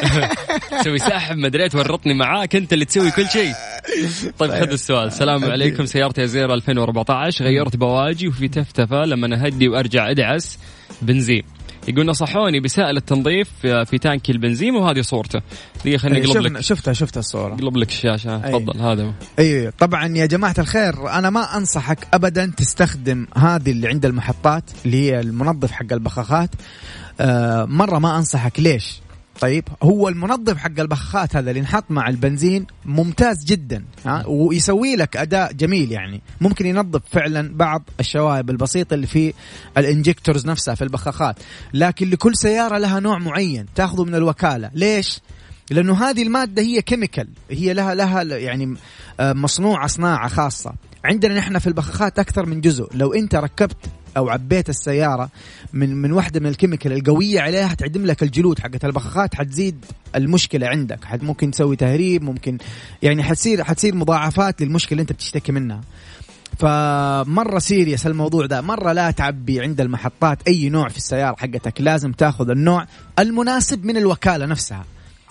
تسوي 0.81 0.97
سحب 0.97 1.37
ما 1.37 1.47
دريت 1.47 1.75
ورطني 1.75 2.13
معاك 2.13 2.55
انت 2.55 2.73
اللي 2.73 2.85
تسوي 2.85 3.11
كل 3.11 3.27
شيء. 3.27 3.53
طيب 4.39 4.51
خذ 4.51 4.71
السؤال. 4.71 5.07
السلام 5.07 5.45
عليكم 5.45 5.85
سيارتي 5.85 6.27
أزيرا 6.27 6.53
2014 6.53 7.45
غيرت 7.45 7.75
بواجي 7.75 8.27
وفي 8.27 8.47
تفتفة 8.47 9.05
لما 9.05 9.45
اهدي 9.45 9.67
وأرجع 9.67 10.11
أدعس 10.11 10.59
بنزين. 11.01 11.43
يقول 11.87 12.05
نصحوني 12.05 12.59
بسائل 12.59 12.97
التنظيف 12.97 13.49
في 13.61 13.97
تانكي 14.01 14.31
البنزين 14.31 14.75
وهذه 14.75 15.01
صورته. 15.01 15.41
دقيقة 15.79 15.97
خليني 15.97 16.27
أقلب 16.27 16.53
لك. 16.53 16.61
شفتها 16.61 16.93
شفتها 16.93 17.19
الصورة. 17.19 17.53
أقلب 17.53 17.77
لك 17.77 17.89
الشاشه 17.89 18.37
تفضل 18.37 18.81
هذا 18.81 19.13
أيوه 19.39 19.73
طبعا 19.79 20.07
يا 20.07 20.25
جماعة 20.25 20.55
الخير 20.59 21.09
أنا 21.09 21.29
ما 21.29 21.57
أنصحك 21.57 22.07
ابدا 22.13 22.53
تستخدم 22.57 23.27
هذه 23.35 23.71
اللي 23.71 23.87
عند 23.87 24.05
المحطات 24.05 24.63
اللي 24.85 24.97
هي 24.97 25.19
المنظف 25.19 25.71
حق 25.71 25.93
البخاخات. 25.93 26.49
آه 27.19 27.65
مرة 27.65 27.99
ما 27.99 28.17
أنصحك. 28.17 28.59
ليش؟ 28.59 29.01
طيب 29.39 29.63
هو 29.83 30.09
المنظف 30.09 30.57
حق 30.57 30.79
البخاخات 30.79 31.35
هذا 31.35 31.49
اللي 31.49 31.59
انحط 31.59 31.83
مع 31.89 32.09
البنزين 32.09 32.65
ممتاز 32.85 33.45
جدا 33.45 33.83
ها؟ 34.05 34.23
ويسوي 34.27 34.95
لك 34.95 35.17
أداء 35.17 35.53
جميل 35.53 35.91
يعني. 35.91 36.21
ممكن 36.41 36.65
ينظف 36.65 37.01
فعلا 37.11 37.57
بعض 37.57 37.89
الشوائب 37.99 38.49
البسيطة 38.49 38.93
اللي 38.93 39.07
في 39.07 39.33
ال 39.77 39.84
injectors 39.84 40.45
نفسها 40.45 40.75
في 40.75 40.83
البخاخات. 40.83 41.39
لكن 41.73 42.09
لكل 42.09 42.35
سيارة 42.35 42.77
لها 42.77 42.99
نوع 42.99 43.17
معين 43.17 43.65
تاخذه 43.75 44.03
من 44.03 44.15
الوكالة. 44.15 44.71
ليش؟ 44.73 45.19
لأنه 45.71 46.03
هذه 46.03 46.23
المادة 46.23 46.61
هي 46.61 46.81
chemical. 46.81 47.27
هي 47.51 47.73
لها 47.73 47.95
لها 47.95 48.23
يعني 48.23 48.75
آه، 49.19 49.33
مصنوعة 49.33 49.87
صناعة 49.87 50.27
خاصة. 50.27 50.73
عندنا 51.05 51.37
نحن 51.37 51.59
في 51.59 51.67
البخاخات 51.67 52.19
أكثر 52.19 52.45
من 52.45 52.61
جزء. 52.61 52.87
لو 52.93 53.13
أنت 53.13 53.35
ركبت 53.35 53.77
أو 54.17 54.29
عبيت 54.29 54.69
السيارة 54.69 55.29
من 55.73 55.95
من 55.95 56.11
واحدة 56.11 56.39
من 56.39 56.47
ال 56.47 56.52
chemical 56.52 56.93
القوية 56.93 57.41
عليها 57.41 57.67
حتعدم 57.67 58.05
لك 58.05 58.23
الجلود 58.23 58.59
حقت 58.59 58.85
البخاخات 58.85 59.35
حتزيد 59.35 59.85
المشكلة 60.15 60.67
عندك. 60.67 61.03
حت 61.03 61.23
ممكن 61.23 61.51
تسوي 61.51 61.75
تهريب 61.75 62.23
ممكن 62.23 62.57
يعني 63.01 63.23
حتصير 63.23 63.63
حتصير 63.63 63.95
مضاعفات 63.95 64.61
للمشكلة 64.61 64.91
اللي 64.91 65.01
أنت 65.01 65.11
بتشتكي 65.11 65.51
منها. 65.51 65.81
فمرة 66.59 67.59
serious 67.59 68.07
الموضوع 68.07 68.45
ده. 68.45 68.61
مرة 68.61 68.91
لا 68.91 69.11
تعبي 69.11 69.61
عند 69.61 69.81
المحطات 69.81 70.47
أي 70.47 70.69
نوع 70.69 70.89
في 70.89 70.97
السيارة 70.97 71.35
حقتك. 71.35 71.81
لازم 71.81 72.11
تاخذ 72.11 72.49
النوع 72.49 72.85
المناسب 73.19 73.85
من 73.85 73.97
الوكالة 73.97 74.45
نفسها. 74.45 74.85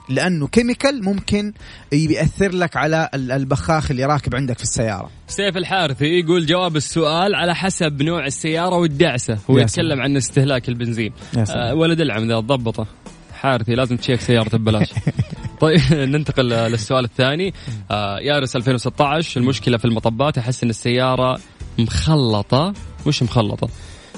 لأنه 0.09 0.47
chemical 0.47 1.05
ممكن 1.05 1.53
يأثر 1.93 2.53
لك 2.53 2.77
على 2.77 3.11
البخاخ 3.15 3.91
اللي 3.91 4.05
راكب 4.05 4.35
عندك 4.35 4.59
في 4.59 4.63
السيارة. 4.63 5.11
سيف 5.29 5.57
الحارثي 5.57 6.05
يقول 6.05 6.47
جواب 6.47 6.77
السؤال 6.77 7.35
على 7.35 7.55
حسب 7.55 8.03
نوع 8.03 8.27
السيارة 8.27 8.77
والدعسة، 8.77 9.39
هو 9.51 9.59
يتكلم 9.59 10.01
عن 10.01 10.17
استهلاك 10.17 10.69
البنزين. 10.69 11.13
آه 11.51 11.75
ولد 11.75 12.01
العم 12.01 12.29
ذا 12.29 12.41
ضبطه. 12.41 12.87
حارثي 13.35 13.75
لازم 13.75 13.97
تشيك 13.97 14.21
سيارته 14.21 14.59
ببلاش. 14.59 14.89
طيب 15.61 15.81
ننتقل 15.93 16.49
للسؤال 16.49 17.05
الثاني 17.05 17.55
آه 17.91 18.19
يارس 18.19 18.57
2016 18.57 19.41
المشكلة 19.41 19.77
في 19.79 19.85
المطبات 19.85 20.39
أحس 20.39 20.63
إن 20.63 20.71
السيارة 20.71 21.39
مخلطة 21.79 22.73
وش 23.07 23.23
مخلطة؟ 23.23 23.69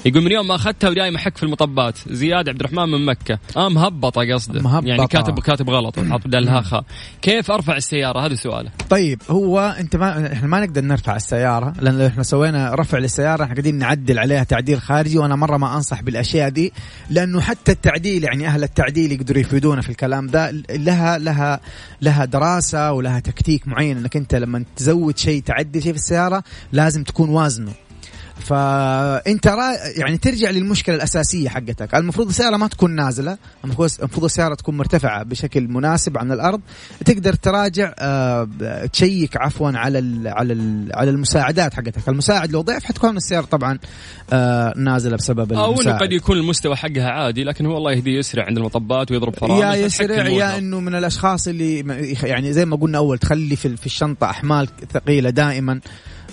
يقول 0.05 0.23
من 0.23 0.31
يوم 0.31 0.47
ما 0.47 0.55
أخذتها 0.55 0.89
ودايم 0.89 1.15
أحك 1.15 1.37
في 1.37 1.43
المطبات. 1.43 1.97
زياد 2.07 2.49
عبد 2.49 2.59
الرحمن 2.59 2.89
من 2.89 3.05
مكة. 3.05 3.39
آه 3.57 3.69
مهبطه 3.69 4.33
قصده. 4.33 4.61
مهبطة. 4.61 4.87
يعني 4.87 5.07
كاتب 5.07 5.39
كاتب 5.39 5.69
غلط. 5.69 5.99
حاط 5.99 6.27
بدلها 6.27 6.61
خاء 6.61 6.83
كيف 7.21 7.51
أرفع 7.51 7.77
السيارة؟ 7.77 8.25
هذا 8.25 8.35
سؤاله. 8.35 8.71
طيب 8.89 9.21
هو 9.29 9.75
أنت 9.79 9.95
ما 9.95 10.33
إحنا 10.33 10.47
ما 10.47 10.59
نقدر 10.59 10.81
نرفع 10.81 11.15
السيارة 11.15 11.73
لأن 11.79 12.01
إحنا 12.01 12.23
سوينا 12.23 12.75
رفع 12.75 12.97
للسيارة 12.97 13.43
إحنا 13.43 13.53
قاعدين 13.53 13.75
نعدل 13.77 14.19
عليها 14.19 14.43
تعديل 14.43 14.81
خارجي 14.81 15.17
وأنا 15.17 15.35
مرة 15.35 15.57
ما 15.57 15.75
أنصح 15.75 16.01
بالأشياء 16.01 16.49
دي 16.49 16.73
لأنه 17.09 17.41
حتى 17.41 17.71
التعديل 17.71 18.23
يعني 18.23 18.47
أهل 18.47 18.63
التعديل 18.63 19.11
يقدروا 19.11 19.41
يفيدونا 19.41 19.81
في 19.81 19.89
الكلام 19.89 20.27
ده 20.27 20.51
لها 20.69 21.17
لها 21.17 21.59
لها 22.01 22.25
دراسة 22.25 22.91
ولها 22.91 23.19
تكتيك 23.19 23.67
معين 23.67 23.97
إنك 23.97 24.15
أنت 24.15 24.35
لما 24.35 24.63
تزود 24.75 25.17
شيء 25.17 25.41
تعدل 25.41 25.83
شيء 25.83 25.91
في 25.91 25.97
السيارة 25.97 26.43
لازم 26.71 27.03
تكون 27.03 27.29
وازنه. 27.29 27.71
فأنت 28.39 29.47
را 29.47 29.73
يعني 29.97 30.17
ترجع 30.17 30.49
للمشكلة 30.49 30.95
الأساسية 30.95 31.49
حقتك. 31.49 31.95
المفروض 31.95 32.27
السيارة 32.27 32.57
ما 32.57 32.67
تكون 32.67 32.95
نازلة. 32.95 33.37
المفروض 33.63 34.23
السيارة 34.23 34.55
تكون 34.55 34.77
مرتفعة 34.77 35.23
بشكل 35.23 35.67
مناسب 35.67 36.17
عن 36.17 36.31
الأرض. 36.31 36.61
تقدر 37.05 37.33
تراجع 37.33 37.93
آه 37.99 38.49
تشيك 38.93 39.37
عفوا 39.37 39.71
على 39.75 39.99
ال 39.99 40.27
على 40.27 40.53
ال 40.53 40.89
على 40.93 41.09
المساعدات 41.09 41.73
حقتك. 41.73 42.09
المساعد 42.09 42.51
لو 42.51 42.61
ضعف 42.61 42.83
حتكون 42.83 43.17
السيارة 43.17 43.45
طبعا 43.45 43.79
آه 44.33 44.73
نازلة 44.77 45.17
بسبب 45.17 45.53
أو 45.53 45.81
إنه 45.81 45.97
قد 45.97 46.11
يكون 46.11 46.37
المستوى 46.37 46.75
حقها 46.75 47.09
عادي 47.09 47.43
لكن 47.43 47.65
هو 47.65 47.77
الله 47.77 47.91
يهديه 47.91 48.17
يسرع 48.17 48.45
عند 48.45 48.57
المطبات 48.57 49.11
ويضرب 49.11 49.35
فرامل 49.35 49.61
يا 49.61 49.75
يسرع 49.75 50.27
يا 50.27 50.57
إنه 50.57 50.79
من 50.79 50.95
الأشخاص 50.95 51.47
اللي 51.47 51.79
يعني 52.23 52.53
زي 52.53 52.65
ما 52.65 52.75
قلنا 52.75 52.97
أول 52.97 53.17
تخلي 53.17 53.55
في 53.55 53.85
الشنطة 53.85 54.29
أحمال 54.29 54.67
ثقيلة 54.93 55.29
دائما. 55.29 55.79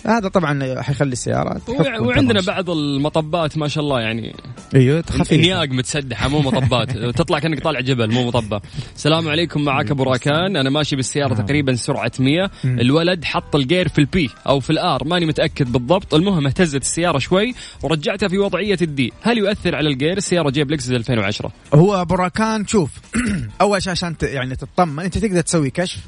هذا 0.07 0.29
طبعا 0.29 0.83
حيخلي 0.83 1.13
السيارات 1.13 1.63
وعندنا 2.01 2.41
بعض 2.41 2.71
المطبات 2.71 3.59
ما 3.59 3.69
شاء 3.69 3.85
الله 3.85 4.01
يعني 4.01 4.35
أيوه 4.75 5.05
خفيف. 5.11 5.41
نياق 5.41 5.69
متسدحة 5.69 6.29
مو 6.29 6.41
مطبات. 6.41 6.99
تطلع 7.19 7.39
كأنك 7.39 7.61
طالع 7.61 7.81
جبل 7.81 8.13
مو 8.13 8.27
مطبة. 8.27 8.61
السلام 8.97 9.29
عليكم 9.29 9.65
معك 9.65 9.91
أبو 9.91 10.03
راكان. 10.03 10.57
أنا 10.57 10.71
ماشي 10.71 10.97
بالسيارة 10.97 11.35
نعم. 11.35 11.47
تقريبا 11.47 11.75
سرعة 11.75 12.13
100 12.19 12.51
الولد 12.65 13.25
حط 13.25 13.57
الجير 13.57 13.89
في 13.89 13.99
ال 13.99 14.15
P 14.15 14.31
أو 14.49 14.61
في 14.61 14.71
ال 14.71 14.88
R 14.88 15.05
ماني 15.05 15.27
متأكد 15.27 15.73
بالضبط. 15.73 16.15
المهم 16.15 16.47
اهتزت 16.47 16.83
السيارة 16.83 17.19
شوي 17.19 17.55
ورجعتها 17.83 18.29
في 18.29 18.39
وضعية 18.39 18.79
ال 18.83 18.93
D. 18.93 19.13
هل 19.23 19.39
يؤثر 19.39 19.75
على 19.75 19.89
الجير؟ 19.89 20.17
السيارة 20.17 20.51
جيب 20.51 20.71
لكسس 20.71 20.91
2010 20.91 21.53
هو 21.75 22.01
أبو 22.01 22.15
راكان 22.15 22.67
شوف 22.67 22.91
أول 23.61 23.83
شيء 23.83 23.91
عشان 23.91 24.15
يعني 24.23 24.57
تطمن 24.57 25.05
أنت 25.05 25.19
تقدر 25.19 25.41
تسوي 25.41 25.71
كشف 25.71 26.01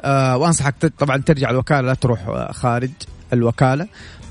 آه 0.00 0.36
وأنصحك 0.36 0.74
طبعا 0.98 1.16
ترجع 1.16 1.50
الوكالة 1.50 1.80
لا 1.80 1.94
تروح 1.94 2.28
آه، 2.28 2.52
خارج. 2.52 2.90
الوكالة. 3.32 3.88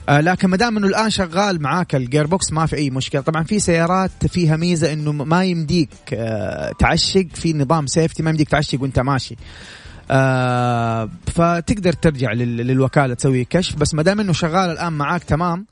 آه 0.10 0.22
لكن 0.22 0.48
ما 0.48 0.58
دام 0.58 0.78
إنه 0.78 0.88
الآن 0.88 1.10
شغال 1.10 1.62
معاك 1.62 1.96
ال 1.96 2.28
gearbox 2.28 2.52
ما 2.52 2.66
في 2.66 2.76
أي 2.76 2.90
مشكلة. 2.90 3.22
طبعا 3.22 3.44
في 3.44 3.60
سيارات 3.60 4.28
فيها 4.28 4.58
ميزة 4.58 4.94
إنه 4.94 5.12
ما 5.12 5.44
يمديك 5.46 5.90
آه 6.14 6.72
تعشق 6.80 7.28
في 7.34 7.54
نظام 7.54 7.88
safety 7.88 8.24
ما 8.24 8.30
يمديك 8.30 8.50
تعشق 8.50 8.82
وأنت 8.82 9.00
ماشي. 9.00 9.36
آه 10.12 11.10
فتقدر 11.28 11.94
ترجع 11.94 12.32
للوكالة 12.32 13.14
تسوي 13.14 13.46
كشف. 13.46 13.76
بس 13.76 13.94
ما 13.94 14.04
دام 14.04 14.20
إنه 14.20 14.34
شغال 14.34 14.70
الآن 14.70 14.94
معاك 14.94 15.24
تمام. 15.24 15.66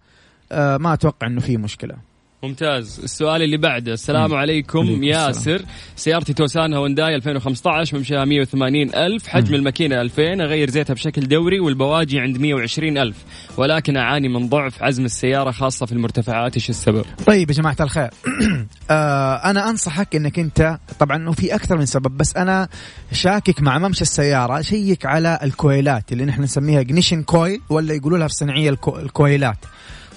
ما 0.51 0.93
أتوقع 0.93 1.27
إنه 1.27 1.41
في 1.41 1.57
مشكلة. 1.57 2.06
ممتاز. 2.43 2.99
السؤال 3.03 3.41
اللي 3.41 3.57
بعده 3.57 3.93
السلام 3.93 4.33
عليكم 4.33 5.03
ياسر. 5.03 5.61
سيارتي 5.95 6.33
توسان 6.33 6.73
هونداي 6.73 7.15
2015 7.15 7.97
ممشيها 7.97 8.25
180 8.25 8.95
ألف 8.95 9.27
حجم 9.27 9.55
الماكينة 9.55 10.01
2000 10.01 10.41
أغير 10.41 10.69
زيتها 10.69 10.93
بشكل 10.93 11.27
دوري 11.27 11.59
والبواجي 11.59 12.19
عند 12.19 12.37
120 12.37 12.97
ألف 12.97 13.15
ولكن 13.57 13.97
أعاني 13.97 14.29
من 14.29 14.49
ضعف 14.49 14.83
عزم 14.83 15.05
السيارة 15.05 15.51
خاصة 15.51 15.85
في 15.85 15.91
المرتفعات. 15.91 16.53
إيش 16.55 16.69
السبب؟ 16.69 17.05
طيب 17.25 17.49
يا 17.49 17.55
جماعة 17.55 17.75
الخير. 17.79 18.09
آه 18.91 19.35
أنا 19.35 19.69
أنصحك 19.69 20.15
أنك 20.15 20.39
أنت 20.39 20.77
طبعا 20.99 21.31
في 21.31 21.55
أكثر 21.55 21.77
من 21.77 21.85
سبب 21.85 22.17
بس 22.17 22.35
أنا 22.35 22.67
شاكك 23.11 23.61
مع 23.61 23.77
ممشى 23.77 24.01
السيارة 24.01 24.61
شيك 24.61 25.05
على 25.05 25.39
الكويلات 25.43 26.11
اللي 26.11 26.25
نحن 26.25 26.41
نسميها 26.41 26.81
ignition 26.81 27.23
coil 27.23 27.61
ولا 27.69 27.93
يقولوا 27.93 28.17
لها 28.17 28.27
في 28.27 28.33
الصناعية 28.33 28.69
الكو 28.69 28.97
الكويلات. 28.97 29.57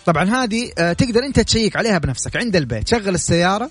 طبعا 0.06 0.24
هذه 0.24 0.70
آه، 0.78 0.92
تقدر 0.92 1.24
أنت 1.24 1.40
تشيك 1.40 1.76
عليها 1.76 1.98
بنفسك. 1.98 2.36
عند 2.36 2.56
البيت 2.56 2.88
شغل 2.88 3.14
السيارة 3.14 3.70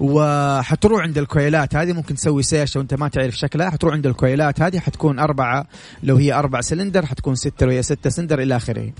وحتروح 0.00 1.02
عند 1.02 1.18
الكويلات. 1.18 1.76
هذه 1.76 1.92
ممكن 1.92 2.14
تسوي 2.14 2.42
search 2.42 2.76
وأنت 2.76 2.94
ما 2.94 3.08
تعرف 3.08 3.34
شكلها. 3.34 3.70
حتروح 3.70 3.94
عند 3.94 4.06
الكويلات. 4.06 4.60
هذه 4.60 4.78
حتكون 4.78 5.18
أربعة 5.18 5.66
لو 6.02 6.16
هي 6.16 6.32
أربع 6.32 6.60
سلندر 6.60 7.06
حتكون 7.06 7.34
ستة 7.34 7.66
لو 7.66 7.72
هي 7.72 7.82
ستة 7.82 8.10
سلندر 8.10 8.42
إلى 8.42 8.56
آخره. 8.56 8.92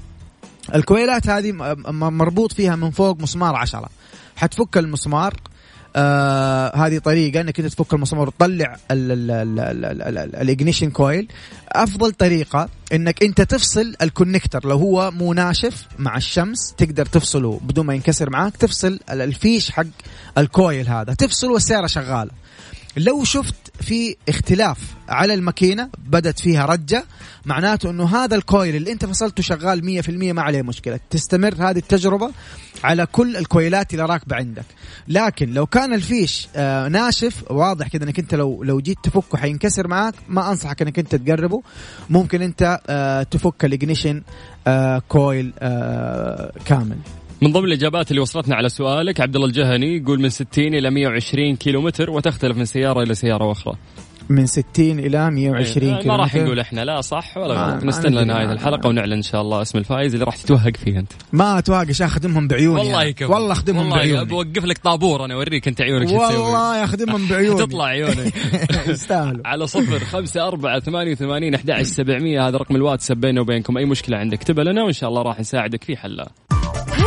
الكويلات 0.75 1.29
هذه 1.29 1.53
مربوط 1.93 2.53
فيها 2.53 2.77
من 2.77 2.91
فوق 2.91 3.21
مسمار 3.21 3.57
عشرة. 3.57 3.89
حتفك 4.37 4.79
المسمار 4.79 5.35
آه 5.97 6.77
هذه 6.77 6.99
طريقة 6.99 7.41
إنك 7.41 7.61
أنت 7.61 7.69
تفك 7.69 7.95
المسمار 7.95 8.29
وتطلع 8.29 8.77
ال 10.41 10.46
ignition 10.46 10.91
coil 10.91 11.29
أفضل 11.73 12.13
طريقة 12.13 12.69
إنك 12.93 13.23
أنت 13.23 13.41
تفصل 13.41 13.95
ال 14.03 14.09
connector 14.09 14.69
لو 14.69 14.77
هو 14.77 15.11
مو 15.11 15.33
ناشف 15.33 15.87
مع 15.99 16.17
الشمس 16.17 16.75
تقدر 16.79 17.07
تفصله 17.07 17.61
بدون 17.63 17.87
ما 17.87 17.95
ينكسر 17.95 18.31
معاك 18.31 18.57
تفصل 18.57 19.01
الفيش 19.11 19.71
حق 19.71 19.85
ال 20.39 20.49
coil 20.49 20.89
هذا 20.89 21.15
تفصله 21.15 21.53
والسياره 21.53 21.87
شغاله 21.87 22.31
لو 22.97 23.25
شفت 23.25 23.55
في 23.81 24.17
اختلاف 24.29 24.79
على 25.09 25.35
الماكينة 25.35 25.89
بدت 26.07 26.41
فيها 26.41 26.67
رجة 26.67 27.05
معناته 27.45 27.91
إنه 27.91 28.17
هذا 28.17 28.37
ال 28.37 28.45
coil 28.45 28.77
اللي 28.77 28.93
أنت 28.93 29.05
فصلته 29.05 29.43
شغال 29.43 30.03
100% 30.05 30.09
ما 30.11 30.43
عليه 30.43 30.63
مشكلة. 30.63 31.01
تستمر 31.11 31.55
هذه 31.59 31.79
التجربة 31.79 32.31
على 32.85 33.07
كل 33.07 33.37
الكويلات 33.37 33.93
اللي 33.95 34.05
راكبة 34.05 34.37
عندك. 34.37 34.65
لكن 35.09 35.53
لو 35.53 35.67
كان 35.67 35.93
الفيش 35.95 36.49
آه 36.57 36.89
ناشف 36.89 37.51
واضح 37.51 37.89
كذا 37.89 38.05
إنك 38.05 38.19
أنت 38.19 38.35
لو 38.35 38.63
لو 38.63 38.81
جيت 38.81 38.99
تفكه 39.03 39.39
حينكسر 39.39 39.89
معاك 39.89 40.15
ما 40.29 40.51
أنصحك 40.51 40.83
إنك 40.83 40.99
أنت 40.99 41.15
تقربه 41.15 41.63
ممكن 42.11 42.43
أنت 42.43 42.81
آه 42.87 43.23
تفك 43.23 43.65
ال 43.65 43.71
ignition 43.71 44.23
آه 44.67 45.03
coil 45.09 45.53
كامل. 46.65 46.99
من 47.43 47.53
ضمن 47.53 47.65
الإجابات 47.65 48.11
اللي 48.11 48.23
وصلتنا 48.23 48.57
على 48.57 48.69
سؤالك 48.69 49.21
عبد 49.21 49.35
الله 49.37 49.47
الجهني 49.47 49.97
يقول 49.97 50.21
من 50.21 50.29
60 50.29 50.49
إلى 50.59 50.91
120 50.91 51.57
كيلو 51.57 51.81
متر 51.81 52.11
وتختلف 52.11 52.57
من 52.57 52.65
سيارة 52.65 53.03
إلى 53.03 53.15
سيارة 53.15 53.53
أخرى 53.53 53.75
من 54.29 54.47
60 54.47 54.65
إلى 54.79 55.31
120 55.31 55.89
إيه، 55.89 56.01
كيلو 56.03 56.15
ما 56.15 56.21
راح 56.21 56.35
نقول 56.35 56.61
إحنا 56.61 56.85
لا 56.85 57.01
صح 57.01 57.37
ولا 57.37 57.55
غلط. 57.55 57.85
نستنى 57.85 58.25
لنهايه 58.25 58.53
الحلقة 58.53 58.89
ونعلن 58.89 59.13
إن 59.13 59.23
شاء 59.23 59.41
الله 59.41 59.63
اسم 59.63 59.79
الفايز 59.79 60.13
اللي 60.13 60.25
راح 60.25 60.37
تتوهق 60.37 60.77
فيه 60.77 60.99
أنت. 60.99 61.13
ما 61.33 61.59
اتوهقش 61.59 62.03
أخدمهم 62.03 62.49
بعيوني 62.49 62.81
والله 62.81 63.03
يكفي. 63.03 63.25
والله 63.25 63.53
أخدمهم 63.53 63.91
بعيوني. 63.91 64.25
بوقف 64.25 64.65
لك 64.65 64.79
طابور 64.79 65.25
أنا 65.25 65.35
أوريك 65.35 65.69
أنت 65.69 65.81
عيونك 65.81 66.09
شو 66.09 66.29
تسوي. 66.29 66.37
والله 66.37 66.85
أخدمهم 66.85 67.29
بعيوني. 67.29 67.59
تطلع 67.67 67.85
عيونك 67.85 68.35
يستاهلوا. 68.89 69.47
على 69.47 69.67
صفر 69.67 69.99
خمسة 69.99 70.49
أربعة 70.49 70.81
ثمانية 70.81 71.13
وثمانين 71.13 71.55
أحد 71.55 71.83
سبعمية. 71.83 72.49
هذا 72.49 72.57
رقم 72.57 72.77
الواتساب 72.77 73.21
بيننا 73.21 73.41
وبينكم. 73.41 73.79
أي 73.79 73.85
مشكلة 73.85 74.17
عندك 74.17 74.39
اكتبها 74.39 74.65
لنا 74.65 74.83
وإن 74.83 74.93
شاء 74.93 75.11
الله 75.11 75.23
راح 75.23 75.41
نساعدك 75.41 75.85
في 75.85 75.97
حلها. 75.97 76.29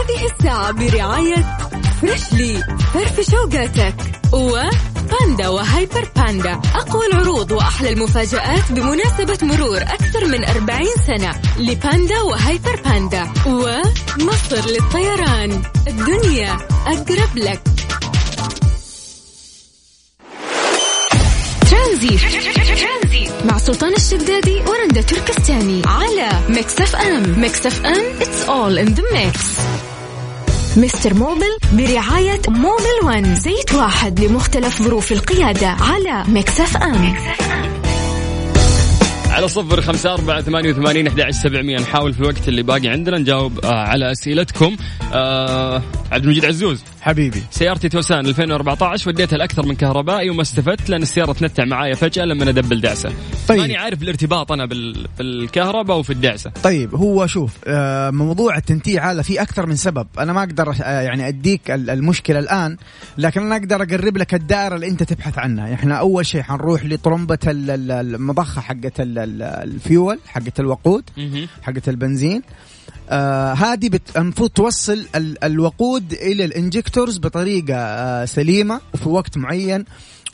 هذه 0.07 0.25
الساعة 0.25 0.71
برعاية 0.71 1.57
Freshly 2.01 2.63
فرفش 2.93 3.29
أوقاتك 3.31 3.95
وباندا 4.33 5.47
وهايبر 5.47 6.07
باندا. 6.15 6.61
أقوى 6.75 7.05
العروض 7.07 7.51
وأحلى 7.51 7.93
المفاجآت 7.93 8.71
بمناسبة 8.71 9.37
مرور 9.41 9.81
أكثر 9.81 10.25
من 10.25 10.45
40 10.45 10.87
سنة 11.07 11.41
لباندا 11.57 12.21
وهايبر 12.21 12.81
باندا. 12.85 13.27
ومصر 13.45 14.69
للطيران. 14.69 15.61
الدنيا 15.87 16.57
أقرب 16.87 17.37
لك. 17.37 17.61
ترانزيت 21.71 22.17
مع 23.45 23.57
سلطان 23.57 23.93
الشدادي 23.93 24.61
ورندا 24.67 25.01
تركستاني. 25.01 25.81
على 25.85 26.29
Mix 26.49 26.81
FM. 26.81 27.39
Mix 27.39 27.65
FM. 27.65 28.19
It's 28.19 28.49
all 28.49 28.87
in 28.87 28.95
the 28.95 29.03
mix. 29.13 29.37
Mister 30.77 31.13
Mobil 31.13 31.57
برعاية 31.73 32.41
Mobil 32.47 32.97
One. 33.03 33.35
زيت 33.35 33.73
واحد 33.73 34.19
لمختلف 34.19 34.81
ظروف 34.81 35.11
القيادة 35.11 35.67
على 35.67 36.23
Mix 36.27 36.77
FM. 36.77 37.15
على 39.29 39.47
صفر 39.47 39.81
خمسة 39.81 40.13
أربعة 40.13 40.41
ثمانية 40.41 40.69
وثمانين 40.69 41.07
أحد 41.07 41.29
سبعمية. 41.29 41.77
نحاول 41.79 42.13
في 42.13 42.19
الوقت 42.19 42.47
اللي 42.47 42.63
باقي 42.63 42.87
عندنا 42.87 43.17
نجاوب 43.17 43.65
آه 43.65 43.87
على 43.87 44.11
أسئلتكم. 44.11 44.75
آه 45.13 45.81
عبد 46.11 46.23
المجيد 46.23 46.45
عزوز. 46.45 46.83
حبيبي. 47.01 47.43
سيارتي 47.51 47.89
توسان 47.89 48.25
2014 48.25 49.09
وديتها 49.09 49.37
لاكثر 49.37 49.65
من 49.65 49.75
كهربائي 49.75 50.29
وما 50.29 50.41
استفدت 50.41 50.89
لأن 50.89 51.01
السيارة 51.01 51.33
تنتع 51.33 51.65
معايا 51.65 51.95
فجأة 51.95 52.25
لما 52.25 52.49
ادبل 52.49 52.81
دعسة. 52.81 53.13
طيب. 53.47 53.59
ماني 53.59 53.77
عارف 53.77 54.01
الارتباط 54.03 54.51
أنا 54.51 54.65
بال... 54.65 55.07
بالكهرباء 55.17 55.97
وفي 55.97 56.13
الدعسة. 56.13 56.51
طيب 56.63 56.95
هو 56.95 57.27
شوف 57.27 57.57
آه 57.67 58.09
موضوع 58.09 58.57
التنتيع 58.57 59.11
هذا 59.11 59.21
في 59.21 59.41
أكثر 59.41 59.65
من 59.65 59.75
سبب. 59.75 60.07
أنا 60.19 60.33
ما 60.33 60.39
أقدر 60.39 60.75
آه 60.83 61.01
يعني 61.01 61.27
أديك 61.27 61.71
المشكلة 61.71 62.39
الآن 62.39 62.77
لكن 63.17 63.41
أنا 63.41 63.55
أقدر 63.55 63.83
أقرب 63.83 64.17
لك 64.17 64.33
الدائرة 64.33 64.75
اللي 64.75 64.87
أنت 64.87 65.03
تبحث 65.03 65.37
عنها. 65.37 65.73
إحنا 65.73 65.95
أول 65.95 66.25
شيء 66.25 66.41
حنروح 66.41 66.85
لطرمبة 66.85 67.39
المضخة 67.47 68.61
حقت 68.61 68.93
الفيول 68.99 70.19
حقت 70.27 70.59
الوقود 70.59 71.03
حقت 71.61 71.89
البنزين. 71.89 72.41
آه 73.09 73.53
هذه 73.53 73.89
المفروض 74.17 74.49
توصل 74.49 75.05
ال 75.15 75.43
الوقود 75.43 76.13
إلى 76.13 76.45
الإنجكتورز 76.45 77.17
بطريقة 77.17 77.75
آه 77.75 78.25
سليمة 78.25 78.81
وفي 78.93 79.09
وقت 79.09 79.37
معين 79.37 79.85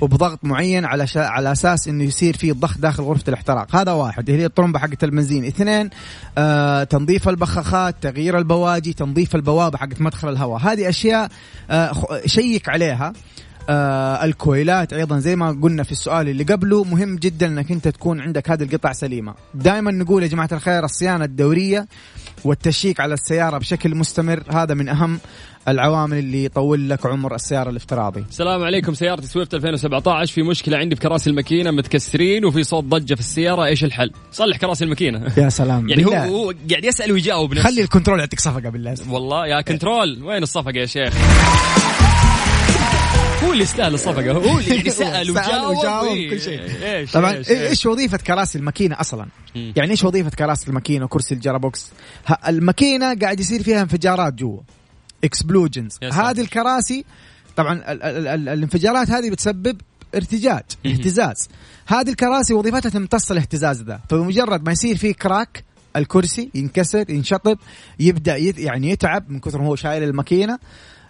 وبضغط 0.01 0.39
معين 0.43 0.86
على 0.86 1.07
شا... 1.07 1.21
على 1.21 1.51
أساس 1.51 1.88
إنه 1.88 2.03
يصير 2.03 2.38
في 2.38 2.51
ضخ 2.51 2.78
داخل 2.78 3.03
غرفة 3.03 3.24
الاحتراق. 3.28 3.76
هذا 3.76 3.91
واحد 3.91 4.30
هي 4.30 4.45
الطرمبة 4.45 4.80
حقت 4.80 5.03
البنزين. 5.03 5.45
اثنين 5.45 5.89
آه 6.38 6.84
تنظيف 6.84 7.30
البخاخات 7.30 7.95
تغيير 8.01 8.38
البواجي 8.38 8.93
تنظيف 8.93 9.36
البوابة 9.36 9.78
حقت 9.78 10.01
مدخل 10.01 10.30
الهواء. 10.30 10.61
هذه 10.61 10.89
أشياء 10.89 11.30
آه 11.69 11.91
شيك 12.26 12.69
عليها. 12.69 13.13
آه 13.70 14.26
الكويلات 14.26 14.93
أيضا 14.93 15.20
زي 15.20 15.36
ما 15.36 15.59
قلنا 15.61 15.84
في 15.84 15.91
السؤال 15.91 16.30
اللي 16.30 16.43
قبله 16.43 16.84
مهم 16.84 17.16
جدا 17.16 17.47
إنك 17.47 17.72
أنت 17.72 17.88
تكون 17.88 18.22
عندك 18.22 18.49
هذه 18.49 18.64
القطع 18.64 18.93
سليمة 18.93 19.34
دائما 19.53 19.91
نقول 19.91 20.24
يا 20.24 20.28
جماعة 20.28 20.49
الخير 20.51 20.86
الصيانة 20.86 21.26
الدورية 21.26 21.88
والتشيك 22.45 22.99
على 22.99 23.14
السيارة 23.14 23.57
بشكل 23.57 23.95
مستمر 23.95 24.43
هذا 24.49 24.74
من 24.74 24.89
أهم 24.89 25.20
العوامل 25.68 26.18
اللي 26.18 26.45
يطول 26.45 26.89
لك 26.89 27.05
عمر 27.05 27.36
السيارة 27.36 27.70
الافتراضي. 27.70 28.26
السلام 28.30 28.64
عليكم 28.64 28.93
سيارتي 28.93 29.28
سويفت 29.28 29.53
2017 29.53 30.34
في 30.34 30.43
مشكلة 30.43 30.78
عندي 30.78 30.95
بكراسي 30.95 31.30
الماكينة 31.30 31.72
متكسرين 31.72 32.45
وفي 32.45 32.64
صوت 32.64 32.84
ضجة 32.84 33.14
في 33.14 33.20
السيارة 33.20 33.66
إيش 33.66 33.84
الحل؟ 33.84 34.11
صلح 34.32 34.57
كراسي 34.57 34.84
الماكينة. 34.84 35.32
يا 35.38 35.49
سلام 35.49 35.88
يعني 35.89 36.05
هو, 36.05 36.11
هو 36.11 36.53
قاعد 36.70 36.86
يسأل 36.86 37.11
ويجاوب 37.11 37.53
نفسه. 37.53 37.70
خلي 37.70 37.82
ال 37.82 37.86
control 37.86 38.20
يعطيك 38.20 38.39
صفقة 38.39 38.70
بالله. 38.70 38.95
والله 39.09 39.47
يا 39.47 39.61
control 39.61 40.24
وين 40.24 40.43
الصفقة 40.43 40.78
يا 40.78 40.86
شيخ؟ 40.86 41.14
هو 43.44 43.52
اللي 43.52 43.64
يستاهل 43.64 43.94
الصفقه 43.94 44.32
هو 44.32 44.60
اللي 44.60 44.70
يعني 44.76 44.89
سال 44.89 45.32
وجاوب, 45.32 45.78
وجاوب 45.78 46.18
كل 46.30 46.41
شيء. 46.41 46.62
طبعا 47.14 47.34
إيش, 47.34 47.50
إيش؟ 47.50 47.86
وظيفة 47.86 48.18
كراسي 48.18 48.58
الماكينة 48.58 49.00
أصلا؟ 49.00 49.28
يعني 49.56 49.91
إيش 49.91 50.04
وظيفة 50.04 50.30
كراسي 50.30 50.68
الماكينة 50.68 51.06
وكرسي 51.06 51.36
ال 51.36 51.42
gearbox؟ 51.42 51.91
الماكينة 52.48 53.16
قاعد 53.16 53.39
يصير 53.39 53.64
فيها 53.64 53.82
انفجارات 53.82 54.34
جوا. 54.34 54.60
explosions 55.24 55.99
هذه 56.04 56.41
الكراسي 56.41 57.06
طبعا 57.56 57.74
ال 57.74 58.04
ال 58.04 58.28
ال 58.28 58.50
الانفجارات 58.50 59.10
هذه 59.10 59.30
بتسبب 59.30 59.82
ارتجاج 60.16 60.64
اهتزاز. 60.86 61.50
هذه 61.88 62.10
الكراسي 62.10 62.54
وظيفتها 62.54 62.89
تمتص 62.89 63.32
الاهتزاز 63.32 63.82
ذا. 63.82 64.00
فبمجرد 64.10 64.66
ما 64.66 64.72
يصير 64.72 64.98
فيه 64.98 65.14
crack 65.14 65.64
الكرسي 65.96 66.50
ينكسر 66.56 67.10
ينشطب 67.10 67.58
يبدأ 68.00 68.38
يعني 68.38 68.89
يتعب 68.89 69.30
من 69.30 69.39
كثر 69.39 69.62
ما 69.62 69.68
هو 69.68 69.76
شايل 69.76 70.04
الماكينة. 70.04 70.60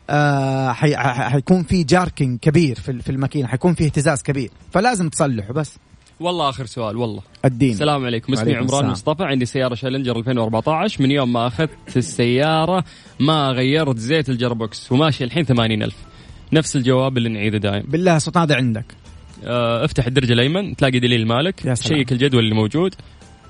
آه 0.10 0.72
حيكون 0.72 1.64
في 1.64 1.84
jerking 1.84 2.40
كبير 2.40 2.76
في 2.76 3.02
في 3.02 3.10
الماكينة 3.10 3.48
حيكون 3.48 3.74
في 3.74 3.86
اهتزاز 3.86 4.22
كبير. 4.22 4.50
فلازم 4.72 5.10
تصلحه 5.10 5.54
بس. 5.54 5.78
والله 6.20 6.50
آخر 6.50 6.66
سؤال 6.66 6.98
والله. 6.98 7.22
الدين. 7.46 7.72
السلام 7.72 8.06
عليكم. 8.06 8.34
اسمي 8.34 8.52
عمران 8.52 8.66
السلام. 8.66 8.92
مصطفى 8.92 9.24
عندي 9.24 9.46
سيارة 9.46 9.76
شالنجر 9.76 10.18
2014 10.18 11.04
من 11.04 11.12
يوم 11.12 11.34
ما 11.34 11.48
أخذت 11.48 11.98
السيارة 11.98 12.84
ما 13.20 13.50
غيرت 13.50 13.98
زيت 13.98 14.30
ال 14.30 14.38
gearbox 14.38 14.92
وماشي 14.92 15.24
الحين 15.24 15.44
80000 15.44 15.96
نفس 16.54 16.76
الجواب 16.76 17.18
اللي 17.18 17.30
نعيده 17.30 17.58
دائما 17.58 17.84
بالله 17.88 18.18
سلطان 18.18 18.44
هذا 18.44 18.56
عندك. 18.56 18.86
آه 19.46 19.86
افتح 19.86 20.06
الدرج 20.06 20.32
الأيمن 20.32 20.76
تلاقي 20.76 21.00
دليل 21.00 21.28
مالك 21.28 21.74
شيك 21.74 22.12
الجدول 22.12 22.44
اللي 22.44 22.56
موجود. 22.56 22.96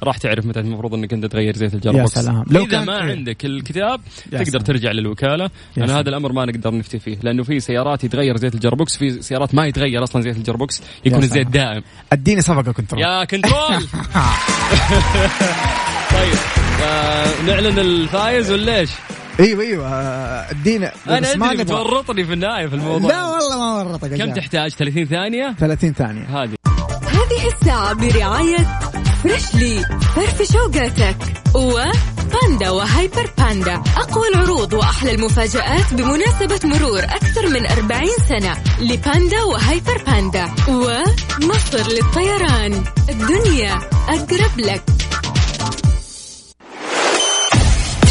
راح 0.03 0.17
تعرف 0.17 0.45
متى 0.45 0.59
المفروض 0.59 0.93
انك 0.93 1.13
انت 1.13 1.25
تغير 1.25 1.55
زيت 1.55 1.73
ال 1.73 1.79
gearbox 1.79 2.17
يا 2.17 2.21
سلام. 2.21 2.43
لو 2.51 2.61
إذا 2.61 2.71
كان- 2.71 2.85
ما 2.85 3.03
إيه. 3.03 3.11
عندك 3.11 3.45
الكتاب 3.45 4.01
تقدر 4.31 4.43
سلام. 4.43 4.63
ترجع 4.63 4.91
للوكالة 4.91 5.49
لأن 5.77 5.87
سلام. 5.87 5.97
هذا 5.97 6.09
الأمر 6.09 6.31
ما 6.31 6.45
نقدر 6.45 6.73
نفتي 6.75 6.99
فيه 6.99 7.17
لأنه 7.23 7.43
في 7.43 7.59
سيارات 7.59 8.03
يتغير 8.03 8.37
زيت 8.37 8.55
ال 8.55 8.61
gearbox 8.61 8.97
في 8.97 9.21
سيارات 9.21 9.55
ما 9.55 9.65
يتغير 9.65 10.03
أصلا 10.03 10.21
زيت 10.21 10.37
ال 10.37 10.43
gearbox 10.43 10.81
يكون 11.05 11.23
الزيت. 11.23 11.47
دائم 11.47 11.83
أديني 12.13 12.41
صفقة 12.41 12.71
control 12.71 13.01
يا 13.01 13.23
control 13.25 13.53
طيب 16.13 16.33
آه 16.83 17.41
نعلن 17.47 17.79
الفايز 17.79 18.51
ولا 18.51 18.79
إيش؟ 18.79 18.89
أيوه 19.39 19.61
أيوه 19.63 19.87
آه، 19.87 20.51
أدينا 20.51 20.91
أنا 21.07 21.31
أدري 21.51 21.63
بتورطني 21.63 22.23
في 22.23 22.33
النهاية 22.33 22.67
في 22.67 22.75
الموضوع 22.75 23.09
لا 23.11 23.25
والله 23.25 23.57
ما 23.59 23.83
ورطك 23.91 24.13
كم. 24.13 24.33
تحتاج 24.33 24.71
30 24.71 25.05
ثانية 25.05 25.55
30 25.59 25.93
ثانية 25.93 26.23
هذه 26.43 26.49
هذه 27.07 27.47
الساعة 27.47 27.93
برعاية 27.93 28.57
Freshly 29.23 29.85
فرفش 30.15 30.51
أوقاتك 30.51 31.17
وباندا 31.55 32.69
وهايبر 32.69 33.29
باندا. 33.37 33.83
أقوى 33.97 34.27
العروض 34.27 34.73
وأحلى 34.73 35.11
المفاجآت 35.11 35.93
بمناسبة 35.93 36.59
مرور 36.63 36.99
أكثر 36.99 37.49
من 37.49 37.65
40 37.65 38.09
سنة 38.29 38.57
لباندا 38.79 39.43
وهايبر 39.43 40.03
باندا. 40.07 40.51
ومصر 40.67 41.91
للطيران. 41.91 42.83
الدنيا 43.09 43.79
أقرب 44.09 44.59
لك. 44.59 44.83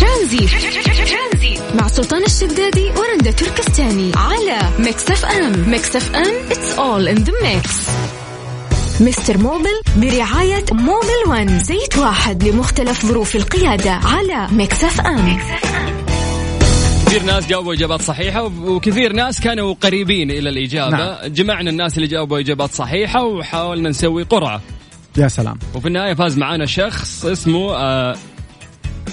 ترانزيت. 0.01 0.49
مع 1.75 1.89
سلطان 1.89 2.23
الشدادي 2.25 2.91
ورندا 2.91 3.31
تركستاني. 3.31 4.13
على 4.17 4.71
Mix 4.79 5.11
FM. 5.11 5.71
Mix 5.71 5.97
FM 5.97 6.49
it's 6.51 6.79
all 6.79 7.17
in 7.17 7.25
the 7.25 7.33
mix. 7.43 7.69
Mister 9.01 9.39
Mobil 9.39 9.83
برعاية 9.97 10.65
Mobil 10.73 11.29
One 11.29 11.59
زيت 11.59 11.99
واحد 11.99 12.45
لمختلف 12.45 13.07
ظروف 13.07 13.37
القيادة 13.37 13.91
على 13.91 14.49
Mix 14.53 14.85
FM. 14.85 15.39
كثير 17.07 17.23
ناس 17.23 17.47
جاوبوا 17.47 17.75
إجابات 17.75 18.03
صحيحة 18.03 18.43
وكثير 18.43 19.13
ناس 19.13 19.41
كانوا 19.41 19.75
قريبين 19.75 20.31
إلى 20.31 20.49
الإجابة. 20.49 20.97
نعم. 20.97 21.17
جمعنا 21.27 21.71
الناس 21.71 21.97
اللي 21.97 22.09
جاوبوا 22.09 22.39
إجابات 22.39 22.71
صحيحة 22.71 23.25
وحاولنا 23.25 23.89
نسوي 23.89 24.23
قرعة. 24.23 24.61
يا 25.19 25.29
سلام. 25.29 25.59
وفي 25.75 25.89
النهاية 25.89 26.15
فاز 26.15 26.39
معانا 26.39 26.67
شخص 26.67 27.25
اسمه 27.25 27.75
آه 27.75 28.17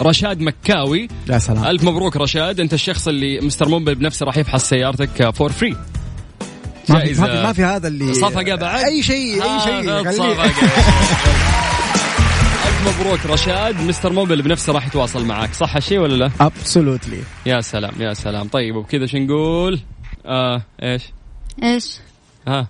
رشاد 0.02 0.42
مكاوي. 0.42 1.08
يا 1.30 1.38
سلام. 1.38 1.66
ألف 1.66 1.84
مبروك 1.84 2.18
رشاد. 2.18 2.60
أنت 2.60 2.74
الشخص 2.74 3.08
اللي 3.08 3.40
Mister 3.40 3.70
Mobil 3.70 3.96
بنفسه 3.96 4.26
راح 4.26 4.38
يفحص 4.38 4.70
سيارتك 4.70 5.30
for 5.30 5.52
free 5.52 5.76
ما 6.90 7.00
في, 7.00 7.22
ما 7.22 7.28
في, 7.28 7.44
ما 7.44 7.54
في 7.54 7.64
هذا 7.64 7.88
اللي 7.88 8.14
صفقه 8.14 8.56
بعد. 8.56 8.84
أي 8.84 9.04
شيء 9.04 9.44
أي 9.44 9.60
شيء. 9.60 9.96
ألف 12.68 13.00
مبروك 13.00 13.26
رشاد. 13.26 13.82
Mister 13.82 14.14
Mobil 14.14 14.42
بنفسه 14.42 14.74
راح 14.74 14.88
يتواصل 14.88 15.26
معك 15.26 15.54
صح 15.54 15.76
هالشيء 15.76 16.00
ولا 16.00 16.16
لا؟ 16.16 16.32
absolutely 16.40 17.20
يا 17.46 17.62
سلام 17.62 17.94
يا 18.00 18.14
سلام. 18.14 18.48
طيب 18.48 18.76
وبكذا 18.76 19.06
شو 19.06 19.18
نقول؟ 19.18 19.80
آه 20.26 20.62
إيش؟ 20.84 21.04
إيش؟ 21.64 21.98
ها. 22.48 22.68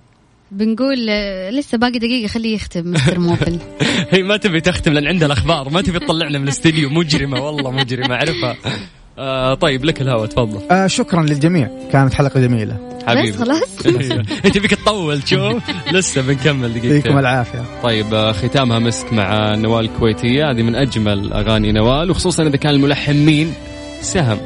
بنقول 0.52 1.10
آه، 1.10 1.50
لسه 1.50 1.78
باقي 1.78 2.00
دقيقة 2.00 2.28
خليه 2.28 2.56
يختم 2.56 2.92
مستر 2.92 3.20
موبل 3.20 3.60
هي 4.14 4.24
ما 4.24 4.38
تبي 4.38 4.62
تختم 4.62 4.94
لأن 4.94 5.08
عندها 5.08 5.26
الأخبار. 5.28 5.70
ما 5.70 5.82
تبي 5.82 6.00
تطلعنا 6.00 6.38
من 6.38 6.44
الاستديو. 6.44 6.90
مجرمة 6.90 7.40
والله 7.42 7.72
مجرمة 7.72 8.16
أعرفها. 8.16 8.56
آه 9.20 9.54
طيب 9.54 9.86
لك 9.86 10.02
الهواء 10.02 10.26
تفضل. 10.26 10.62
آه 10.72 10.88
شكرا 10.88 11.24
للجميع. 11.24 11.70
كانت 11.92 12.14
حلقة 12.14 12.40
جميلة. 12.40 12.78
حبيبي. 13.08 13.32
بس 13.32 13.38
خلاص. 13.38 13.86
انت 14.46 14.58
بيك 14.58 14.72
تطول 14.74 15.28
شوف. 15.28 15.64
لسه 15.94 16.22
بنكمل 16.22 16.68
يعطيكم 16.68 16.88
دقيقتين 16.88 17.18
العافية. 17.18 17.64
طيب 17.84 18.14
آه، 18.14 18.32
ختامها 18.32 18.80
مسك 18.80 19.14
مع 19.14 19.56
نوال 19.56 19.86
الكويتية. 19.86 20.52
هذه 20.52 20.62
من 20.62 20.76
أجمل 20.76 21.34
أغاني 21.34 21.72
نوال 21.72 22.12
وخصوصا 22.12 22.44
إذا 22.44 22.58
كان 22.58 22.76
الملحن 22.76 23.26
مين؟ 23.26 23.54
سهم. 24.02 24.38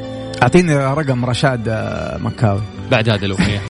أعطيني 0.42 0.76
رقم 0.76 1.24
رشاد 1.24 1.68
آه، 1.68 2.18
مكاوي. 2.18 2.62
بعد 2.90 3.08
هذه 3.08 3.24
الأغنية. 3.24 3.60